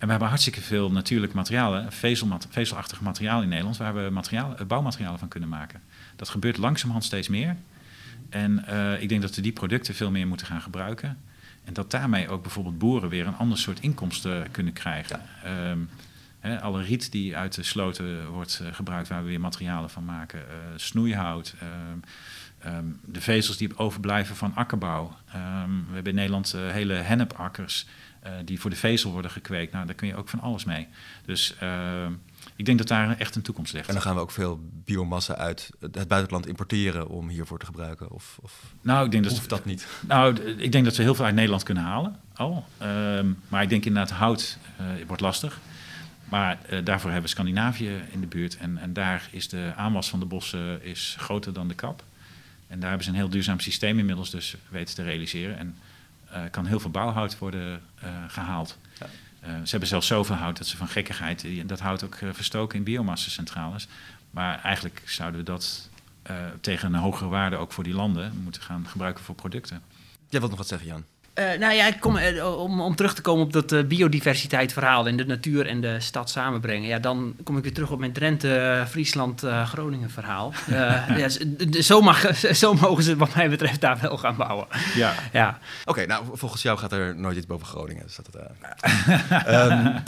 en 0.00 0.06
we 0.06 0.10
hebben 0.10 0.28
hartstikke 0.28 0.60
veel 0.60 0.90
natuurlijke 0.90 1.36
materialen, 1.36 1.92
vezelmat 1.92 2.46
vezelachtig 2.50 3.00
materiaal 3.00 3.42
in 3.42 3.48
Nederland, 3.48 3.76
waar 3.76 3.94
we 3.94 4.10
materiaal, 4.10 4.56
eh, 4.56 4.66
bouwmaterialen 4.66 5.18
van 5.18 5.28
kunnen 5.28 5.48
maken. 5.48 5.80
Dat 6.16 6.28
gebeurt 6.28 6.56
langzamerhand 6.56 7.04
steeds 7.04 7.28
meer. 7.28 7.56
En 8.28 8.64
uh, 8.68 9.02
ik 9.02 9.08
denk 9.08 9.22
dat 9.22 9.34
we 9.34 9.42
die 9.42 9.52
producten 9.52 9.94
veel 9.94 10.10
meer 10.10 10.26
moeten 10.26 10.46
gaan 10.46 10.60
gebruiken. 10.60 11.18
En 11.64 11.72
dat 11.72 11.90
daarmee 11.90 12.28
ook 12.28 12.42
bijvoorbeeld 12.42 12.78
boeren 12.78 13.08
weer 13.08 13.26
een 13.26 13.36
ander 13.36 13.58
soort 13.58 13.80
inkomsten 13.80 14.50
kunnen 14.50 14.72
krijgen. 14.72 15.20
Ja. 15.44 15.70
Um, 15.70 15.88
alle 16.60 16.82
riet 16.82 17.12
die 17.12 17.36
uit 17.36 17.54
de 17.54 17.62
sloten 17.62 18.26
wordt 18.26 18.60
uh, 18.62 18.68
gebruikt, 18.72 19.08
waar 19.08 19.22
we 19.22 19.28
weer 19.28 19.40
materialen 19.40 19.90
van 19.90 20.04
maken. 20.04 20.38
Uh, 20.38 20.54
snoeihout. 20.76 21.54
Uh, 21.62 21.68
Ehm, 22.60 22.84
de 23.04 23.20
vezels 23.20 23.56
die 23.56 23.78
overblijven 23.78 24.36
van 24.36 24.54
akkerbouw. 24.54 25.16
Ehm, 25.32 25.70
we 25.70 25.94
hebben 25.94 26.12
in 26.12 26.14
Nederland 26.14 26.54
uh, 26.54 26.70
hele 26.70 26.94
hennepakkers 26.94 27.86
uh, 28.26 28.32
die 28.44 28.60
voor 28.60 28.70
de 28.70 28.76
vezel 28.76 29.12
worden 29.12 29.30
gekweekt. 29.30 29.72
Nou, 29.72 29.86
daar 29.86 29.94
kun 29.94 30.08
je 30.08 30.16
ook 30.16 30.28
van 30.28 30.40
alles 30.40 30.64
mee. 30.64 30.88
Dus 31.24 31.54
ehm, 31.60 32.12
ik 32.56 32.64
denk 32.64 32.78
dat 32.78 32.88
daar 32.88 33.18
echt 33.18 33.36
een 33.36 33.42
toekomst 33.42 33.72
ligt. 33.72 33.88
En 33.88 33.94
dan 33.94 34.02
gaan 34.02 34.14
we 34.14 34.20
ook 34.20 34.30
veel 34.30 34.60
biomassa 34.84 35.36
uit 35.36 35.70
het 35.80 36.08
buitenland 36.08 36.46
importeren 36.46 37.08
om 37.08 37.28
hiervoor 37.28 37.58
te 37.58 37.66
gebruiken? 37.66 38.10
Of, 38.10 38.38
of 38.42 38.74
nou, 38.80 39.04
ik 39.04 39.10
denk 39.10 39.24
dat, 39.24 39.44
dat 39.48 39.64
niet? 39.64 39.86
Nou, 40.08 40.40
ik 40.40 40.72
denk 40.72 40.84
dat 40.84 40.96
we 40.96 41.02
heel 41.02 41.14
veel 41.14 41.24
uit 41.24 41.34
Nederland 41.34 41.62
kunnen 41.62 41.82
halen 41.82 42.16
al. 42.34 42.64
maar 43.48 43.62
ik 43.62 43.68
denk 43.68 43.84
inderdaad, 43.84 44.18
hout 44.18 44.58
uh, 44.80 45.06
wordt 45.06 45.22
lastig. 45.22 45.60
Maar 46.24 46.58
daarvoor 46.84 47.10
hebben 47.10 47.22
we 47.22 47.36
Scandinavië 47.36 48.02
in 48.10 48.20
de 48.20 48.26
buurt. 48.26 48.56
En, 48.56 48.78
en 48.78 48.92
daar 48.92 49.28
is 49.30 49.48
de 49.48 49.72
aanwas 49.76 50.10
van 50.10 50.20
de 50.20 50.26
bossen 50.26 50.84
is 50.84 51.16
groter 51.18 51.52
dan 51.52 51.68
de 51.68 51.74
kap. 51.74 52.02
En 52.70 52.80
daar 52.80 52.88
hebben 52.88 53.06
ze 53.06 53.10
een 53.10 53.18
heel 53.18 53.28
duurzaam 53.28 53.60
systeem 53.60 53.98
inmiddels 53.98 54.30
dus 54.30 54.56
weten 54.68 54.94
te 54.94 55.02
realiseren. 55.02 55.58
En 55.58 55.76
uh, 56.32 56.42
kan 56.50 56.66
heel 56.66 56.80
veel 56.80 56.90
bouwhout 56.90 57.38
worden 57.38 57.82
uh, 58.04 58.10
gehaald. 58.28 58.78
Ja. 58.98 59.06
Uh, 59.06 59.54
ze 59.64 59.70
hebben 59.70 59.88
zelfs 59.88 60.06
zoveel 60.06 60.36
hout 60.36 60.56
dat 60.56 60.66
ze 60.66 60.76
van 60.76 60.88
gekkigheid 60.88 61.46
dat 61.66 61.80
hout 61.80 62.04
ook 62.04 62.18
verstoken 62.32 62.78
in 62.78 62.84
biomassacentrales. 62.84 63.88
Maar 64.30 64.60
eigenlijk 64.62 65.02
zouden 65.06 65.40
we 65.40 65.46
dat 65.46 65.88
tegen 66.60 66.94
een 66.94 67.00
hogere 67.00 67.28
waarde 67.28 67.56
ook 67.56 67.72
voor 67.72 67.84
die 67.84 67.94
landen 67.94 68.40
moeten 68.42 68.62
gaan 68.62 68.86
gebruiken 68.88 69.24
voor 69.24 69.34
producten. 69.34 69.82
Jij 70.28 70.40
wilt 70.40 70.50
nog 70.50 70.58
wat 70.58 70.68
zeggen, 70.68 70.88
Jan? 70.88 71.04
Uh, 71.34 71.58
nou 71.58 71.74
ja, 71.74 71.92
kom, 71.92 72.16
uh, 72.16 72.60
om, 72.60 72.80
om 72.80 72.96
terug 72.96 73.14
te 73.14 73.22
komen 73.22 73.44
op 73.44 73.52
dat 73.52 73.72
uh, 73.72 73.84
biodiversiteitsverhaal 73.84 75.06
en 75.06 75.16
de 75.16 75.26
natuur 75.26 75.66
en 75.66 75.80
de 75.80 76.00
stad 76.00 76.30
samenbrengen. 76.30 76.88
Ja, 76.88 76.98
dan 76.98 77.34
kom 77.44 77.56
ik 77.56 77.62
weer 77.62 77.72
terug 77.72 77.90
op 77.90 77.98
mijn 77.98 78.12
Drenthe, 78.12 78.84
Friesland, 78.88 79.42
Groningen 79.64 80.10
verhaal. 80.10 80.52
ja, 81.22 81.28
zo, 81.82 82.00
mag, 82.00 82.36
zo 82.62 82.74
mogen 82.74 83.02
ze 83.02 83.16
wat 83.16 83.34
mij 83.34 83.50
betreft 83.50 83.80
daar 83.80 83.98
wel 84.00 84.16
gaan 84.16 84.36
bouwen. 84.36 84.66
Ja. 84.94 85.14
ja. 85.32 85.58
Oké, 85.84 86.06
nou 86.06 86.24
volgens 86.32 86.62
jou 86.62 86.78
gaat 86.78 86.92
er 86.92 87.16
nooit 87.16 87.36
iets 87.36 87.46
boven 87.46 87.66
Groningen. 87.66 88.02
Dus 88.06 88.16
dat 88.16 88.26
het, 88.32 88.36
um, 89.72 90.02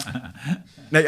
nee, 0.89 1.05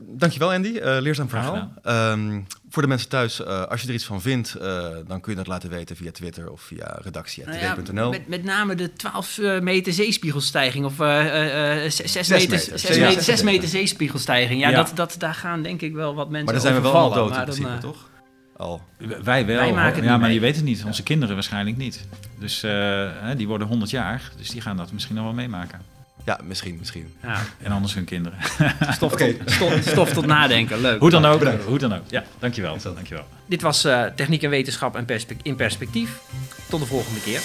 dankjewel 0.00 0.52
Andy, 0.52 0.78
leerzaam 0.82 1.28
verhaal. 1.28 1.72
Um, 1.84 2.46
voor 2.70 2.82
de 2.82 2.88
mensen 2.88 3.08
thuis, 3.08 3.40
uh, 3.40 3.64
als 3.64 3.82
je 3.82 3.88
er 3.88 3.94
iets 3.94 4.04
van 4.04 4.20
vindt, 4.20 4.56
uh, 4.60 4.88
dan 5.06 5.20
kun 5.20 5.32
je 5.32 5.38
dat 5.38 5.46
laten 5.46 5.70
weten 5.70 5.96
via 5.96 6.10
Twitter 6.10 6.50
of 6.50 6.60
via 6.60 6.98
redactie.tv.nl. 7.02 7.92
Nou 7.92 8.04
ja, 8.04 8.08
met, 8.08 8.28
met, 8.28 8.44
name 8.44 8.74
de 8.74 8.92
12 8.92 9.38
uh, 9.38 9.60
meter 9.60 9.92
zeespiegelstijging 9.92 10.84
of 10.84 10.94
6, 10.96 12.28
meter, 12.28 12.58
6 12.58 12.98
meter, 12.98 13.22
6 13.22 13.42
meter 13.42 13.68
zeespiegelstijging. 13.68 14.60
Ja, 14.60 14.68
ja. 14.68 14.76
Dat, 14.76 14.92
dat, 14.94 15.14
daar 15.18 15.34
gaan 15.34 15.62
denk 15.62 15.80
ik 15.80 15.92
wel 15.92 16.14
wat 16.14 16.30
mensen 16.30 16.44
Maar 16.44 16.54
dan 16.54 16.62
zijn 16.62 16.74
we 16.74 16.80
wel 16.80 16.94
al 16.94 17.12
dood 17.12 17.36
in 17.36 17.42
principe, 17.42 17.78
toch? 17.80 18.08
Al. 18.56 18.82
Wij 19.22 19.46
wel, 19.46 19.56
Wij 19.56 19.72
maken 19.72 20.02
ja, 20.02 20.16
maar 20.16 20.32
je 20.32 20.40
weet 20.40 20.56
het 20.56 20.64
niet. 20.64 20.84
Onze 20.84 21.02
kinderen 21.02 21.34
waarschijnlijk 21.34 21.76
niet. 21.76 22.06
Dus 22.38 22.66
die 23.36 23.48
worden 23.48 23.66
100 23.66 23.90
jaar, 23.90 24.30
dus 24.36 24.50
die 24.50 24.60
gaan 24.60 24.76
dat 24.76 24.92
misschien 24.92 25.14
nog 25.14 25.24
wel 25.24 25.34
meemaken. 25.34 25.97
Ja, 26.28 26.38
misschien, 26.44 26.76
misschien. 26.78 27.14
Ja. 27.22 27.42
En 27.62 27.72
anders 27.72 27.94
hun 27.94 28.04
kinderen. 28.04 28.38
Stof, 28.96 29.16
tot, 29.16 29.34
stof, 29.46 29.82
stof, 29.82 30.12
tot 30.12 30.26
nadenken, 30.26 30.80
leuk. 30.80 31.00
Hoe 31.00 31.10
dan 31.10 31.24
ook, 31.24 31.42
hoe 31.66 31.78
dan 31.78 31.94
ook. 31.94 32.02
Ja, 32.06 32.24
dankjewel. 32.38 32.76
dankjewel. 32.82 33.24
Dit 33.46 33.62
was 33.62 33.84
uh, 33.84 34.04
Techniek 34.04 34.42
en 34.42 34.50
Wetenschap 34.50 34.96
en 34.96 35.04
perspe 35.04 35.36
in 35.42 35.56
Perspectief. 35.56 36.20
Tot 36.68 36.80
de 36.80 36.86
volgende 36.86 37.20
keer. 37.20 37.40